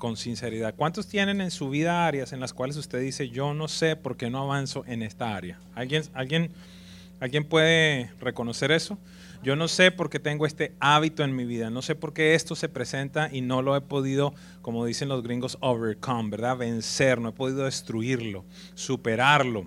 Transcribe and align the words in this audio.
con 0.00 0.16
sinceridad. 0.16 0.74
¿Cuántos 0.74 1.06
tienen 1.06 1.40
en 1.40 1.52
su 1.52 1.70
vida 1.70 2.08
áreas 2.08 2.32
en 2.32 2.40
las 2.40 2.52
cuales 2.52 2.76
usted 2.76 3.00
dice, 3.00 3.28
yo 3.28 3.54
no 3.54 3.68
sé 3.68 3.94
por 3.94 4.16
qué 4.16 4.30
no 4.30 4.40
avanzo 4.40 4.82
en 4.88 5.02
esta 5.02 5.36
área? 5.36 5.60
¿Alguien, 5.76 6.02
alguien, 6.14 6.50
¿alguien 7.20 7.44
puede 7.44 8.10
reconocer 8.18 8.72
eso? 8.72 8.98
Yo 9.44 9.54
no 9.54 9.68
sé 9.68 9.92
por 9.92 10.10
qué 10.10 10.18
tengo 10.18 10.44
este 10.44 10.74
hábito 10.80 11.22
en 11.22 11.36
mi 11.36 11.44
vida, 11.44 11.70
no 11.70 11.82
sé 11.82 11.94
por 11.94 12.12
qué 12.12 12.34
esto 12.34 12.56
se 12.56 12.68
presenta 12.68 13.28
y 13.32 13.42
no 13.42 13.62
lo 13.62 13.76
he 13.76 13.80
podido, 13.80 14.34
como 14.60 14.84
dicen 14.84 15.08
los 15.08 15.22
gringos, 15.22 15.56
overcome, 15.60 16.30
¿verdad? 16.30 16.56
Vencer, 16.56 17.20
no 17.20 17.28
he 17.28 17.32
podido 17.32 17.64
destruirlo, 17.64 18.44
superarlo. 18.74 19.66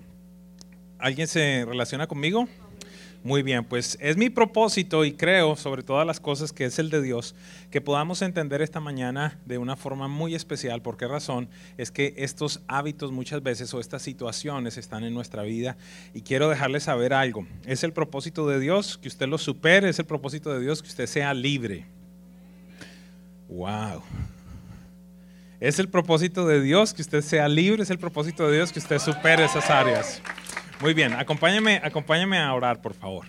¿Alguien 0.98 1.28
se 1.28 1.64
relaciona 1.64 2.06
conmigo? 2.06 2.48
Muy 3.24 3.42
bien, 3.42 3.64
pues 3.64 3.96
es 4.02 4.18
mi 4.18 4.28
propósito 4.28 5.02
y 5.02 5.14
creo 5.14 5.56
sobre 5.56 5.82
todas 5.82 6.06
las 6.06 6.20
cosas 6.20 6.52
que 6.52 6.66
es 6.66 6.78
el 6.78 6.90
de 6.90 7.00
Dios, 7.00 7.34
que 7.70 7.80
podamos 7.80 8.20
entender 8.20 8.60
esta 8.60 8.80
mañana 8.80 9.38
de 9.46 9.56
una 9.56 9.76
forma 9.76 10.08
muy 10.08 10.34
especial. 10.34 10.82
¿Por 10.82 10.98
qué 10.98 11.08
razón? 11.08 11.48
Es 11.78 11.90
que 11.90 12.12
estos 12.18 12.60
hábitos 12.68 13.12
muchas 13.12 13.42
veces 13.42 13.72
o 13.72 13.80
estas 13.80 14.02
situaciones 14.02 14.76
están 14.76 15.04
en 15.04 15.14
nuestra 15.14 15.42
vida 15.42 15.78
y 16.12 16.20
quiero 16.20 16.50
dejarles 16.50 16.82
saber 16.82 17.14
algo. 17.14 17.46
Es 17.64 17.82
el 17.82 17.94
propósito 17.94 18.46
de 18.46 18.60
Dios 18.60 18.98
que 18.98 19.08
usted 19.08 19.26
lo 19.26 19.38
supere, 19.38 19.88
es 19.88 19.98
el 19.98 20.04
propósito 20.04 20.52
de 20.52 20.60
Dios 20.60 20.82
que 20.82 20.88
usted 20.88 21.06
sea 21.06 21.32
libre. 21.32 21.86
Wow. 23.48 24.02
Es 25.60 25.78
el 25.78 25.88
propósito 25.88 26.46
de 26.46 26.60
Dios 26.60 26.92
que 26.92 27.00
usted 27.00 27.22
sea 27.22 27.48
libre, 27.48 27.84
es 27.84 27.90
el 27.90 27.98
propósito 27.98 28.46
de 28.46 28.56
Dios 28.56 28.70
que 28.70 28.80
usted 28.80 28.98
supere 28.98 29.46
esas 29.46 29.70
áreas. 29.70 30.20
Muy 30.84 30.92
bien, 30.92 31.14
acompáñame, 31.14 31.80
acompáñame 31.82 32.36
a 32.38 32.52
orar, 32.52 32.82
por 32.82 32.92
favor. 32.92 33.24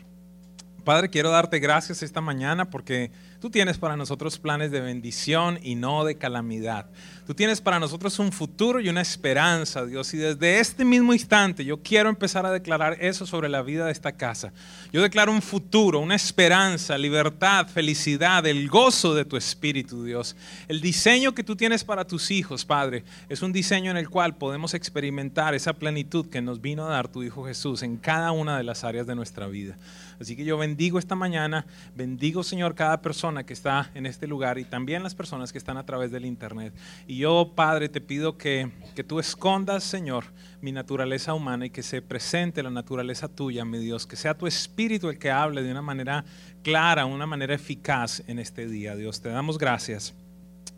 Padre, 0.83 1.09
quiero 1.09 1.29
darte 1.29 1.59
gracias 1.59 2.03
esta 2.03 2.19
mañana 2.19 2.69
porque 2.69 3.11
tú 3.39 3.49
tienes 3.49 3.77
para 3.77 3.95
nosotros 3.95 4.39
planes 4.39 4.71
de 4.71 4.81
bendición 4.81 5.57
y 5.63 5.75
no 5.75 6.03
de 6.03 6.17
calamidad. 6.17 6.89
Tú 7.25 7.33
tienes 7.33 7.59
para 7.59 7.79
nosotros 7.79 8.19
un 8.19 8.31
futuro 8.31 8.79
y 8.79 8.87
una 8.87 9.01
esperanza, 9.01 9.83
Dios. 9.83 10.13
Y 10.13 10.17
desde 10.17 10.59
este 10.59 10.85
mismo 10.85 11.11
instante 11.11 11.65
yo 11.65 11.81
quiero 11.81 12.07
empezar 12.07 12.45
a 12.45 12.51
declarar 12.51 12.97
eso 13.01 13.25
sobre 13.25 13.49
la 13.49 13.63
vida 13.63 13.87
de 13.87 13.91
esta 13.91 14.11
casa. 14.11 14.53
Yo 14.93 15.01
declaro 15.01 15.31
un 15.31 15.41
futuro, 15.41 15.99
una 15.99 16.13
esperanza, 16.13 16.97
libertad, 16.99 17.67
felicidad, 17.67 18.45
el 18.45 18.69
gozo 18.69 19.15
de 19.15 19.25
tu 19.25 19.37
espíritu, 19.37 20.03
Dios. 20.03 20.35
El 20.67 20.81
diseño 20.81 21.33
que 21.33 21.43
tú 21.43 21.55
tienes 21.55 21.83
para 21.83 22.05
tus 22.05 22.29
hijos, 22.29 22.63
Padre, 22.63 23.03
es 23.27 23.41
un 23.41 23.51
diseño 23.51 23.89
en 23.89 23.97
el 23.97 24.07
cual 24.07 24.35
podemos 24.35 24.75
experimentar 24.75 25.55
esa 25.55 25.73
plenitud 25.73 26.27
que 26.27 26.41
nos 26.41 26.61
vino 26.61 26.85
a 26.85 26.89
dar 26.89 27.07
tu 27.07 27.23
Hijo 27.23 27.43
Jesús 27.45 27.81
en 27.81 27.97
cada 27.97 28.31
una 28.33 28.55
de 28.57 28.63
las 28.63 28.83
áreas 28.83 29.07
de 29.07 29.15
nuestra 29.15 29.47
vida. 29.47 29.77
Así 30.19 30.35
que 30.35 30.45
yo 30.45 30.57
bendigo 30.57 30.97
esta 30.97 31.15
mañana, 31.15 31.65
bendigo 31.95 32.43
Señor 32.43 32.75
cada 32.75 33.01
persona 33.01 33.45
que 33.45 33.53
está 33.53 33.91
en 33.95 34.05
este 34.05 34.27
lugar 34.27 34.57
y 34.59 34.63
también 34.63 35.03
las 35.03 35.15
personas 35.15 35.51
que 35.51 35.57
están 35.57 35.77
a 35.77 35.85
través 35.85 36.11
del 36.11 36.25
Internet. 36.25 36.73
Y 37.07 37.14
yo, 37.17 37.53
Padre, 37.55 37.89
te 37.89 38.01
pido 38.01 38.37
que, 38.37 38.71
que 38.95 39.03
tú 39.03 39.19
escondas, 39.19 39.83
Señor, 39.83 40.25
mi 40.61 40.71
naturaleza 40.71 41.33
humana 41.33 41.67
y 41.67 41.69
que 41.69 41.83
se 41.83 42.01
presente 42.01 42.63
la 42.63 42.69
naturaleza 42.69 43.27
tuya, 43.27 43.65
mi 43.65 43.77
Dios, 43.77 44.07
que 44.07 44.15
sea 44.15 44.33
tu 44.33 44.47
espíritu 44.47 45.09
el 45.09 45.19
que 45.19 45.31
hable 45.31 45.61
de 45.61 45.71
una 45.71 45.81
manera 45.81 46.25
clara, 46.63 47.05
una 47.05 47.27
manera 47.27 47.53
eficaz 47.53 48.23
en 48.27 48.39
este 48.39 48.67
día. 48.67 48.95
Dios, 48.95 49.21
te 49.21 49.29
damos 49.29 49.57
gracias 49.57 50.13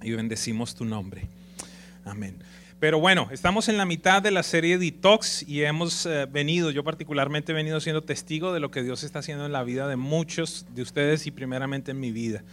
y 0.02 0.12
bendecimos 0.12 0.76
tu 0.76 0.86
nombre. 0.86 1.28
Amén. 2.04 2.38
Pero 2.80 3.00
bueno, 3.00 3.30
estamos 3.32 3.70
en 3.70 3.78
la 3.78 3.86
mitad 3.86 4.22
de 4.22 4.30
la 4.30 4.44
serie 4.44 4.78
Detox 4.78 5.42
y 5.48 5.64
hemos 5.64 6.06
eh, 6.06 6.28
venido, 6.30 6.70
yo 6.70 6.84
particularmente 6.84 7.52
he 7.52 7.56
venido 7.56 7.80
siendo 7.80 8.04
testigo 8.04 8.54
de 8.54 8.60
lo 8.60 8.70
que 8.70 8.84
Dios 8.84 9.04
está 9.04 9.20
haciendo 9.20 9.48
en 9.48 9.52
la 9.52 9.64
vida 9.64 9.88
de 9.88 9.95
muchos 9.95 10.67
de 10.76 10.84
ustedes 10.84 11.26
y 11.26 11.32
primeramente 11.32 11.90
en 11.92 12.00
mi 12.00 12.11
vida. 12.11 12.44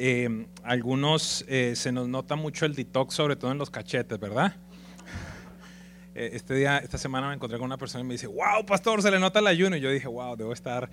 Eh, 0.00 0.46
algunos 0.62 1.44
eh, 1.48 1.74
se 1.74 1.90
nos 1.90 2.08
nota 2.08 2.36
mucho 2.36 2.66
el 2.66 2.76
detox, 2.76 3.14
sobre 3.14 3.34
todo 3.34 3.50
en 3.50 3.58
los 3.58 3.68
cachetes, 3.68 4.20
¿verdad? 4.20 4.54
Eh, 6.18 6.30
este 6.32 6.52
día, 6.52 6.78
esta 6.78 6.98
semana 6.98 7.28
me 7.28 7.34
encontré 7.34 7.58
con 7.58 7.66
una 7.66 7.76
persona 7.76 8.02
y 8.02 8.06
me 8.08 8.14
dice, 8.14 8.26
wow, 8.26 8.66
pastor, 8.66 9.00
se 9.02 9.10
le 9.12 9.20
nota 9.20 9.38
el 9.38 9.46
ayuno. 9.46 9.76
Y 9.76 9.80
yo 9.80 9.88
dije, 9.88 10.08
wow, 10.08 10.34
debo 10.34 10.52
estar, 10.52 10.90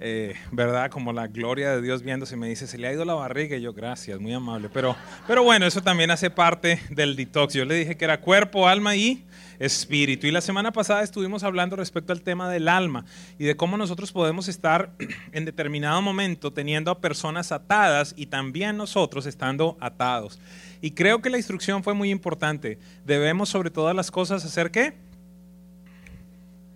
eh, 0.00 0.34
¿verdad? 0.50 0.90
Como 0.90 1.12
la 1.12 1.28
gloria 1.28 1.70
de 1.76 1.80
Dios 1.80 2.02
viéndose. 2.02 2.34
Y 2.34 2.38
me 2.38 2.48
dice, 2.48 2.66
se 2.66 2.76
le 2.76 2.88
ha 2.88 2.92
ido 2.92 3.04
la 3.04 3.14
barriga. 3.14 3.56
Y 3.56 3.60
yo, 3.60 3.72
gracias, 3.72 4.18
muy 4.18 4.32
amable. 4.32 4.68
Pero, 4.74 4.96
pero 5.28 5.44
bueno, 5.44 5.64
eso 5.64 5.80
también 5.80 6.10
hace 6.10 6.28
parte 6.28 6.80
del 6.90 7.14
detox. 7.14 7.54
Yo 7.54 7.64
le 7.64 7.76
dije 7.76 7.96
que 7.96 8.04
era 8.04 8.20
cuerpo, 8.20 8.66
alma 8.66 8.96
y 8.96 9.24
espíritu. 9.60 10.26
Y 10.26 10.32
la 10.32 10.40
semana 10.40 10.72
pasada 10.72 11.04
estuvimos 11.04 11.44
hablando 11.44 11.76
respecto 11.76 12.12
al 12.12 12.22
tema 12.22 12.50
del 12.50 12.66
alma 12.66 13.04
y 13.38 13.44
de 13.44 13.56
cómo 13.56 13.76
nosotros 13.76 14.10
podemos 14.10 14.48
estar 14.48 14.90
en 15.32 15.44
determinado 15.44 16.02
momento 16.02 16.52
teniendo 16.52 16.90
a 16.90 17.00
personas 17.00 17.52
atadas 17.52 18.12
y 18.16 18.26
también 18.26 18.76
nosotros 18.76 19.26
estando 19.26 19.76
atados. 19.80 20.40
Y 20.84 20.90
creo 20.90 21.22
que 21.22 21.30
la 21.30 21.38
instrucción 21.38 21.82
fue 21.82 21.94
muy 21.94 22.10
importante. 22.10 22.78
Debemos 23.06 23.48
sobre 23.48 23.70
todas 23.70 23.96
las 23.96 24.10
cosas 24.10 24.44
hacer 24.44 24.70
qué? 24.70 24.92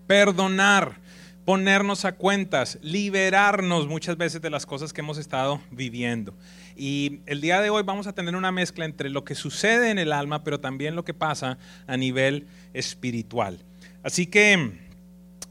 Perdonar, 0.07 0.97
ponernos 1.45 2.07
a 2.07 2.13
cuentas, 2.13 2.79
liberarnos 2.81 3.87
muchas 3.87 4.17
veces 4.17 4.41
de 4.41 4.49
las 4.49 4.65
cosas 4.65 4.95
que 4.95 5.03
hemos 5.03 5.19
estado 5.19 5.61
viviendo. 5.71 6.33
Y 6.75 7.21
el 7.27 7.43
día 7.43 7.61
de 7.61 7.69
hoy 7.69 7.83
vamos 7.83 8.07
a 8.07 8.15
tener 8.15 8.35
una 8.35 8.51
mezcla 8.51 8.87
entre 8.87 9.11
lo 9.11 9.25
que 9.25 9.35
sucede 9.35 9.91
en 9.91 9.99
el 9.99 10.15
alma, 10.15 10.43
pero 10.43 10.59
también 10.59 10.97
lo 10.97 11.05
que 11.05 11.13
pasa 11.13 11.59
a 11.87 11.99
nivel 11.99 12.47
espiritual. 12.73 13.63
Así 14.03 14.27
que 14.27 14.88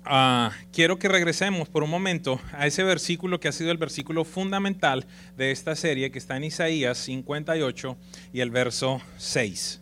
Ah, 0.10 0.52
quiero 0.72 0.98
que 0.98 1.10
regresemos 1.10 1.68
por 1.68 1.84
un 1.84 1.90
momento 1.90 2.40
a 2.54 2.66
ese 2.66 2.82
versículo 2.84 3.42
que 3.42 3.50
ha 3.50 3.52
sido 3.52 3.72
el 3.72 3.78
versículo 3.78 4.24
fundamental 4.24 5.06
de 5.36 5.52
esta 5.52 5.76
serie, 5.76 6.12
que 6.12 6.18
está 6.18 6.38
en 6.38 6.46
Isaías 6.46 6.98
58 7.00 7.98
y 8.32 8.40
el 8.40 8.50
verso 8.50 9.02
6. 9.18 9.82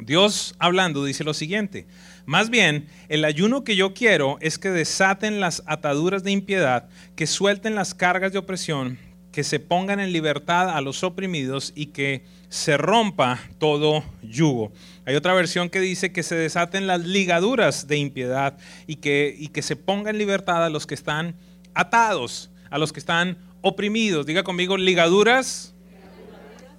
Dios 0.00 0.54
hablando 0.58 1.02
dice 1.02 1.24
lo 1.24 1.32
siguiente, 1.32 1.86
más 2.26 2.50
bien, 2.50 2.88
el 3.08 3.24
ayuno 3.24 3.64
que 3.64 3.74
yo 3.74 3.94
quiero 3.94 4.36
es 4.42 4.58
que 4.58 4.68
desaten 4.68 5.40
las 5.40 5.62
ataduras 5.64 6.22
de 6.22 6.32
impiedad, 6.32 6.90
que 7.14 7.26
suelten 7.26 7.74
las 7.74 7.94
cargas 7.94 8.32
de 8.32 8.38
opresión, 8.38 8.98
que 9.36 9.44
se 9.44 9.60
pongan 9.60 10.00
en 10.00 10.14
libertad 10.14 10.70
a 10.70 10.80
los 10.80 11.04
oprimidos 11.04 11.74
y 11.76 11.88
que 11.88 12.24
se 12.48 12.78
rompa 12.78 13.38
todo 13.58 14.02
yugo. 14.22 14.72
Hay 15.04 15.14
otra 15.14 15.34
versión 15.34 15.68
que 15.68 15.78
dice 15.78 16.10
que 16.10 16.22
se 16.22 16.36
desaten 16.36 16.86
las 16.86 17.02
ligaduras 17.02 17.86
de 17.86 17.98
impiedad 17.98 18.56
y 18.86 18.96
que, 18.96 19.36
y 19.38 19.48
que 19.48 19.60
se 19.60 19.76
ponga 19.76 20.08
en 20.08 20.16
libertad 20.16 20.64
a 20.64 20.70
los 20.70 20.86
que 20.86 20.94
están 20.94 21.36
atados, 21.74 22.48
a 22.70 22.78
los 22.78 22.94
que 22.94 22.98
están 22.98 23.36
oprimidos. 23.60 24.24
Diga 24.24 24.42
conmigo, 24.42 24.78
ligaduras, 24.78 25.74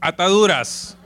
ataduras. 0.02 0.98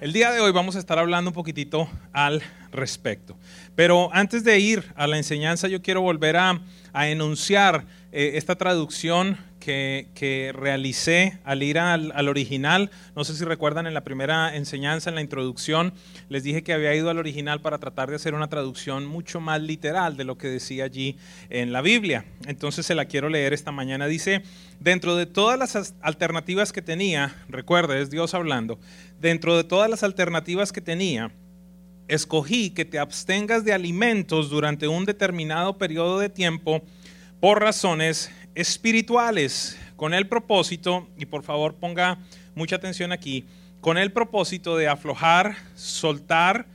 El 0.00 0.12
día 0.12 0.32
de 0.32 0.40
hoy 0.40 0.50
vamos 0.50 0.74
a 0.74 0.80
estar 0.80 0.98
hablando 0.98 1.30
un 1.30 1.34
poquitito 1.34 1.88
al 2.12 2.42
respecto. 2.72 3.36
Pero 3.76 4.10
antes 4.12 4.42
de 4.42 4.58
ir 4.58 4.84
a 4.96 5.06
la 5.06 5.16
enseñanza, 5.16 5.68
yo 5.68 5.80
quiero 5.80 6.00
volver 6.00 6.36
a, 6.36 6.60
a 6.92 7.08
enunciar 7.08 7.86
eh, 8.10 8.32
esta 8.34 8.56
traducción 8.56 9.38
que, 9.68 10.52
realicé 10.54 11.38
al 11.44 11.62
ir 11.62 11.78
al, 11.78 12.12
al, 12.14 12.28
original. 12.28 12.90
No 13.14 13.24
sé 13.24 13.34
si 13.34 13.44
recuerdan 13.44 13.86
en 13.86 13.94
la 13.94 14.02
primera 14.02 14.56
enseñanza, 14.56 15.10
en 15.10 15.16
la 15.16 15.20
introducción, 15.20 15.92
les 16.28 16.42
dije 16.42 16.62
que 16.62 16.72
había 16.72 16.94
ido 16.94 17.10
al 17.10 17.18
original 17.18 17.60
para 17.60 17.78
tratar 17.78 18.08
de 18.08 18.16
hacer 18.16 18.34
una 18.34 18.48
traducción 18.48 19.06
mucho 19.06 19.40
más 19.40 19.60
literal 19.60 20.16
de 20.16 20.24
lo 20.24 20.38
que 20.38 20.48
decía 20.48 20.84
allí 20.84 21.18
en 21.50 21.72
la 21.72 21.82
Biblia. 21.82 22.24
Entonces 22.46 22.86
se 22.86 22.94
la 22.94 23.04
quiero 23.04 23.28
leer 23.28 23.52
esta 23.52 23.72
mañana. 23.72 24.06
Dice, 24.06 24.42
dentro 24.80 25.16
de 25.16 25.26
todas 25.26 25.58
las 25.58 25.94
alternativas 26.00 26.72
que 26.72 26.82
tenía, 26.82 27.34
recuerda, 27.48 27.98
es 27.98 28.10
Dios 28.10 28.34
hablando, 28.34 28.78
dentro 29.20 29.56
de 29.56 29.64
todas 29.64 29.90
las 29.90 30.02
alternativas 30.02 30.72
que 30.72 30.80
tenía, 30.80 31.30
escogí 32.06 32.70
que 32.70 32.86
te 32.86 32.98
abstengas 32.98 33.64
de 33.64 33.74
alimentos 33.74 34.48
durante 34.48 34.88
un 34.88 35.04
determinado 35.04 35.76
periodo 35.76 36.18
de 36.18 36.30
tiempo 36.30 36.82
por 37.40 37.60
razones 37.60 38.30
espirituales, 38.58 39.78
con 39.94 40.14
el 40.14 40.26
propósito, 40.26 41.08
y 41.16 41.26
por 41.26 41.44
favor 41.44 41.76
ponga 41.76 42.18
mucha 42.56 42.74
atención 42.74 43.12
aquí, 43.12 43.44
con 43.80 43.96
el 43.98 44.10
propósito 44.10 44.76
de 44.76 44.88
aflojar, 44.88 45.54
soltar, 45.76 46.66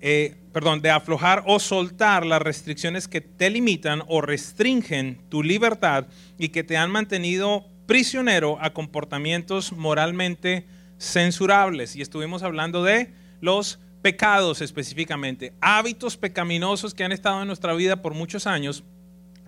eh, 0.00 0.34
perdón, 0.52 0.82
de 0.82 0.90
aflojar 0.90 1.44
o 1.46 1.60
soltar 1.60 2.26
las 2.26 2.42
restricciones 2.42 3.06
que 3.06 3.20
te 3.20 3.50
limitan 3.50 4.02
o 4.08 4.20
restringen 4.20 5.20
tu 5.28 5.44
libertad 5.44 6.08
y 6.38 6.48
que 6.48 6.64
te 6.64 6.76
han 6.76 6.90
mantenido 6.90 7.64
prisionero 7.86 8.58
a 8.60 8.70
comportamientos 8.72 9.70
moralmente 9.70 10.66
censurables. 10.98 11.94
Y 11.94 12.02
estuvimos 12.02 12.42
hablando 12.42 12.82
de 12.82 13.12
los 13.40 13.78
pecados 14.02 14.60
específicamente, 14.60 15.52
hábitos 15.60 16.16
pecaminosos 16.16 16.94
que 16.94 17.04
han 17.04 17.12
estado 17.12 17.42
en 17.42 17.46
nuestra 17.46 17.74
vida 17.74 18.02
por 18.02 18.14
muchos 18.14 18.48
años 18.48 18.82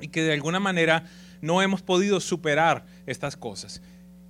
y 0.01 0.07
que 0.07 0.23
de 0.23 0.35
alguna 0.35 0.61
manera 0.61 1.05
no 1.41 1.63
hemos 1.63 1.83
podido 1.83 2.21
superar 2.21 2.85
estas 3.07 3.37
cosas. 3.37 3.83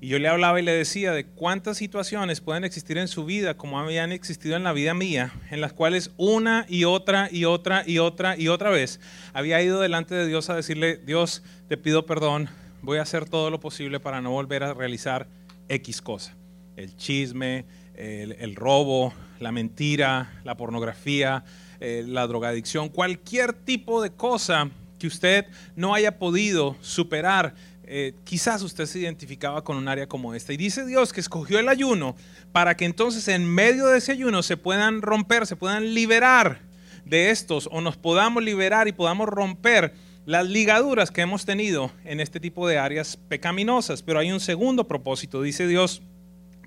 Y 0.03 0.09
yo 0.09 0.19
le 0.19 0.29
hablaba 0.29 0.59
y 0.59 0.63
le 0.63 0.73
decía 0.73 1.13
de 1.13 1.27
cuántas 1.27 1.77
situaciones 1.77 2.41
pueden 2.41 2.65
existir 2.65 2.97
en 2.97 3.07
su 3.07 3.27
vida, 3.27 3.59
como 3.59 3.79
habían 3.79 4.13
existido 4.13 4.57
en 4.57 4.65
la 4.65 4.73
vida 4.73 4.95
mía, 4.95 5.31
en 5.51 5.61
las 5.61 5.75
cuales 5.75 6.11
una 6.17 6.65
y 6.71 6.85
otra 6.85 7.29
y 7.31 7.45
otra 7.45 7.85
y 7.87 7.99
otra 7.99 8.35
y 8.39 8.49
otra 8.49 8.71
vez 8.71 8.99
había 9.35 9.61
ido 9.61 9.79
delante 9.79 10.15
de 10.15 10.27
Dios 10.27 10.49
a 10.49 10.57
decirle, 10.57 10.97
Dios, 10.97 11.43
te 11.69 11.77
pido 11.77 12.07
perdón, 12.07 12.49
voy 12.81 12.97
a 12.97 13.03
hacer 13.03 13.29
todo 13.29 13.51
lo 13.51 13.61
posible 13.61 14.01
para 14.01 14.23
no 14.23 14.31
volver 14.31 14.63
a 14.63 14.73
realizar 14.73 15.29
X 15.69 16.01
cosa. 16.01 16.35
El 16.77 16.97
chisme, 16.97 17.67
el, 17.95 18.57
robo, 18.57 19.13
la 19.39 19.53
mentira, 19.53 20.41
la 20.45 20.57
pornografía, 20.57 21.45
eh, 21.79 22.05
la 22.07 22.27
drogadicción, 22.27 22.89
cualquier 22.89 23.53
tipo 23.53 24.01
de 24.01 24.11
cosa 24.11 24.71
que 25.01 25.09
usted 25.09 25.47
no 25.75 25.95
haya 25.95 26.19
podido 26.19 26.77
superar 26.81 27.55
eh, 27.93 28.15
quizás 28.23 28.63
usted 28.63 28.87
se 28.87 29.01
identificaba 29.01 29.65
con 29.65 29.77
un 29.77 29.89
área 29.89 30.07
como 30.07 30.33
esta. 30.33 30.53
Y 30.53 30.57
dice 30.57 30.87
Dios 30.87 31.13
que 31.13 31.19
escogió 31.19 31.59
el 31.59 31.69
ayuno 31.69 32.15
para 32.53 32.77
que 32.77 32.85
entonces 32.85 33.27
en 33.27 33.45
medio 33.45 33.89
de 33.89 33.99
ese 33.99 34.13
ayuno 34.13 34.45
se 34.45 34.57
puedan 34.57 35.03
romper, 35.03 35.45
se 35.45 35.57
puedan 35.57 35.93
liberar 35.93 36.61
de 37.05 37.31
estos 37.31 37.69
o 37.73 37.81
nos 37.81 37.97
podamos 37.97 38.45
liberar 38.45 38.87
y 38.87 38.93
podamos 38.93 39.29
romper 39.29 39.93
las 40.25 40.47
ligaduras 40.47 41.11
que 41.11 41.23
hemos 41.23 41.45
tenido 41.45 41.91
en 42.05 42.21
este 42.21 42.39
tipo 42.39 42.69
de 42.69 42.79
áreas 42.79 43.17
pecaminosas. 43.17 44.05
Pero 44.05 44.21
hay 44.21 44.31
un 44.31 44.39
segundo 44.39 44.87
propósito, 44.87 45.43
dice 45.43 45.67
Dios, 45.67 46.01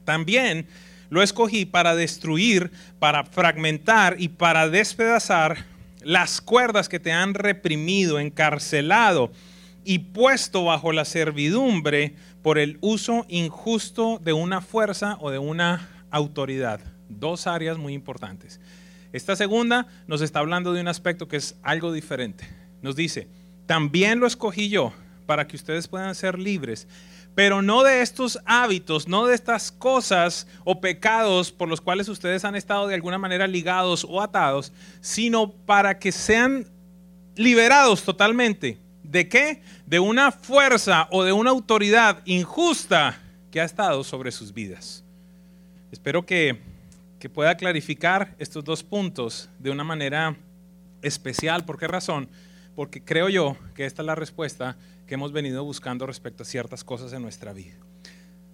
también 0.03 0.67
lo 1.09 1.23
escogí 1.23 1.65
para 1.65 1.95
destruir, 1.95 2.69
para 2.99 3.23
fragmentar 3.23 4.17
y 4.19 4.27
para 4.27 4.67
despedazar 4.67 5.65
las 6.03 6.41
cuerdas 6.41 6.89
que 6.89 6.99
te 6.99 7.11
han 7.11 7.33
reprimido, 7.33 8.19
encarcelado 8.19 9.31
y 9.85 9.99
puesto 9.99 10.65
bajo 10.65 10.91
la 10.91 11.05
servidumbre 11.05 12.15
por 12.41 12.57
el 12.57 12.77
uso 12.81 13.25
injusto 13.29 14.19
de 14.23 14.33
una 14.33 14.61
fuerza 14.61 15.17
o 15.19 15.31
de 15.31 15.39
una 15.39 15.89
autoridad. 16.11 16.79
Dos 17.09 17.47
áreas 17.47 17.77
muy 17.77 17.93
importantes. 17.93 18.59
Esta 19.11 19.35
segunda 19.35 19.87
nos 20.07 20.21
está 20.21 20.39
hablando 20.39 20.73
de 20.73 20.81
un 20.81 20.87
aspecto 20.87 21.27
que 21.27 21.37
es 21.37 21.55
algo 21.61 21.93
diferente. 21.93 22.47
Nos 22.81 22.95
dice, 22.95 23.27
también 23.65 24.19
lo 24.19 24.27
escogí 24.27 24.69
yo 24.69 24.93
para 25.25 25.47
que 25.47 25.55
ustedes 25.55 25.87
puedan 25.87 26.15
ser 26.15 26.39
libres, 26.39 26.87
pero 27.35 27.61
no 27.61 27.83
de 27.83 28.01
estos 28.01 28.39
hábitos, 28.45 29.07
no 29.07 29.25
de 29.25 29.35
estas 29.35 29.71
cosas 29.71 30.47
o 30.63 30.81
pecados 30.81 31.51
por 31.51 31.67
los 31.67 31.81
cuales 31.81 32.07
ustedes 32.09 32.45
han 32.45 32.55
estado 32.55 32.87
de 32.87 32.95
alguna 32.95 33.17
manera 33.17 33.47
ligados 33.47 34.05
o 34.07 34.21
atados, 34.21 34.71
sino 35.01 35.51
para 35.51 35.99
que 35.99 36.11
sean 36.11 36.67
liberados 37.35 38.03
totalmente 38.03 38.83
¿De 39.13 39.27
qué? 39.27 39.61
De 39.85 39.99
una 39.99 40.31
fuerza 40.31 41.07
o 41.11 41.23
de 41.23 41.33
una 41.33 41.51
autoridad 41.51 42.23
injusta 42.25 43.21
que 43.51 43.61
ha 43.61 43.63
estado 43.63 44.03
sobre 44.03 44.31
sus 44.31 44.53
vidas. 44.53 45.03
Espero 45.91 46.25
que, 46.25 46.59
que 47.19 47.29
pueda 47.29 47.55
clarificar 47.55 48.33
estos 48.39 48.63
dos 48.63 48.81
puntos 48.81 49.51
de 49.59 49.69
una 49.69 49.83
manera 49.83 50.35
especial. 51.03 51.63
¿Por 51.63 51.77
qué 51.77 51.87
razón? 51.87 52.27
Porque 52.75 53.03
creo 53.03 53.29
yo 53.29 53.55
que 53.75 53.85
esta 53.85 54.01
es 54.01 54.05
la 54.07 54.15
respuesta 54.15 54.77
hemos 55.13 55.31
venido 55.31 55.63
buscando 55.63 56.05
respecto 56.05 56.43
a 56.43 56.45
ciertas 56.45 56.83
cosas 56.83 57.13
en 57.13 57.21
nuestra 57.21 57.53
vida. 57.53 57.75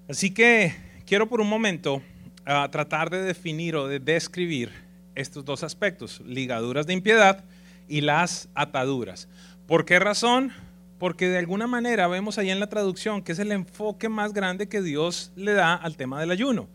Así 0.10 0.32
que 0.32 0.76
quiero 1.06 1.28
por 1.28 1.42
un 1.42 1.50
momento 1.50 2.02
ah, 2.46 2.68
tratar 2.72 3.10
de 3.10 3.22
definir 3.22 3.76
o 3.76 3.88
de 3.88 4.00
describir 4.00 4.72
estos 5.16 5.46
dos 5.46 5.64
aspectos, 5.64 6.22
ligaduras 6.22 6.88
de 6.88 6.94
impiedad 6.94 7.44
y 7.88 8.02
las 8.02 8.50
ataduras. 8.56 9.28
¿Por 9.68 9.86
qué 9.86 10.00
razón? 10.00 10.52
Porque 10.98 11.28
de 11.28 11.38
alguna 11.38 11.68
manera 11.68 12.08
vemos 12.08 12.38
ahí 12.38 12.50
en 12.50 12.60
la 12.60 12.68
traducción 12.68 13.22
que 13.22 13.32
es 13.32 13.40
el 13.40 13.52
enfoque 13.52 14.10
más 14.10 14.34
grande 14.34 14.68
que 14.68 14.82
Dios 14.82 15.32
le 15.36 15.54
da 15.54 15.76
al 15.76 15.98
tema 15.98 16.20
del 16.20 16.32
ayuno. 16.32 16.68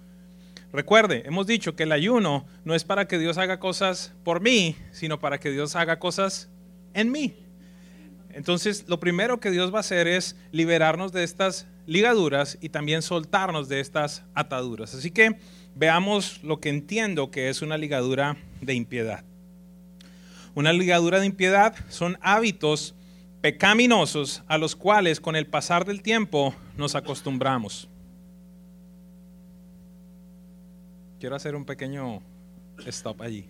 Recuerde, 0.73 1.23
hemos 1.27 1.47
dicho 1.47 1.77
que 1.77 1.85
el 1.85 1.93
ayuno 1.93 2.47
no 2.65 2.75
es 2.75 2.83
para 2.83 3.07
que 3.07 3.19
Dios 3.19 3.39
haga 3.39 3.61
cosas 3.61 4.13
por 4.25 4.41
mí, 4.41 4.77
sino 4.91 5.21
para 5.21 5.39
que 5.39 5.51
Dios 5.51 5.77
haga 5.77 6.01
cosas 6.01 6.49
en 6.95 7.13
mí. 7.13 7.37
Entonces, 8.35 8.85
lo 8.89 8.99
primero 8.99 9.39
que 9.39 9.53
Dios 9.53 9.73
va 9.73 9.79
a 9.79 9.81
hacer 9.81 10.09
es 10.09 10.37
liberarnos 10.51 11.13
de 11.13 11.23
estas 11.23 11.69
ligaduras 11.87 12.59
y 12.61 12.69
también 12.69 13.01
soltarnos 13.01 13.69
de 13.69 13.79
estas 13.79 14.25
ataduras. 14.35 14.93
Así 14.93 15.13
que 15.13 15.39
veamos 15.77 16.43
lo 16.43 16.59
que 16.59 16.69
entiendo 16.69 17.31
que 17.31 17.49
es 17.49 17.63
una 17.63 17.79
ligadura 17.79 18.37
de 18.61 18.75
impiedad. 18.75 19.25
Una 20.57 20.73
ligadura 20.73 21.21
de 21.21 21.27
impiedad 21.27 21.77
son 21.89 22.19
hábitos 22.21 22.97
pecaminosos 23.41 24.43
a 24.49 24.59
los 24.59 24.75
cuales 24.75 25.21
con 25.21 25.37
el 25.37 25.47
pasar 25.47 25.85
del 25.85 26.03
tiempo 26.03 26.55
nos 26.77 26.97
acostumbramos. 26.97 27.89
Quiero 31.21 31.37
hacer 31.37 31.55
un 31.55 31.65
pequeño 31.65 32.21
stop 32.87 33.23
allí. 33.23 33.47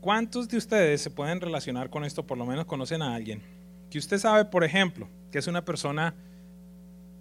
¿Cuántos 0.00 0.48
de 0.48 0.56
ustedes 0.56 1.00
se 1.00 1.10
pueden 1.10 1.40
relacionar 1.40 1.90
con 1.90 2.04
esto? 2.04 2.26
Por 2.26 2.38
lo 2.38 2.46
menos 2.46 2.64
conocen 2.64 3.02
a 3.02 3.14
alguien. 3.14 3.57
Que 3.90 3.98
usted 3.98 4.18
sabe, 4.18 4.44
por 4.44 4.64
ejemplo, 4.64 5.08
que 5.30 5.38
es 5.38 5.46
una 5.46 5.64
persona 5.64 6.14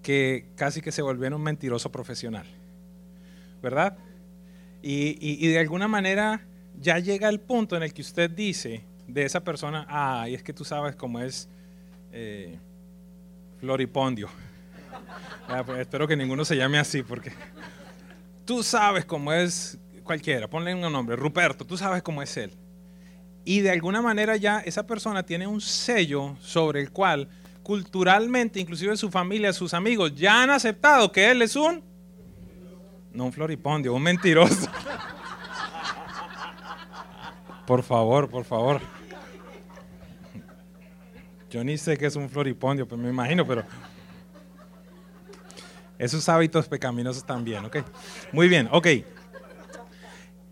que 0.01 0.47
casi 0.55 0.81
que 0.81 0.91
se 0.91 1.01
volvió 1.01 1.33
un 1.35 1.41
mentiroso 1.41 1.91
profesional. 1.91 2.45
¿Verdad? 3.61 3.97
Y, 4.81 5.17
y 5.19 5.47
de 5.47 5.59
alguna 5.59 5.87
manera 5.87 6.45
ya 6.79 6.99
llega 6.99 7.29
el 7.29 7.39
punto 7.39 7.75
en 7.75 7.83
el 7.83 7.93
que 7.93 8.01
usted 8.01 8.29
dice 8.29 8.83
de 9.07 9.23
esa 9.23 9.43
persona, 9.43 9.85
ay, 9.89 10.35
es 10.35 10.43
que 10.43 10.53
tú 10.53 10.63
sabes 10.63 10.95
cómo 10.95 11.19
es 11.19 11.49
eh, 12.11 12.59
Floripondio. 13.59 14.29
Pues, 15.65 15.79
espero 15.79 16.05
que 16.09 16.17
ninguno 16.17 16.43
se 16.43 16.57
llame 16.57 16.77
así, 16.77 17.03
porque 17.03 17.31
tú 18.43 18.63
sabes 18.63 19.05
cómo 19.05 19.31
es 19.31 19.79
cualquiera, 20.03 20.49
ponle 20.49 20.75
un 20.75 20.81
nombre, 20.91 21.15
Ruperto, 21.15 21.65
tú 21.65 21.77
sabes 21.77 22.03
cómo 22.03 22.21
es 22.21 22.35
él. 22.35 22.51
Y 23.49 23.61
de 23.61 23.71
alguna 23.71 24.01
manera 24.01 24.35
ya 24.35 24.59
esa 24.59 24.85
persona 24.85 25.23
tiene 25.23 25.47
un 25.47 25.61
sello 25.61 26.35
sobre 26.41 26.81
el 26.81 26.91
cual 26.91 27.29
culturalmente, 27.63 28.59
inclusive 28.59 28.97
su 28.97 29.09
familia, 29.09 29.53
sus 29.53 29.73
amigos, 29.73 30.13
ya 30.13 30.43
han 30.43 30.49
aceptado 30.49 31.13
que 31.13 31.31
él 31.31 31.41
es 31.41 31.55
un, 31.55 31.81
no 33.13 33.23
un 33.23 33.31
floripondio, 33.31 33.93
un 33.93 34.03
mentiroso. 34.03 34.69
Por 37.65 37.83
favor, 37.83 38.29
por 38.29 38.43
favor. 38.43 38.81
Yo 41.49 41.63
ni 41.63 41.77
sé 41.77 41.97
qué 41.97 42.07
es 42.07 42.17
un 42.17 42.29
floripondio, 42.29 42.85
pues 42.85 42.99
me 42.99 43.09
imagino, 43.09 43.47
pero 43.47 43.63
esos 45.97 46.27
hábitos 46.27 46.67
pecaminosos 46.67 47.25
también, 47.25 47.63
¿ok? 47.63 47.77
Muy 48.33 48.49
bien, 48.49 48.67
ok. 48.73 48.87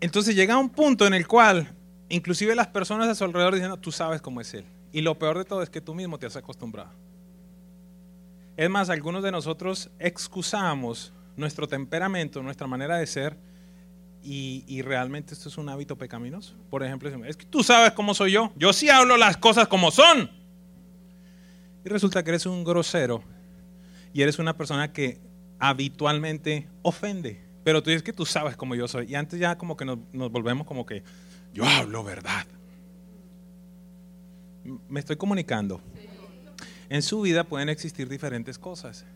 Entonces 0.00 0.34
llega 0.34 0.56
un 0.56 0.70
punto 0.70 1.06
en 1.06 1.12
el 1.12 1.26
cual 1.26 1.75
inclusive 2.08 2.54
las 2.54 2.68
personas 2.68 3.08
a 3.08 3.14
su 3.14 3.24
alrededor 3.24 3.54
dicen, 3.54 3.72
tú 3.80 3.92
sabes 3.92 4.20
cómo 4.20 4.40
es 4.40 4.52
él. 4.54 4.64
Y 4.92 5.00
lo 5.02 5.18
peor 5.18 5.38
de 5.38 5.44
todo 5.44 5.62
es 5.62 5.70
que 5.70 5.80
tú 5.80 5.94
mismo 5.94 6.18
te 6.18 6.26
has 6.26 6.36
acostumbrado. 6.36 6.90
Es 8.56 8.70
más, 8.70 8.88
algunos 8.88 9.22
de 9.22 9.30
nosotros 9.30 9.90
excusamos 9.98 11.12
nuestro 11.36 11.68
temperamento, 11.68 12.42
nuestra 12.42 12.66
manera 12.66 12.96
de 12.96 13.06
ser, 13.06 13.36
y, 14.28 14.82
realmente 14.82 15.34
esto 15.34 15.48
es 15.48 15.56
un 15.56 15.68
hábito 15.68 15.96
pecaminoso. 15.96 16.56
Por 16.68 16.82
ejemplo, 16.82 17.08
es 17.24 17.36
que 17.36 17.46
tú 17.46 17.62
sabes 17.62 17.92
cómo 17.92 18.12
soy 18.12 18.32
yo. 18.32 18.52
Yo 18.56 18.72
sí 18.72 18.88
hablo 18.88 19.16
las 19.16 19.36
cosas 19.36 19.68
como 19.68 19.92
son. 19.92 20.28
Y 21.84 21.88
resulta 21.88 22.24
que 22.24 22.30
eres 22.30 22.44
un 22.44 22.64
grosero 22.64 23.22
y 24.12 24.22
eres 24.22 24.40
una 24.40 24.56
persona 24.56 24.92
que 24.92 25.20
habitualmente 25.60 26.68
ofende. 26.82 27.40
Pero 27.62 27.84
tú 27.84 27.90
dices 27.90 28.02
que 28.02 28.12
tú 28.12 28.26
sabes 28.26 28.56
cómo 28.56 28.74
yo 28.74 28.88
soy. 28.88 29.06
Y 29.08 29.14
antes 29.14 29.38
ya 29.38 29.56
como 29.56 29.76
que 29.76 29.84
nos, 29.84 29.98
nos 30.12 30.32
volvemos 30.32 30.66
como 30.66 30.84
que 30.84 31.04
yo 31.56 31.64
hablo 31.64 32.04
verdad. 32.04 32.44
Me 34.90 35.00
estoy 35.00 35.16
comunicando. 35.16 35.80
En 36.90 37.00
su 37.00 37.22
vida 37.22 37.44
pueden 37.44 37.70
existir 37.70 38.10
diferentes 38.10 38.58
cosas. 38.58 39.06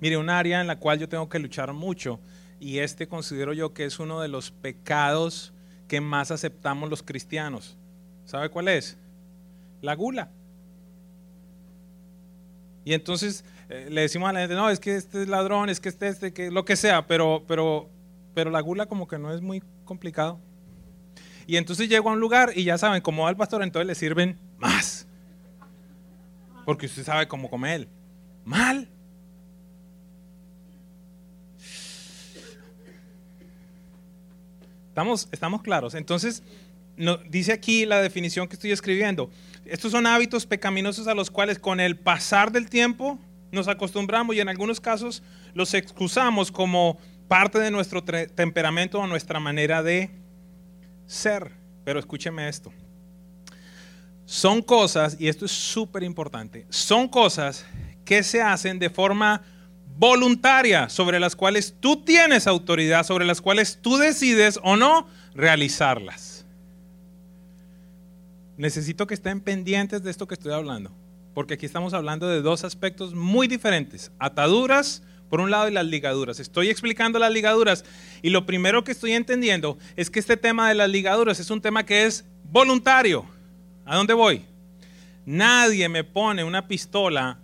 Mire, 0.00 0.16
un 0.16 0.30
área 0.30 0.60
en 0.60 0.66
la 0.66 0.80
cual 0.80 0.98
yo 0.98 1.08
tengo 1.08 1.28
que 1.28 1.38
luchar 1.38 1.72
mucho 1.72 2.18
y 2.58 2.78
este 2.80 3.06
considero 3.06 3.52
yo 3.52 3.72
que 3.72 3.84
es 3.84 4.00
uno 4.00 4.20
de 4.20 4.26
los 4.26 4.50
pecados 4.50 5.52
que 5.86 6.00
más 6.00 6.32
aceptamos 6.32 6.90
los 6.90 7.04
cristianos. 7.04 7.76
¿Sabe 8.24 8.48
cuál 8.48 8.66
es? 8.66 8.98
La 9.80 9.94
gula. 9.94 10.30
Y 12.84 12.94
entonces 12.94 13.44
eh, 13.68 13.86
le 13.92 14.00
decimos 14.00 14.28
a 14.28 14.32
la 14.32 14.40
gente, 14.40 14.56
no, 14.56 14.70
es 14.70 14.80
que 14.80 14.96
este 14.96 15.22
es 15.22 15.28
ladrón, 15.28 15.68
es 15.68 15.78
que 15.78 15.88
este, 15.88 16.08
este, 16.08 16.32
que 16.32 16.50
lo 16.50 16.64
que 16.64 16.74
sea, 16.74 17.06
pero, 17.06 17.44
pero, 17.46 17.88
pero 18.34 18.50
la 18.50 18.60
gula 18.60 18.86
como 18.86 19.06
que 19.06 19.20
no 19.20 19.32
es 19.32 19.40
muy 19.40 19.62
complicado. 19.84 20.40
Y 21.48 21.56
entonces 21.56 21.88
llego 21.88 22.10
a 22.10 22.12
un 22.12 22.20
lugar 22.20 22.52
y 22.54 22.64
ya 22.64 22.76
saben, 22.76 23.00
como 23.00 23.22
va 23.24 23.30
el 23.30 23.36
pastor, 23.36 23.62
entonces 23.62 23.86
le 23.86 23.94
sirven 23.94 24.38
más. 24.58 25.06
Porque 26.66 26.84
usted 26.84 27.02
sabe 27.04 27.26
cómo 27.26 27.48
come 27.48 27.74
él. 27.74 27.88
Mal. 28.44 28.86
Estamos, 34.88 35.26
estamos 35.32 35.62
claros. 35.62 35.94
Entonces, 35.94 36.42
no, 36.98 37.16
dice 37.16 37.54
aquí 37.54 37.86
la 37.86 38.02
definición 38.02 38.46
que 38.46 38.56
estoy 38.56 38.72
escribiendo. 38.72 39.30
Estos 39.64 39.92
son 39.92 40.06
hábitos 40.06 40.44
pecaminosos 40.44 41.08
a 41.08 41.14
los 41.14 41.30
cuales 41.30 41.58
con 41.58 41.80
el 41.80 41.96
pasar 41.96 42.52
del 42.52 42.68
tiempo 42.68 43.18
nos 43.52 43.68
acostumbramos 43.68 44.36
y 44.36 44.40
en 44.40 44.50
algunos 44.50 44.80
casos 44.80 45.22
los 45.54 45.72
excusamos 45.72 46.52
como 46.52 46.98
parte 47.26 47.58
de 47.58 47.70
nuestro 47.70 48.04
temperamento 48.04 49.00
o 49.00 49.06
nuestra 49.06 49.40
manera 49.40 49.82
de 49.82 50.10
ser. 51.08 51.50
Pero 51.84 51.98
escúcheme 51.98 52.48
esto. 52.48 52.72
Son 54.24 54.60
cosas, 54.60 55.16
y 55.18 55.26
esto 55.26 55.46
es 55.46 55.52
súper 55.52 56.02
importante, 56.02 56.66
son 56.68 57.08
cosas 57.08 57.64
que 58.04 58.22
se 58.22 58.42
hacen 58.42 58.78
de 58.78 58.90
forma 58.90 59.42
voluntaria, 59.96 60.90
sobre 60.90 61.18
las 61.18 61.34
cuales 61.34 61.74
tú 61.80 62.04
tienes 62.04 62.46
autoridad, 62.46 63.04
sobre 63.04 63.24
las 63.24 63.40
cuales 63.40 63.78
tú 63.80 63.96
decides 63.96 64.60
o 64.62 64.76
no 64.76 65.08
realizarlas. 65.34 66.44
Necesito 68.58 69.06
que 69.06 69.14
estén 69.14 69.40
pendientes 69.40 70.02
de 70.02 70.10
esto 70.10 70.28
que 70.28 70.34
estoy 70.34 70.52
hablando, 70.52 70.92
porque 71.32 71.54
aquí 71.54 71.64
estamos 71.64 71.94
hablando 71.94 72.28
de 72.28 72.42
dos 72.42 72.64
aspectos 72.64 73.14
muy 73.14 73.48
diferentes, 73.48 74.12
ataduras 74.18 75.02
por 75.28 75.40
un 75.40 75.50
lado 75.50 75.68
y 75.68 75.72
las 75.72 75.86
ligaduras. 75.86 76.40
Estoy 76.40 76.70
explicando 76.70 77.18
las 77.18 77.32
ligaduras 77.32 77.84
y 78.22 78.30
lo 78.30 78.46
primero 78.46 78.84
que 78.84 78.92
estoy 78.92 79.12
entendiendo 79.12 79.78
es 79.96 80.10
que 80.10 80.18
este 80.18 80.36
tema 80.36 80.68
de 80.68 80.74
las 80.74 80.88
ligaduras 80.88 81.40
es 81.40 81.50
un 81.50 81.60
tema 81.60 81.84
que 81.84 82.06
es 82.06 82.24
voluntario. 82.44 83.24
¿A 83.84 83.96
dónde 83.96 84.14
voy? 84.14 84.44
Nadie 85.24 85.88
me 85.88 86.04
pone 86.04 86.44
una 86.44 86.66
pistola 86.66 87.38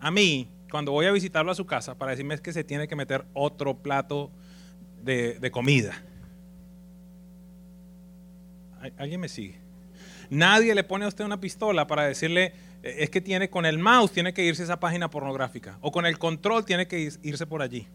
a 0.00 0.10
mí 0.10 0.48
cuando 0.70 0.92
voy 0.92 1.06
a 1.06 1.12
visitarlo 1.12 1.50
a 1.52 1.54
su 1.54 1.66
casa 1.66 1.96
para 1.96 2.10
decirme 2.10 2.38
que 2.38 2.52
se 2.52 2.64
tiene 2.64 2.88
que 2.88 2.96
meter 2.96 3.24
otro 3.32 3.74
plato 3.74 4.30
de, 5.02 5.50
comida. 5.52 6.02
¿Alguien 8.98 9.20
me 9.20 9.28
sigue? 9.28 9.58
Nadie 10.30 10.74
le 10.74 10.84
pone 10.84 11.04
a 11.04 11.08
usted 11.08 11.24
una 11.24 11.40
pistola 11.40 11.86
para 11.86 12.04
decirle, 12.04 12.52
es 12.84 13.08
que 13.08 13.20
tiene 13.20 13.48
con 13.48 13.64
el 13.64 13.78
mouse, 13.78 14.12
tiene 14.12 14.34
que 14.34 14.44
irse 14.44 14.62
a 14.62 14.64
esa 14.64 14.80
página 14.80 15.08
pornográfica, 15.10 15.78
o 15.80 15.90
con 15.90 16.04
el 16.04 16.18
control 16.18 16.64
tiene 16.64 16.86
que 16.86 17.10
irse 17.22 17.46
por 17.46 17.62
allí. 17.62 17.88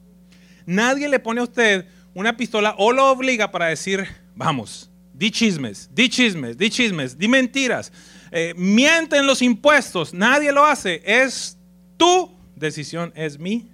Nadie 0.66 1.08
le 1.08 1.20
pone 1.20 1.42
a 1.42 1.44
usted 1.44 1.86
una 2.14 2.36
pistola 2.36 2.76
o 2.78 2.92
lo 2.92 3.12
obliga 3.12 3.52
para 3.52 3.68
decir, 3.68 4.08
vamos, 4.36 4.90
di 5.14 5.30
chismes, 5.30 5.90
di 5.94 6.10
chismes, 6.10 6.58
di 6.58 6.70
chismes, 6.70 7.18
di 7.18 7.28
mentiras, 7.28 7.92
eh, 8.32 8.54
mienten 8.58 9.28
los 9.28 9.42
impuestos, 9.42 10.14
nadie 10.14 10.52
lo 10.52 10.66
hace, 10.66 11.02
es 11.06 11.56
tu 11.96 12.32
decisión, 12.56 13.14
es 13.16 13.38
mi 13.38 13.70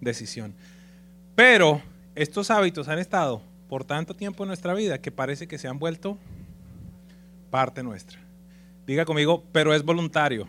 decisión. 0.00 0.54
Pero 1.34 1.82
estos 2.14 2.50
hábitos 2.50 2.86
han 2.88 2.98
estado 2.98 3.42
por 3.68 3.84
tanto 3.84 4.14
tiempo 4.14 4.44
en 4.44 4.48
nuestra 4.48 4.74
vida 4.74 5.00
que 5.00 5.10
parece 5.10 5.48
que 5.48 5.58
se 5.58 5.66
han 5.66 5.78
vuelto 5.78 6.18
parte 7.50 7.82
nuestra. 7.82 8.29
Diga 8.86 9.04
conmigo, 9.04 9.44
pero 9.52 9.74
es 9.74 9.84
voluntario. 9.84 10.48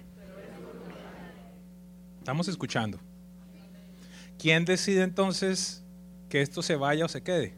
Estamos 2.20 2.48
escuchando. 2.48 3.00
¿Quién 4.38 4.66
decide 4.66 5.04
entonces 5.04 5.84
que 6.30 6.42
esto 6.42 6.62
se 6.62 6.76
vaya 6.76 7.06
o 7.06 7.08
se 7.08 7.22
quede? 7.22 7.54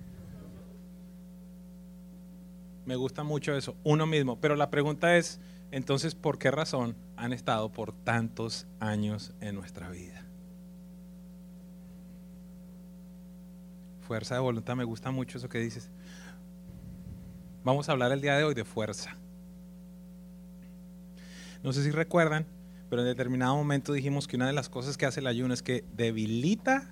Me 2.85 2.95
gusta 2.95 3.23
mucho 3.23 3.55
eso, 3.55 3.75
uno 3.83 4.05
mismo. 4.05 4.39
Pero 4.39 4.55
la 4.55 4.69
pregunta 4.69 5.15
es, 5.17 5.39
entonces, 5.71 6.15
¿por 6.15 6.37
qué 6.37 6.51
razón 6.51 6.95
han 7.15 7.33
estado 7.33 7.71
por 7.71 7.93
tantos 7.93 8.67
años 8.79 9.33
en 9.39 9.55
nuestra 9.55 9.89
vida? 9.89 10.25
Fuerza 14.01 14.35
de 14.35 14.41
voluntad, 14.41 14.75
me 14.75 14.83
gusta 14.83 15.11
mucho 15.11 15.37
eso 15.37 15.47
que 15.47 15.59
dices. 15.59 15.89
Vamos 17.63 17.87
a 17.87 17.93
hablar 17.93 18.11
el 18.11 18.21
día 18.21 18.35
de 18.35 18.43
hoy 18.43 18.53
de 18.53 18.65
fuerza. 18.65 19.15
No 21.63 21.73
sé 21.73 21.83
si 21.83 21.91
recuerdan, 21.91 22.45
pero 22.89 23.01
en 23.01 23.07
determinado 23.07 23.55
momento 23.55 23.93
dijimos 23.93 24.27
que 24.27 24.35
una 24.35 24.47
de 24.47 24.53
las 24.53 24.69
cosas 24.69 24.97
que 24.97 25.05
hace 25.05 25.21
el 25.21 25.27
ayuno 25.27 25.53
es 25.53 25.63
que 25.63 25.83
debilita 25.95 26.89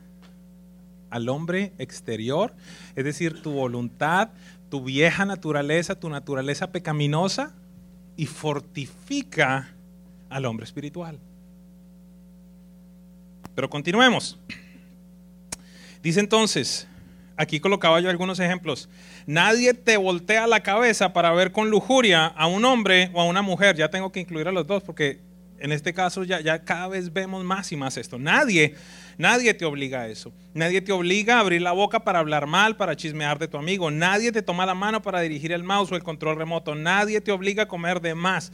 al 1.10 1.28
hombre 1.30 1.74
exterior, 1.78 2.54
es 2.96 3.04
decir, 3.04 3.42
tu 3.42 3.51
voluntad, 3.51 4.30
tu 4.70 4.84
vieja 4.84 5.25
naturaleza, 5.25 6.00
tu 6.00 6.10
naturaleza 6.10 6.72
pecaminosa, 6.72 7.54
y 8.16 8.25
fortifica 8.25 9.74
al 10.30 10.46
hombre 10.46 10.66
espiritual. 10.66 11.20
Pero 13.56 13.70
continuemos. 13.70 14.40
Dice 16.01 16.20
entonces, 16.20 16.88
aquí 17.41 17.60
colocaba 17.60 18.00
yo 18.00 18.10
algunos 18.10 18.39
ejemplos. 18.39 18.88
Nadie 19.25 19.74
te 19.74 19.98
voltea 19.98 20.48
la 20.48 20.62
cabeza 20.62 21.12
para 21.12 21.31
ver 21.31 21.51
con 21.51 21.69
lujuria 21.69 22.27
a 22.27 22.48
un 22.48 22.63
hombre 22.65 23.10
o 23.13 23.21
a 23.21 23.25
una 23.25 23.41
mujer. 23.41 23.75
Ya 23.75 23.89
tengo 23.89 24.12
que 24.12 24.19
incluir 24.19 24.48
a 24.48 24.51
los 24.51 24.67
dos 24.67 24.83
porque 24.83 25.19
en 25.60 25.71
este 25.71 25.93
caso 25.93 26.24
ya, 26.24 26.39
ya 26.39 26.63
cada 26.63 26.88
vez 26.88 27.13
vemos 27.13 27.43
más 27.43 27.71
y 27.71 27.77
más 27.77 27.98
esto. 27.98 28.17
Nadie, 28.17 28.75
nadie 29.17 29.53
te 29.53 29.65
obliga 29.65 30.01
a 30.01 30.07
eso. 30.07 30.31
Nadie 30.53 30.81
te 30.81 30.91
obliga 30.91 31.38
a 31.38 31.39
abrir 31.39 31.62
la 31.62 31.71
boca 31.71 32.03
para 32.03 32.19
hablar 32.19 32.48
mal, 32.48 32.77
para 32.77 32.95
chismear 32.95 33.39
de 33.39 33.48
tu 33.48 33.57
amigo. 33.57 33.91
Nadie 33.91 34.31
te 34.31 34.41
toma 34.41 34.65
la 34.65 34.75
mano 34.75 35.01
para 35.01 35.21
dirigir 35.21 35.51
el 35.51 35.63
mouse 35.63 35.91
o 35.91 35.95
el 35.95 36.03
control 36.03 36.38
remoto. 36.38 36.75
Nadie 36.75 37.21
te 37.21 37.31
obliga 37.31 37.63
a 37.63 37.67
comer 37.67 38.01
de 38.01 38.15
más. 38.15 38.51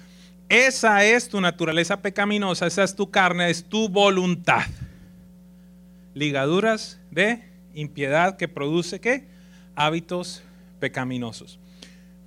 Esa 0.50 1.03
es 1.03 1.27
tu 1.27 1.41
naturaleza 1.41 2.01
pecaminosa, 2.01 2.67
esa 2.67 2.84
es 2.84 2.96
tu 2.96 3.12
carne, 3.12 3.50
es 3.50 3.65
tu 3.65 3.89
voluntad. 3.89 4.63
Ligaduras 6.13 7.00
de 7.12 7.47
impiedad 7.77 8.38
que 8.38 8.48
produce 8.48 9.00
qué? 9.00 9.27
Hábitos 9.75 10.43
pecaminosos. 10.79 11.60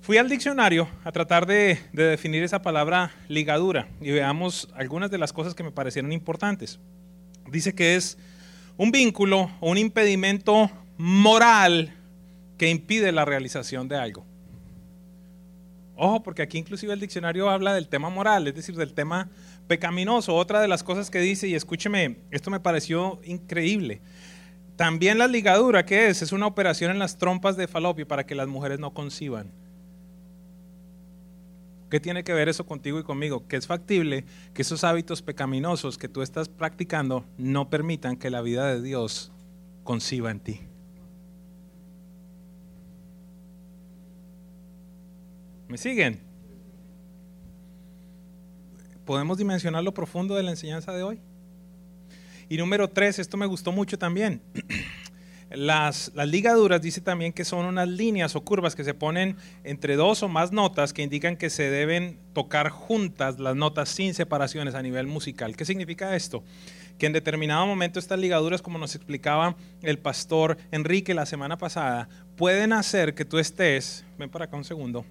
Fui 0.01 0.17
al 0.17 0.29
diccionario 0.29 0.87
a 1.03 1.11
tratar 1.11 1.45
de, 1.45 1.77
definir 1.93 2.41
esa 2.41 2.61
palabra 2.61 3.11
ligadura 3.27 3.87
y 4.01 4.09
veamos 4.11 4.67
algunas 4.73 5.11
de 5.11 5.19
las 5.19 5.31
cosas 5.31 5.53
que 5.53 5.63
me 5.63 5.71
parecieron 5.71 6.11
importantes. 6.11 6.79
Dice 7.51 7.75
que 7.75 7.95
es 7.95 8.17
un 8.77 8.91
vínculo 8.91 9.51
o 9.59 9.69
un 9.69 9.77
impedimento 9.77 10.71
moral 10.97 11.93
que 12.57 12.69
impide 12.69 13.11
la 13.11 13.25
realización 13.25 13.87
de 13.87 13.97
algo. 13.97 14.25
Ojo, 15.95 16.23
porque 16.23 16.41
aquí 16.41 16.57
inclusive 16.57 16.93
el 16.93 16.99
diccionario 16.99 17.49
habla 17.49 17.75
del 17.75 17.87
tema 17.87 18.09
moral, 18.09 18.47
es 18.47 18.55
decir, 18.55 18.75
del 18.75 18.93
tema 18.93 19.29
pecaminoso. 19.67 20.35
Otra 20.35 20.59
de 20.59 20.67
las 20.67 20.81
cosas 20.81 21.11
que 21.11 21.19
dice, 21.19 21.47
y 21.47 21.53
escúcheme, 21.53 22.17
esto 22.31 22.49
me 22.49 22.59
pareció 22.59 23.21
increíble, 23.23 24.01
también 24.81 25.19
la 25.19 25.27
ligadura, 25.27 25.85
¿qué 25.85 26.07
es? 26.07 26.23
Es 26.23 26.31
una 26.31 26.47
operación 26.47 26.89
en 26.89 26.97
las 26.97 27.19
trompas 27.19 27.55
de 27.55 27.67
falopio 27.67 28.07
para 28.07 28.25
que 28.25 28.33
las 28.33 28.47
mujeres 28.47 28.79
no 28.79 28.95
conciban. 28.95 29.51
¿Qué 31.91 31.99
tiene 31.99 32.23
que 32.23 32.33
ver 32.33 32.49
eso 32.49 32.65
contigo 32.65 32.99
y 32.99 33.03
conmigo? 33.03 33.47
Que 33.47 33.57
es 33.57 33.67
factible 33.67 34.25
que 34.55 34.63
esos 34.63 34.83
hábitos 34.83 35.21
pecaminosos 35.21 35.99
que 35.99 36.09
tú 36.09 36.23
estás 36.23 36.49
practicando 36.49 37.25
no 37.37 37.69
permitan 37.69 38.17
que 38.17 38.31
la 38.31 38.41
vida 38.41 38.73
de 38.73 38.81
Dios 38.81 39.31
conciba 39.83 40.31
en 40.31 40.39
ti. 40.39 40.61
¿Me 45.67 45.77
siguen? 45.77 46.21
¿Podemos 49.05 49.37
dimensionar 49.37 49.83
lo 49.83 49.93
profundo 49.93 50.33
de 50.33 50.41
la 50.41 50.49
enseñanza 50.49 50.91
de 50.91 51.03
hoy? 51.03 51.21
Y 52.51 52.57
número 52.57 52.89
tres, 52.89 53.17
esto 53.17 53.37
me 53.37 53.45
gustó 53.45 53.71
mucho 53.71 53.97
también. 53.97 54.41
Las, 55.51 56.11
ligaduras 56.13 56.81
dice 56.81 56.99
también 56.99 57.31
que 57.31 57.45
son 57.45 57.65
unas 57.65 57.87
líneas 57.87 58.35
o 58.35 58.41
curvas 58.41 58.75
que 58.75 58.83
se 58.83 58.93
ponen 58.93 59.37
entre 59.63 59.95
dos 59.95 60.21
o 60.21 60.27
más 60.27 60.51
notas 60.51 60.91
que 60.91 61.01
indican 61.01 61.37
que 61.37 61.49
se 61.49 61.69
deben 61.69 62.19
tocar 62.33 62.67
juntas 62.67 63.39
las 63.39 63.55
notas 63.55 63.87
sin 63.87 64.13
separaciones 64.13 64.75
a 64.75 64.81
nivel 64.81 65.07
musical. 65.07 65.55
¿Qué 65.55 65.63
significa 65.63 66.13
esto? 66.13 66.43
Que 66.97 67.05
en 67.05 67.13
determinado 67.13 67.65
momento 67.65 67.99
estas 67.99 68.19
ligaduras, 68.19 68.61
como 68.61 68.77
nos 68.77 68.95
explicaba 68.95 69.55
el 69.81 69.97
pastor 69.97 70.57
Enrique 70.71 71.13
la 71.13 71.25
semana 71.25 71.57
pasada, 71.57 72.09
pueden 72.35 72.73
hacer 72.73 73.15
que 73.15 73.23
tú 73.23 73.39
estés, 73.39 74.03
ven 74.19 74.29
para 74.29 74.43
acá 74.43 74.57
un 74.57 74.65
segundo, 74.65 75.05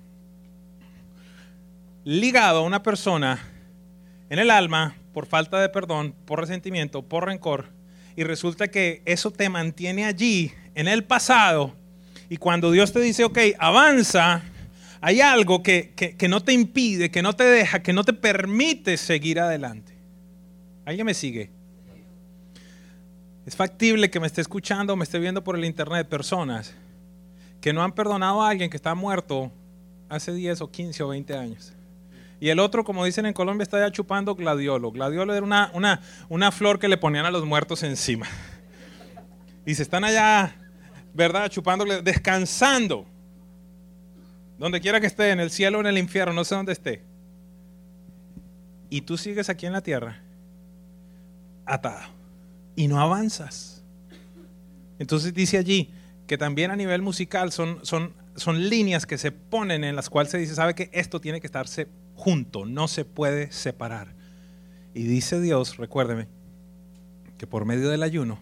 ligado 2.05 2.59
a 2.59 2.65
una 2.65 2.83
persona 2.83 3.43
en 4.29 4.39
el 4.39 4.51
alma 4.51 4.95
por 5.13 5.27
falta 5.27 5.61
de 5.61 5.69
perdón, 5.69 6.15
por 6.25 6.41
resentimiento, 6.41 7.03
por 7.03 7.27
rencor, 7.27 7.67
y 8.17 8.25
resulta 8.25 8.69
que 8.69 9.03
eso 9.05 9.31
te 9.31 9.49
mantiene 9.49 10.05
allí 10.05 10.53
en 10.75 10.89
el 10.89 11.05
pasado, 11.05 11.75
y 12.29 12.37
cuando 12.37 12.71
Dios 12.71 12.93
te 12.93 13.01
dice, 13.01 13.25
ok, 13.25 13.39
avanza, 13.59 14.43
hay 15.01 15.21
algo 15.21 15.63
que, 15.63 15.93
que, 15.95 16.29
no 16.29 16.43
te 16.43 16.53
impide, 16.53 17.11
que 17.11 17.23
no 17.23 17.33
te 17.33 17.45
deja, 17.45 17.83
que 17.83 17.93
no 17.93 18.05
te 18.05 18.13
permite 18.13 18.97
seguir 18.97 19.41
adelante. 19.41 19.93
¿Alguien 20.85 21.07
me 21.07 21.15
sigue? 21.15 21.51
Es 23.47 23.57
factible 23.57 24.11
que 24.11 24.21
me 24.21 24.27
esté 24.27 24.41
escuchando 24.43 24.95
me 24.95 25.05
esté 25.05 25.19
viendo 25.19 25.43
por 25.43 25.57
el 25.57 25.65
internet 25.65 26.09
personas 26.09 26.75
que 27.61 27.73
no 27.73 27.83
han 27.83 27.93
perdonado 27.93 28.43
a 28.43 28.51
alguien 28.51 28.71
que 28.71 28.77
está 28.77 28.95
muerto 28.95 29.51
hace 30.09 30.33
10 30.33 30.61
o 30.61 30.71
15 30.71 31.03
o 31.03 31.09
20 31.09 31.37
años. 31.37 31.73
Y 32.41 32.49
el 32.49 32.59
otro, 32.59 32.85
como 32.85 33.05
dicen 33.05 33.27
en 33.27 33.35
Colombia, 33.35 33.63
está 33.63 33.79
ya 33.79 33.93
chupando 33.93 34.35
gladiolo. 34.35 34.91
Gladiolo 34.91 35.35
era 35.35 35.45
una, 35.45 35.71
una, 35.75 36.01
una 36.29 36.51
flor 36.51 36.79
que 36.79 36.89
le 36.89 36.97
ponían 36.97 37.27
a 37.27 37.31
los 37.31 37.45
muertos 37.45 37.83
encima. 37.83 38.27
Y 39.67 39.75
se 39.75 39.83
están 39.83 40.05
allá, 40.05 40.57
¿verdad? 41.13 41.51
Chupando, 41.51 41.85
descansando. 42.03 43.07
donde 44.59 44.81
quiera 44.81 45.01
que 45.01 45.07
esté, 45.07 45.31
en 45.31 45.41
el 45.41 45.51
cielo 45.51 45.79
o 45.79 45.81
en 45.81 45.87
el 45.87 45.99
infierno, 45.99 46.35
no 46.35 46.45
sé 46.45 46.55
dónde 46.55 46.73
esté, 46.73 47.03
y 48.91 49.01
tú 49.03 49.17
sigues 49.17 49.49
aquí 49.49 49.65
en 49.65 49.73
la 49.73 49.81
tierra, 49.81 50.21
atado, 51.65 52.09
y 52.77 52.89
no 52.89 53.01
avanzas. 53.01 53.83
Entonces 54.99 55.33
dice 55.33 55.57
allí 55.57 55.91
que 56.27 56.37
también 56.37 56.71
a 56.71 56.77
nivel 56.77 57.01
musical 57.01 57.53
son, 57.53 57.79
son, 57.87 58.13
son 58.37 58.69
líneas 58.69 59.07
que 59.07 59.17
se 59.17 59.33
ponen 59.33 59.83
en 59.83 59.97
las 59.97 60.11
cuales 60.11 60.31
se 60.31 60.39
dice, 60.39 60.55
sabe 60.55 60.75
que 60.75 60.91
esto 60.93 61.21
tiene 61.21 61.41
que 61.41 61.47
estarse 61.47 61.89
junto, 62.21 62.67
no 62.67 62.87
se 62.87 63.07
puede 63.07 63.51
separar. 63.51 64.15
Y 64.93 65.05
dice 65.05 65.41
Dios, 65.41 65.79
recuérdeme, 65.79 66.29
que 67.39 67.47
por 67.47 67.65
medio 67.65 67.89
del 67.89 68.03
ayuno, 68.03 68.39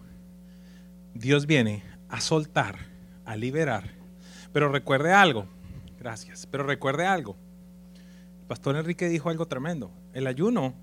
Dios 1.13 1.45
viene 1.45 1.83
a 2.09 2.19
soltar, 2.19 2.77
a 3.23 3.37
liberar. 3.37 3.91
Pero 4.51 4.69
recuerde 4.69 5.13
algo, 5.13 5.47
gracias, 5.97 6.45
pero 6.45 6.65
recuerde 6.65 7.05
algo. 7.05 7.37
El 8.41 8.47
pastor 8.47 8.75
Enrique 8.75 9.07
dijo 9.07 9.29
algo 9.29 9.45
tremendo. 9.45 9.91
El 10.11 10.27
ayuno, 10.27 10.75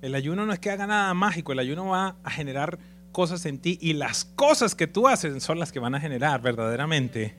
el 0.00 0.14
ayuno 0.14 0.46
no 0.46 0.52
es 0.52 0.60
que 0.60 0.70
haga 0.70 0.86
nada 0.86 1.12
mágico, 1.14 1.50
el 1.50 1.58
ayuno 1.58 1.86
va 1.86 2.16
a 2.22 2.30
generar 2.30 2.78
cosas 3.10 3.44
en 3.44 3.58
ti 3.58 3.76
y 3.80 3.94
las 3.94 4.24
cosas 4.24 4.76
que 4.76 4.86
tú 4.86 5.08
haces 5.08 5.42
son 5.42 5.58
las 5.58 5.72
que 5.72 5.80
van 5.80 5.96
a 5.96 6.00
generar 6.00 6.40
verdaderamente 6.42 7.34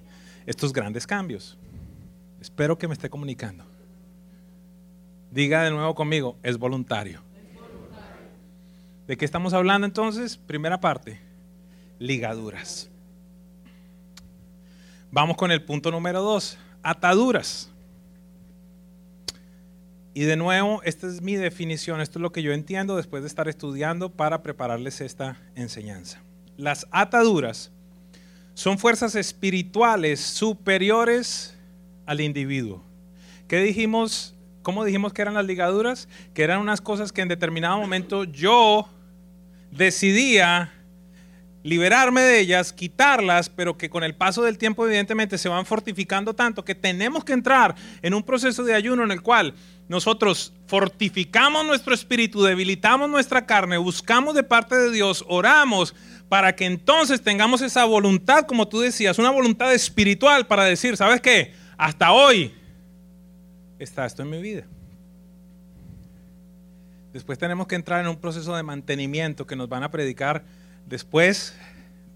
estos 0.46 0.74
grandes 0.74 1.08
cambios. 1.08 1.58
Espero 2.42 2.78
que 2.78 2.90
me 2.90 2.94
esté 2.94 3.10
comunicando. 3.10 3.79
Diga 5.32 5.64
de 5.64 5.72
nuevo 5.72 5.94
conmigo, 5.94 6.38
es 6.44 6.58
voluntario. 6.58 7.22
¿De 9.08 9.18
qué 9.18 9.26
estamos 9.26 9.54
hablando 9.54 9.86
entonces? 9.86 10.38
Primera 10.38 10.80
parte, 10.80 11.20
ligaduras. 12.00 12.90
Vamos 15.12 15.38
con 15.38 15.52
el 15.52 15.64
punto 15.64 15.92
número 15.92 16.22
dos, 16.22 16.58
ataduras. 16.84 17.72
Y 20.14 20.24
de 20.24 20.36
nuevo, 20.36 20.82
esta 20.84 21.08
es 21.08 21.22
mi 21.22 21.36
definición, 21.36 22.02
esto 22.02 22.20
es 22.20 22.22
lo 22.22 22.32
que 22.32 22.42
yo 22.42 22.52
entiendo 22.52 22.98
después 22.98 23.24
de 23.24 23.28
estar 23.28 23.48
estudiando 23.48 24.12
para 24.12 24.44
prepararles 24.44 25.02
esta 25.02 25.38
enseñanza. 25.56 26.22
Las 26.58 26.88
ataduras 26.92 27.72
son 28.54 28.78
fuerzas 28.78 29.16
espirituales 29.16 30.20
superiores 30.20 31.56
al 32.06 32.22
individuo. 32.22 32.84
¿Qué 33.48 33.62
dijimos 33.62 34.36
¿Cómo 34.70 34.86
dijimos 34.86 35.14
que 35.14 35.24
eran 35.24 35.34
las 35.34 35.48
ligaduras? 35.48 36.08
Que 36.36 36.44
eran 36.44 36.60
unas 36.60 36.80
cosas 36.80 37.12
que 37.12 37.22
en 37.22 37.28
determinado 37.28 37.80
momento 37.80 38.24
yo 38.24 38.88
decidía 39.72 40.72
liberarme 41.64 42.22
de 42.22 42.40
ellas, 42.40 42.72
quitarlas, 42.72 43.50
pero 43.50 43.80
que 43.80 43.90
con 43.90 44.04
el 44.04 44.14
paso 44.14 44.44
del 44.44 44.60
tiempo 44.60 44.86
evidentemente 44.86 45.40
se 45.40 45.50
van 45.50 45.66
fortificando 45.66 46.36
tanto 46.36 46.64
que 46.64 46.76
tenemos 46.76 47.24
que 47.24 47.34
entrar 47.34 47.74
en 48.04 48.14
un 48.14 48.22
proceso 48.22 48.64
de 48.64 48.76
ayuno 48.76 49.04
en 49.04 49.10
el 49.10 49.24
cual 49.24 49.56
nosotros 49.88 50.54
fortificamos 50.68 51.66
nuestro 51.66 51.96
espíritu, 51.96 52.44
debilitamos 52.44 53.10
nuestra 53.10 53.48
carne, 53.48 53.80
buscamos 53.80 54.36
de 54.36 54.44
parte 54.44 54.76
de 54.76 54.92
Dios, 54.92 55.26
oramos 55.28 55.96
para 56.30 56.56
que 56.56 56.66
entonces 56.66 57.24
tengamos 57.24 57.64
esa 57.64 57.86
voluntad, 57.86 58.46
como 58.46 58.68
tú 58.68 58.82
decías, 58.82 59.18
una 59.18 59.32
voluntad 59.32 59.74
espiritual 59.74 60.46
para 60.46 60.64
decir, 60.66 60.96
¿sabes 60.96 61.22
qué? 61.22 61.56
Hasta 61.76 62.12
hoy 62.12 62.54
está 63.80 64.06
esto 64.06 64.22
en 64.22 64.30
mi 64.30 64.42
vida. 64.42 64.66
Después 67.14 67.40
tenemos 67.40 67.66
que 67.66 67.76
entrar 67.76 68.02
en 68.02 68.08
un 68.08 68.18
proceso 68.18 68.56
de 68.56 68.62
mantenimiento 68.62 69.48
que 69.48 69.56
nos 69.56 69.68
van 69.68 69.84
a 69.84 69.90
predicar 69.90 70.44
después 70.86 71.56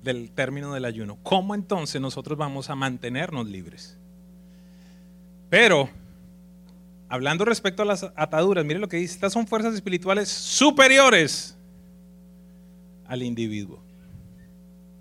del 0.04 0.30
término 0.32 0.74
del 0.74 0.86
ayuno. 0.86 1.18
¿Cómo 1.24 1.56
entonces 1.56 2.00
nosotros 2.00 2.38
vamos 2.38 2.70
a 2.70 2.76
mantenernos 2.76 3.48
libres? 3.48 3.98
Pero, 5.50 5.90
hablando 7.10 7.46
respecto 7.46 7.82
a 7.82 7.86
las 7.86 8.04
ataduras, 8.16 8.66
mire 8.66 8.80
lo 8.80 8.88
que 8.88 8.98
dice, 8.98 9.16
estas 9.16 9.34
son 9.34 9.48
fuerzas 9.48 9.74
espirituales 9.74 10.30
superiores 10.30 11.56
al 13.08 13.24
individuo. 13.24 13.82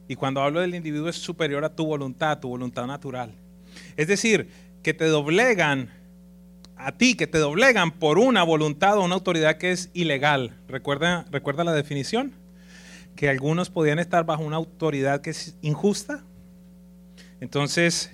Y 0.08 0.14
cuando 0.14 0.42
hablo 0.42 0.60
del 0.60 0.74
individuo 0.74 1.08
es 1.08 1.16
superior 1.16 1.64
a 1.64 1.74
tu 1.74 1.86
voluntad, 1.86 2.38
tu 2.38 2.48
voluntad 2.48 2.86
natural. 2.86 3.32
Es 3.96 4.08
decir, 4.08 4.48
que 4.82 4.94
te 4.94 5.06
doblegan 5.06 5.90
a 6.84 6.92
ti 6.92 7.14
que 7.14 7.26
te 7.26 7.38
doblegan 7.38 7.92
por 7.92 8.18
una 8.18 8.42
voluntad 8.42 8.98
o 8.98 9.04
una 9.04 9.14
autoridad 9.14 9.56
que 9.56 9.70
es 9.70 9.90
ilegal. 9.94 10.58
¿Recuerda, 10.68 11.24
recuerda 11.30 11.64
la 11.64 11.72
definición? 11.72 12.32
Que 13.16 13.28
algunos 13.28 13.70
podían 13.70 13.98
estar 13.98 14.24
bajo 14.24 14.42
una 14.42 14.56
autoridad 14.56 15.20
que 15.20 15.30
es 15.30 15.56
injusta. 15.62 16.24
Entonces, 17.40 18.10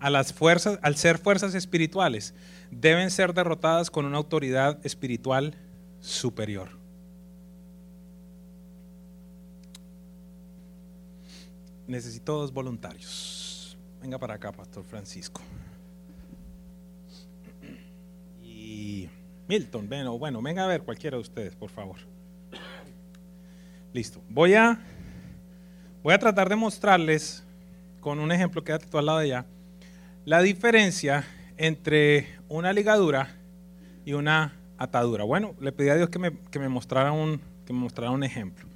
a 0.00 0.10
las 0.10 0.32
fuerzas, 0.32 0.78
al 0.82 0.96
ser 0.96 1.18
fuerzas 1.18 1.54
espirituales, 1.54 2.34
deben 2.70 3.10
ser 3.10 3.34
derrotadas 3.34 3.90
con 3.90 4.04
una 4.04 4.16
autoridad 4.16 4.78
espiritual 4.84 5.54
superior. 6.00 6.70
Necesito 11.86 12.38
dos 12.38 12.52
voluntarios. 12.52 13.78
Venga 14.00 14.18
para 14.18 14.34
acá, 14.34 14.52
Pastor 14.52 14.84
Francisco. 14.84 15.40
Milton, 19.48 19.88
ven, 19.88 20.06
o 20.06 20.18
bueno, 20.18 20.42
venga 20.42 20.64
a 20.64 20.66
ver 20.66 20.82
cualquiera 20.82 21.16
de 21.16 21.22
ustedes, 21.22 21.54
por 21.54 21.70
favor. 21.70 21.96
Listo. 23.94 24.20
Voy 24.28 24.54
a, 24.54 24.78
voy 26.02 26.12
a 26.12 26.18
tratar 26.18 26.50
de 26.50 26.56
mostrarles 26.56 27.44
con 28.00 28.20
un 28.20 28.30
ejemplo, 28.30 28.62
quédate 28.62 28.86
tú 28.86 28.98
al 28.98 29.06
lado 29.06 29.18
de 29.18 29.24
allá, 29.24 29.46
la 30.26 30.42
diferencia 30.42 31.24
entre 31.56 32.28
una 32.48 32.72
ligadura 32.72 33.34
y 34.04 34.12
una 34.12 34.54
atadura. 34.76 35.24
Bueno, 35.24 35.54
le 35.60 35.72
pedí 35.72 35.88
a 35.88 35.96
Dios 35.96 36.10
que 36.10 36.18
me, 36.18 36.32
que 36.50 36.58
me, 36.58 36.68
mostrara, 36.68 37.12
un, 37.12 37.40
que 37.66 37.72
me 37.72 37.80
mostrara 37.80 38.10
un 38.10 38.22
ejemplo. 38.22 38.66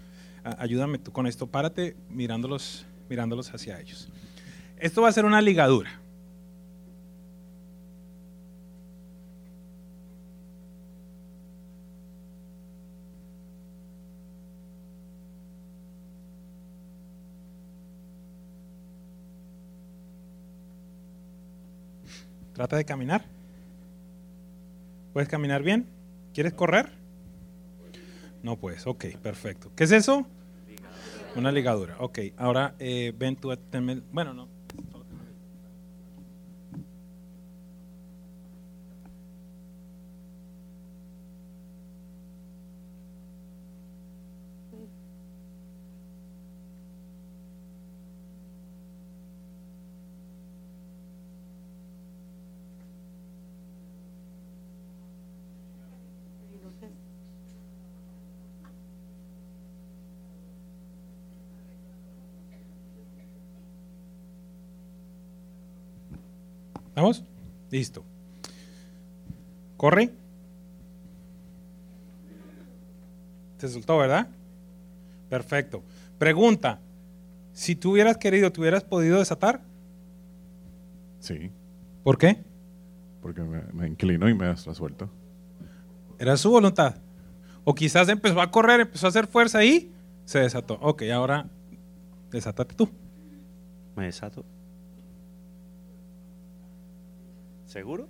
ayúdame 0.42 0.98
tú 0.98 1.12
con 1.12 1.26
esto, 1.26 1.46
párate 1.46 1.96
mirándolos, 2.08 2.86
mirándolos 3.08 3.52
hacia 3.54 3.78
ellos. 3.78 4.08
Esto 4.78 5.02
va 5.02 5.10
a 5.10 5.12
ser 5.12 5.26
una 5.26 5.40
ligadura. 5.40 6.01
Trata 22.62 22.76
de 22.76 22.84
caminar. 22.84 23.24
¿Puedes 25.12 25.28
caminar 25.28 25.64
bien? 25.64 25.88
¿Quieres 26.32 26.52
correr? 26.52 26.92
No 28.44 28.56
puedes. 28.56 28.86
Ok, 28.86 29.06
perfecto. 29.20 29.72
¿Qué 29.74 29.82
es 29.82 29.90
eso? 29.90 30.24
Una 31.34 31.50
ligadura. 31.50 31.96
Ok, 31.98 32.20
ahora 32.36 32.76
eh, 32.78 33.12
ven 33.18 33.34
tú. 33.34 33.52
Bueno, 34.12 34.32
no. 34.32 34.46
Listo. 67.70 68.04
¿Corre? 69.76 70.10
¿Te 73.58 73.68
soltó, 73.68 73.98
verdad? 73.98 74.28
Perfecto. 75.28 75.82
Pregunta, 76.18 76.80
si 77.52 77.74
tú 77.74 77.92
hubieras 77.92 78.16
querido, 78.16 78.52
¿te 78.52 78.60
hubieras 78.60 78.84
podido 78.84 79.18
desatar? 79.18 79.62
Sí. 81.20 81.50
¿Por 82.02 82.18
qué? 82.18 82.42
Porque 83.20 83.42
me, 83.42 83.86
inclino 83.86 84.28
y 84.28 84.34
me 84.34 84.46
ha 84.46 84.56
suelto. 84.56 85.08
Era 86.18 86.36
su 86.36 86.50
voluntad. 86.50 86.96
O 87.64 87.74
quizás 87.74 88.08
empezó 88.08 88.40
a 88.40 88.50
correr, 88.50 88.80
empezó 88.80 89.06
a 89.06 89.10
hacer 89.10 89.26
fuerza 89.26 89.64
y 89.64 89.92
se 90.24 90.40
desató. 90.40 90.74
Ok, 90.80 91.02
ahora 91.12 91.48
desátate 92.30 92.74
tú. 92.74 92.88
Me 93.96 94.06
desato. 94.06 94.44
¿Seguro? 97.72 98.06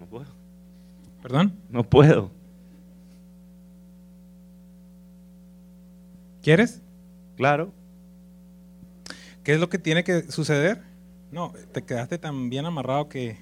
No 0.00 0.06
puedo. 0.06 0.26
¿Perdón? 1.20 1.52
No 1.68 1.84
puedo. 1.84 2.30
¿Quieres? 6.40 6.80
Claro. 7.36 7.74
¿Qué 9.44 9.52
es 9.52 9.60
lo 9.60 9.68
que 9.68 9.76
tiene 9.76 10.02
que 10.02 10.22
suceder? 10.32 10.80
No, 11.30 11.52
te 11.72 11.82
quedaste 11.84 12.16
tan 12.16 12.48
bien 12.48 12.64
amarrado 12.64 13.10
que... 13.10 13.36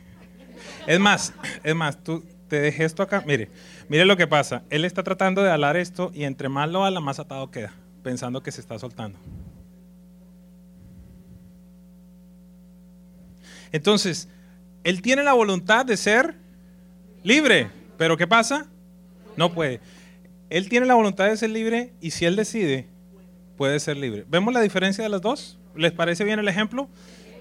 Es 0.88 0.98
más, 0.98 1.32
es 1.62 1.74
más, 1.76 2.02
tú 2.02 2.24
te 2.48 2.60
dejé 2.60 2.84
esto 2.84 3.04
acá. 3.04 3.22
Mire, 3.24 3.48
mire 3.88 4.04
lo 4.04 4.16
que 4.16 4.26
pasa. 4.26 4.64
Él 4.70 4.84
está 4.84 5.04
tratando 5.04 5.40
de 5.40 5.52
alar 5.52 5.76
esto 5.76 6.10
y 6.12 6.24
entre 6.24 6.48
más 6.48 6.68
lo 6.68 6.84
ala, 6.84 6.98
más 6.98 7.20
atado 7.20 7.52
queda, 7.52 7.72
pensando 8.02 8.42
que 8.42 8.52
se 8.52 8.60
está 8.60 8.78
soltando. 8.78 9.18
Entonces, 13.72 14.28
él 14.84 15.02
tiene 15.02 15.22
la 15.22 15.32
voluntad 15.32 15.86
de 15.86 15.96
ser 15.96 16.34
libre, 17.22 17.70
pero 17.96 18.16
¿qué 18.16 18.26
pasa? 18.26 18.66
No 19.36 19.52
puede. 19.52 19.80
Él 20.48 20.68
tiene 20.68 20.86
la 20.86 20.94
voluntad 20.94 21.26
de 21.26 21.36
ser 21.36 21.50
libre 21.50 21.92
y 22.00 22.10
si 22.10 22.24
él 22.24 22.34
decide, 22.34 22.88
puede 23.56 23.78
ser 23.78 23.96
libre. 23.96 24.24
¿Vemos 24.28 24.52
la 24.52 24.60
diferencia 24.60 25.04
de 25.04 25.10
las 25.10 25.20
dos? 25.20 25.58
¿Les 25.76 25.92
parece 25.92 26.24
bien 26.24 26.38
el 26.38 26.48
ejemplo? 26.48 26.88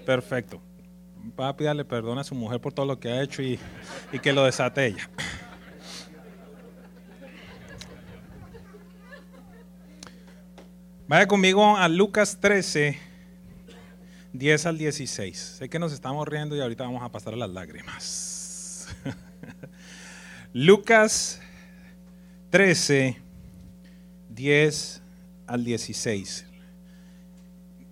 Perfecto. 0.06 0.62
Va 1.38 1.48
a 1.48 1.56
pedirle 1.56 1.84
perdón 1.84 2.18
a 2.18 2.24
su 2.24 2.34
mujer 2.34 2.60
por 2.60 2.72
todo 2.72 2.86
lo 2.86 3.00
que 3.00 3.08
ha 3.10 3.22
hecho 3.22 3.42
y, 3.42 3.58
y 4.12 4.18
que 4.20 4.32
lo 4.32 4.44
desate 4.44 4.86
ella. 4.86 5.10
Vaya 11.10 11.26
conmigo 11.26 11.76
a 11.76 11.88
Lucas 11.88 12.38
13, 12.40 12.96
10 14.32 14.66
al 14.66 14.78
16. 14.78 15.56
Sé 15.58 15.68
que 15.68 15.80
nos 15.80 15.92
estamos 15.92 16.28
riendo 16.28 16.54
y 16.54 16.60
ahorita 16.60 16.84
vamos 16.84 17.02
a 17.02 17.08
pasar 17.08 17.34
a 17.34 17.36
las 17.36 17.50
lágrimas. 17.50 18.86
Lucas 20.52 21.40
13, 22.50 23.16
10 24.28 25.02
al 25.48 25.64
16. 25.64 26.46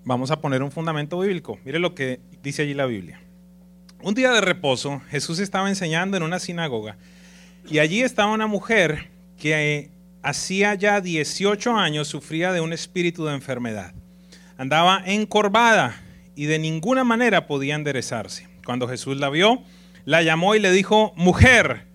Vamos 0.05 0.31
a 0.31 0.41
poner 0.41 0.63
un 0.63 0.71
fundamento 0.71 1.19
bíblico. 1.19 1.59
Mire 1.65 1.81
lo 1.81 1.97
que 1.97 2.21
dice 2.41 2.63
allí 2.63 2.75
la 2.75 2.87
Biblia. 2.87 3.21
Un 4.01 4.15
día 4.15 4.31
de 4.31 4.41
reposo, 4.41 5.03
Jesús 5.11 5.41
estaba 5.41 5.69
enseñando 5.69 6.17
en 6.17 6.23
una 6.23 6.39
sinagoga 6.39 6.97
y 7.69 7.81
allí 7.81 8.01
estaba 8.01 8.33
una 8.33 8.47
mujer 8.47 9.11
que 9.37 9.91
hacía 10.23 10.75
ya 10.75 11.01
18 11.01 11.77
años 11.77 12.09
sufría 12.09 12.53
de 12.53 12.61
un 12.61 12.73
espíritu 12.73 13.25
de 13.25 13.35
enfermedad. 13.35 13.93
Andaba 14.57 15.03
encorvada 15.07 16.01
y 16.35 16.47
de 16.47 16.59
ninguna 16.59 17.05
manera 17.05 17.47
podía 17.47 17.75
enderezarse. 17.75 18.47
Cuando 18.65 18.89
Jesús 18.89 19.17
la 19.17 19.31
vio, 19.31 19.63
la 20.05 20.23
llamó 20.23 20.55
y 20.55 20.61
le 20.61 20.73
dijo, 20.73 21.13
mujer, 21.17 21.87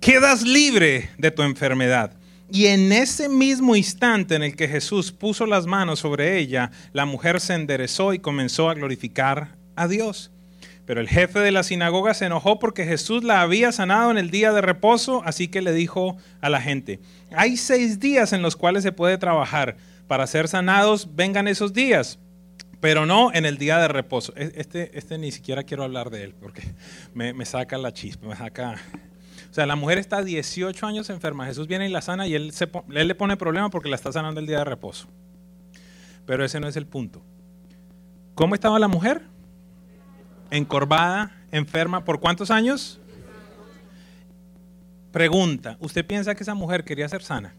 quedas 0.00 0.42
libre 0.42 1.10
de 1.18 1.30
tu 1.30 1.42
enfermedad. 1.42 2.16
Y 2.50 2.66
en 2.66 2.92
ese 2.92 3.28
mismo 3.28 3.74
instante 3.74 4.36
en 4.36 4.42
el 4.42 4.54
que 4.54 4.68
Jesús 4.68 5.12
puso 5.12 5.46
las 5.46 5.66
manos 5.66 6.00
sobre 6.00 6.38
ella, 6.38 6.70
la 6.92 7.04
mujer 7.04 7.40
se 7.40 7.54
enderezó 7.54 8.14
y 8.14 8.20
comenzó 8.20 8.70
a 8.70 8.74
glorificar 8.74 9.56
a 9.74 9.88
Dios. 9.88 10.30
Pero 10.86 11.00
el 11.00 11.08
jefe 11.08 11.40
de 11.40 11.50
la 11.50 11.64
sinagoga 11.64 12.14
se 12.14 12.26
enojó 12.26 12.58
porque 12.60 12.84
Jesús 12.84 13.24
la 13.24 13.40
había 13.42 13.72
sanado 13.72 14.12
en 14.12 14.18
el 14.18 14.30
día 14.30 14.52
de 14.52 14.60
reposo, 14.60 15.20
así 15.24 15.48
que 15.48 15.60
le 15.60 15.72
dijo 15.72 16.16
a 16.40 16.48
la 16.48 16.60
gente, 16.60 17.00
hay 17.32 17.56
seis 17.56 17.98
días 17.98 18.32
en 18.32 18.40
los 18.40 18.54
cuales 18.56 18.84
se 18.84 18.92
puede 18.92 19.18
trabajar. 19.18 19.76
Para 20.06 20.28
ser 20.28 20.46
sanados, 20.46 21.16
vengan 21.16 21.48
esos 21.48 21.72
días, 21.72 22.20
pero 22.80 23.04
no 23.04 23.32
en 23.34 23.44
el 23.46 23.58
día 23.58 23.78
de 23.78 23.88
reposo. 23.88 24.32
E- 24.36 24.52
Este, 24.54 24.96
este 24.96 25.18
ni 25.18 25.32
siquiera 25.32 25.64
quiero 25.64 25.82
hablar 25.82 26.10
de 26.10 26.22
él 26.22 26.34
porque 26.40 26.62
me, 27.14 27.44
saca 27.44 27.76
la 27.78 27.92
chispa, 27.92 28.28
me 28.28 28.36
saca... 28.36 28.76
O 29.50 29.54
sea, 29.56 29.66
la 29.66 29.74
mujer 29.74 29.98
está 29.98 30.22
18 30.22 30.86
años 30.86 31.10
enferma, 31.10 31.46
Jesús 31.46 31.66
viene 31.66 31.88
y 31.88 31.90
la 31.90 32.02
sana 32.02 32.26
y 32.28 32.34
él, 32.34 32.52
se, 32.52 32.68
él 32.94 33.08
le 33.08 33.14
pone 33.16 33.36
problema 33.36 33.70
porque 33.70 33.88
la 33.88 33.96
está 33.96 34.12
sanando 34.12 34.38
el 34.38 34.46
día 34.46 34.58
de 34.58 34.64
reposo. 34.64 35.08
Pero 36.26 36.44
ese 36.44 36.60
no 36.60 36.68
es 36.68 36.76
el 36.76 36.86
punto. 36.86 37.22
¿Cómo 38.36 38.54
estaba 38.54 38.78
la 38.78 38.86
mujer? 38.88 39.22
Encorvada, 40.50 41.32
enferma, 41.50 42.04
¿por 42.04 42.20
cuántos 42.20 42.50
años? 42.50 43.00
Pregunta, 45.12 45.76
¿usted 45.80 46.06
piensa 46.06 46.34
que 46.34 46.42
esa 46.42 46.54
mujer 46.54 46.84
quería 46.84 47.08
ser 47.08 47.22
sana? 47.22 47.54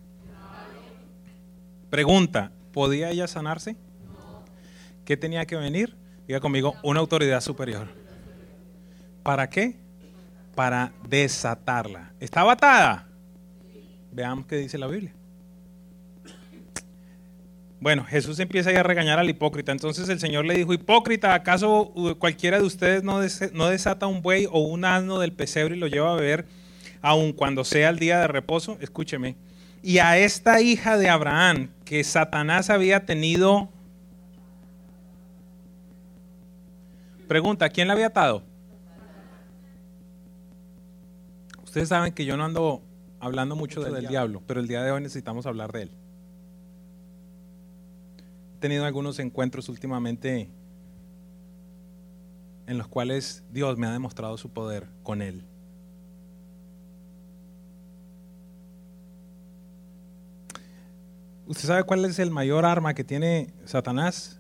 Pregunta, 1.89 2.51
¿podía 2.71 3.09
ella 3.09 3.27
sanarse? 3.27 3.75
¿Qué 5.05 5.17
tenía 5.17 5.45
que 5.45 5.55
venir? 5.55 5.95
Diga 6.27 6.39
conmigo, 6.39 6.75
una 6.83 6.99
autoridad 6.99 7.41
superior. 7.41 7.87
¿Para 9.23 9.49
qué? 9.49 9.75
Para 10.53 10.91
desatarla. 11.07 12.11
¿Estaba 12.19 12.53
atada? 12.53 13.07
Veamos 14.11 14.45
qué 14.45 14.57
dice 14.57 14.77
la 14.77 14.87
Biblia. 14.87 15.16
Bueno, 17.79 18.03
Jesús 18.05 18.39
empieza 18.39 18.71
ya 18.71 18.79
a 18.79 18.83
regañar 18.83 19.19
al 19.19 19.29
hipócrita. 19.29 19.71
Entonces 19.71 20.09
el 20.09 20.19
Señor 20.19 20.45
le 20.45 20.55
dijo, 20.55 20.73
hipócrita, 20.73 21.33
¿acaso 21.35 21.93
cualquiera 22.17 22.57
de 22.59 22.65
ustedes 22.65 23.03
no, 23.03 23.19
des- 23.19 23.53
no 23.53 23.67
desata 23.67 24.07
un 24.07 24.21
buey 24.21 24.47
o 24.51 24.61
un 24.61 24.83
asno 24.83 25.19
del 25.19 25.31
pesebre 25.31 25.75
y 25.75 25.79
lo 25.79 25.87
lleva 25.87 26.11
a 26.11 26.15
beber, 26.15 26.45
aun 27.01 27.33
cuando 27.33 27.63
sea 27.63 27.89
el 27.89 27.99
día 27.99 28.19
de 28.19 28.27
reposo? 28.27 28.77
Escúcheme. 28.81 29.35
Y 29.83 29.99
a 29.99 30.17
esta 30.17 30.59
hija 30.59 30.97
de 30.97 31.07
Abraham, 31.09 31.69
que 31.85 32.03
Satanás 32.03 32.69
había 32.71 33.05
tenido... 33.05 33.69
Pregunta, 37.27 37.69
¿quién 37.69 37.87
la 37.87 37.93
había 37.93 38.07
atado? 38.07 38.41
Ustedes 41.63 41.89
saben 41.89 42.11
que 42.13 42.25
yo 42.25 42.37
no 42.37 42.45
ando 42.45 42.81
hablando 43.19 43.55
mucho 43.55 43.81
del 43.81 44.07
diablo, 44.07 44.41
pero 44.47 44.59
el 44.61 44.67
día 44.67 44.81
de 44.81 44.91
hoy 44.91 45.01
necesitamos 45.01 45.45
hablar 45.45 45.71
de 45.71 45.83
él 45.83 45.91
tenido 48.59 48.85
algunos 48.85 49.19
encuentros 49.19 49.69
últimamente 49.69 50.49
en 52.65 52.77
los 52.77 52.87
cuales 52.87 53.43
Dios 53.51 53.77
me 53.77 53.87
ha 53.87 53.91
demostrado 53.91 54.37
su 54.37 54.49
poder 54.49 54.87
con 55.03 55.21
Él. 55.21 55.43
¿Usted 61.47 61.67
sabe 61.67 61.83
cuál 61.83 62.03
es 62.05 62.19
el 62.19 62.29
mayor 62.29 62.65
arma 62.65 62.93
que 62.93 63.03
tiene 63.03 63.53
Satanás 63.65 64.39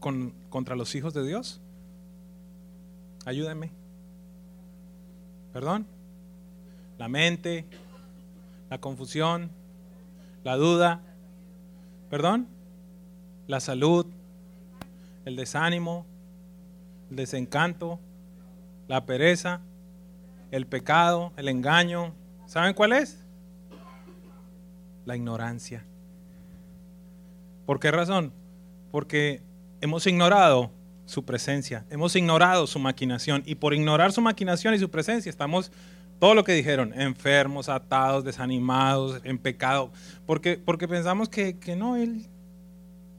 con- 0.00 0.32
contra 0.48 0.74
los 0.74 0.94
hijos 0.94 1.14
de 1.14 1.24
Dios? 1.24 1.60
Ayúdenme. 3.24 3.70
¿Perdón? 5.52 5.86
La 6.98 7.08
mente, 7.08 7.64
la 8.68 8.78
confusión, 8.78 9.50
la 10.42 10.56
duda. 10.56 11.00
¿Perdón? 12.10 12.48
La 13.50 13.60
salud, 13.60 14.06
el 15.24 15.36
desánimo, 15.36 16.06
el 17.10 17.16
desencanto, 17.16 17.98
la 18.88 19.04
pereza, 19.04 19.60
el 20.50 20.66
pecado, 20.66 21.32
el 21.36 21.48
engaño. 21.48 22.14
¿Saben 22.46 22.74
cuál 22.74 22.92
es? 22.92 23.18
La 25.04 25.16
ignorancia. 25.16 25.84
¿Por 27.66 27.80
qué 27.80 27.90
razón? 27.90 28.32
Porque 28.92 29.42
hemos 29.80 30.06
ignorado 30.06 30.70
su 31.04 31.24
presencia, 31.24 31.84
hemos 31.90 32.14
ignorado 32.14 32.68
su 32.68 32.78
maquinación 32.78 33.42
y 33.44 33.56
por 33.56 33.74
ignorar 33.74 34.12
su 34.12 34.20
maquinación 34.20 34.74
y 34.74 34.78
su 34.78 34.90
presencia 34.90 35.28
estamos, 35.28 35.72
todo 36.20 36.34
lo 36.34 36.44
que 36.44 36.52
dijeron, 36.52 36.92
enfermos, 36.94 37.68
atados, 37.68 38.22
desanimados, 38.22 39.20
en 39.24 39.38
pecado, 39.38 39.90
porque, 40.26 40.56
porque 40.56 40.86
pensamos 40.86 41.28
que, 41.28 41.58
que 41.58 41.74
no, 41.74 41.96
Él 41.96 42.28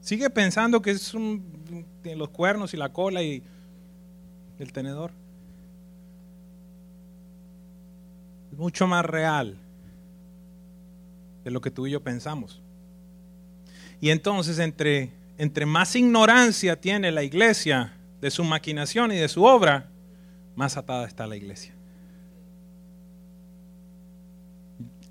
Sigue 0.02 0.28
pensando 0.30 0.82
que 0.82 0.90
es 0.90 1.14
un, 1.14 1.86
los 2.04 2.28
cuernos 2.30 2.74
y 2.74 2.76
la 2.76 2.92
cola 2.92 3.22
y 3.22 3.40
el 4.58 4.72
tenedor. 4.72 5.12
Es 8.50 8.58
mucho 8.58 8.88
más 8.88 9.04
real 9.06 9.56
de 11.44 11.50
lo 11.52 11.60
que 11.60 11.70
tú 11.70 11.86
y 11.86 11.92
yo 11.92 12.02
pensamos. 12.02 12.60
Y 14.00 14.10
entonces 14.10 14.58
entre, 14.58 15.12
entre 15.38 15.66
más 15.66 15.94
ignorancia 15.94 16.80
tiene 16.80 17.12
la 17.12 17.22
iglesia 17.22 17.96
de 18.20 18.32
su 18.32 18.42
maquinación 18.42 19.12
y 19.12 19.16
de 19.16 19.28
su 19.28 19.44
obra, 19.44 19.88
más 20.56 20.76
atada 20.76 21.06
está 21.06 21.28
la 21.28 21.36
iglesia. 21.36 21.74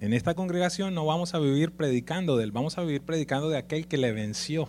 En 0.02 0.12
esta 0.14 0.34
congregación 0.34 0.94
no 0.94 1.06
vamos 1.06 1.34
a 1.34 1.40
vivir 1.40 1.72
predicando 1.72 2.36
de 2.36 2.44
él, 2.44 2.52
vamos 2.52 2.78
a 2.78 2.82
vivir 2.82 3.04
predicando 3.04 3.48
de 3.50 3.58
aquel 3.58 3.88
que 3.88 3.98
le 3.98 4.12
venció. 4.12 4.68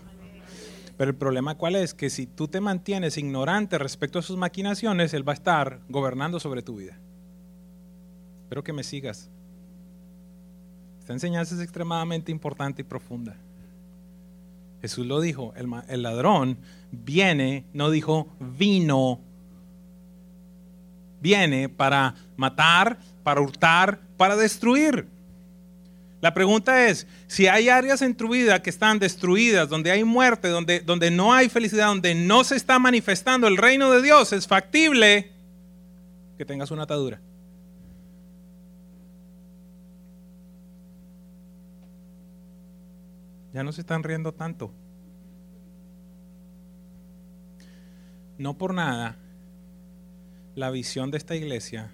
Pero 0.97 1.11
el 1.11 1.17
problema 1.17 1.57
cuál 1.57 1.77
es? 1.77 1.95
Que 1.95 2.11
si 2.11 2.27
tú 2.27 2.49
te 2.49 2.61
mantienes 2.61 3.17
ignorante 3.17 3.79
respecto 3.79 4.19
a 4.19 4.23
sus 4.23 4.37
maquinaciones, 4.37 5.15
Él 5.15 5.27
va 5.27 5.33
a 5.33 5.35
estar 5.35 5.81
gobernando 5.89 6.39
sobre 6.39 6.63
tu 6.63 6.77
vida. 6.77 6.99
Espero 8.43 8.63
que 8.63 8.73
me 8.73 8.83
sigas. 8.83 9.31
Esta 11.01 11.13
enseñanza 11.13 11.55
es 11.55 11.61
extremadamente 11.61 12.31
importante 12.31 12.83
y 12.83 12.85
profunda. 12.85 13.37
Jesús 14.81 15.07
lo 15.07 15.21
dijo, 15.21 15.53
el, 15.57 15.69
el 15.89 16.03
ladrón 16.03 16.59
viene, 16.91 17.65
no 17.73 17.91
dijo 17.91 18.29
vino, 18.39 19.21
viene 21.21 21.69
para 21.69 22.15
matar, 22.37 22.99
para 23.23 23.41
hurtar, 23.41 24.01
para 24.17 24.37
destruir. 24.37 25.09
La 26.23 26.33
pregunta 26.33 26.87
es, 26.87 27.09
si 27.27 27.49
hay 27.49 27.69
áreas 27.69 28.01
en 28.01 28.15
tu 28.15 28.29
vida 28.29 28.63
que 28.63 28.71
están 28.71 29.01
destruidas, 29.01 29.69
donde 29.69 29.91
hay 29.91 30.05
muerte, 30.05 30.47
donde, 30.47 30.79
donde 30.79 31.11
no 31.11 31.35
hay 31.35 31.49
felicidad, 31.49 31.89
donde 31.89 32.15
no 32.15 32.45
se 32.45 32.55
está 32.55 32.79
manifestando 32.79 33.49
el 33.49 33.57
reino 33.57 33.91
de 33.91 34.03
Dios, 34.03 34.33
es 34.33 34.47
factible 34.47 35.33
que 36.39 36.45
tengas 36.45 36.71
una 36.71 36.85
atadura. 36.85 37.21
Ya 43.53 43.65
no 43.65 43.73
se 43.73 43.81
están 43.81 44.05
riendo 44.05 44.33
tanto. 44.33 44.73
No 48.39 48.57
por 48.57 48.75
nada, 48.75 49.17
la 50.55 50.71
visión 50.71 51.11
de 51.11 51.19
esta 51.19 51.35
iglesia 51.35 51.91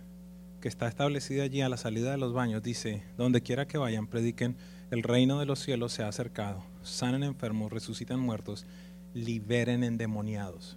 que 0.61 0.69
está 0.69 0.89
establecida 0.89 1.45
allí 1.45 1.61
a 1.61 1.69
la 1.69 1.77
salida 1.77 2.11
de 2.11 2.19
los 2.19 2.33
baños 2.33 2.63
dice, 2.63 3.03
donde 3.17 3.43
quiera 3.43 3.67
que 3.67 3.79
vayan, 3.79 4.07
prediquen, 4.07 4.57
el 4.91 5.03
reino 5.03 5.39
de 5.39 5.47
los 5.47 5.59
cielos 5.61 5.93
se 5.93 6.03
ha 6.03 6.09
acercado, 6.09 6.65
sanen 6.83 7.23
enfermos, 7.23 7.73
resucitan 7.73 8.19
muertos, 8.19 8.67
liberen 9.15 9.85
endemoniados. 9.85 10.77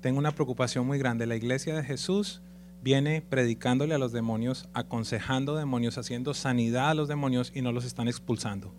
Tengo 0.00 0.18
una 0.18 0.32
preocupación 0.32 0.86
muy 0.86 0.98
grande. 0.98 1.26
La 1.26 1.36
iglesia 1.36 1.76
de 1.76 1.84
Jesús 1.84 2.40
viene 2.82 3.20
predicándole 3.20 3.94
a 3.94 3.98
los 3.98 4.12
demonios, 4.12 4.68
aconsejando 4.72 5.56
demonios, 5.56 5.98
haciendo 5.98 6.32
sanidad 6.32 6.90
a 6.90 6.94
los 6.94 7.08
demonios 7.08 7.52
y 7.54 7.60
no 7.60 7.72
los 7.72 7.84
están 7.84 8.08
expulsando. 8.08 8.72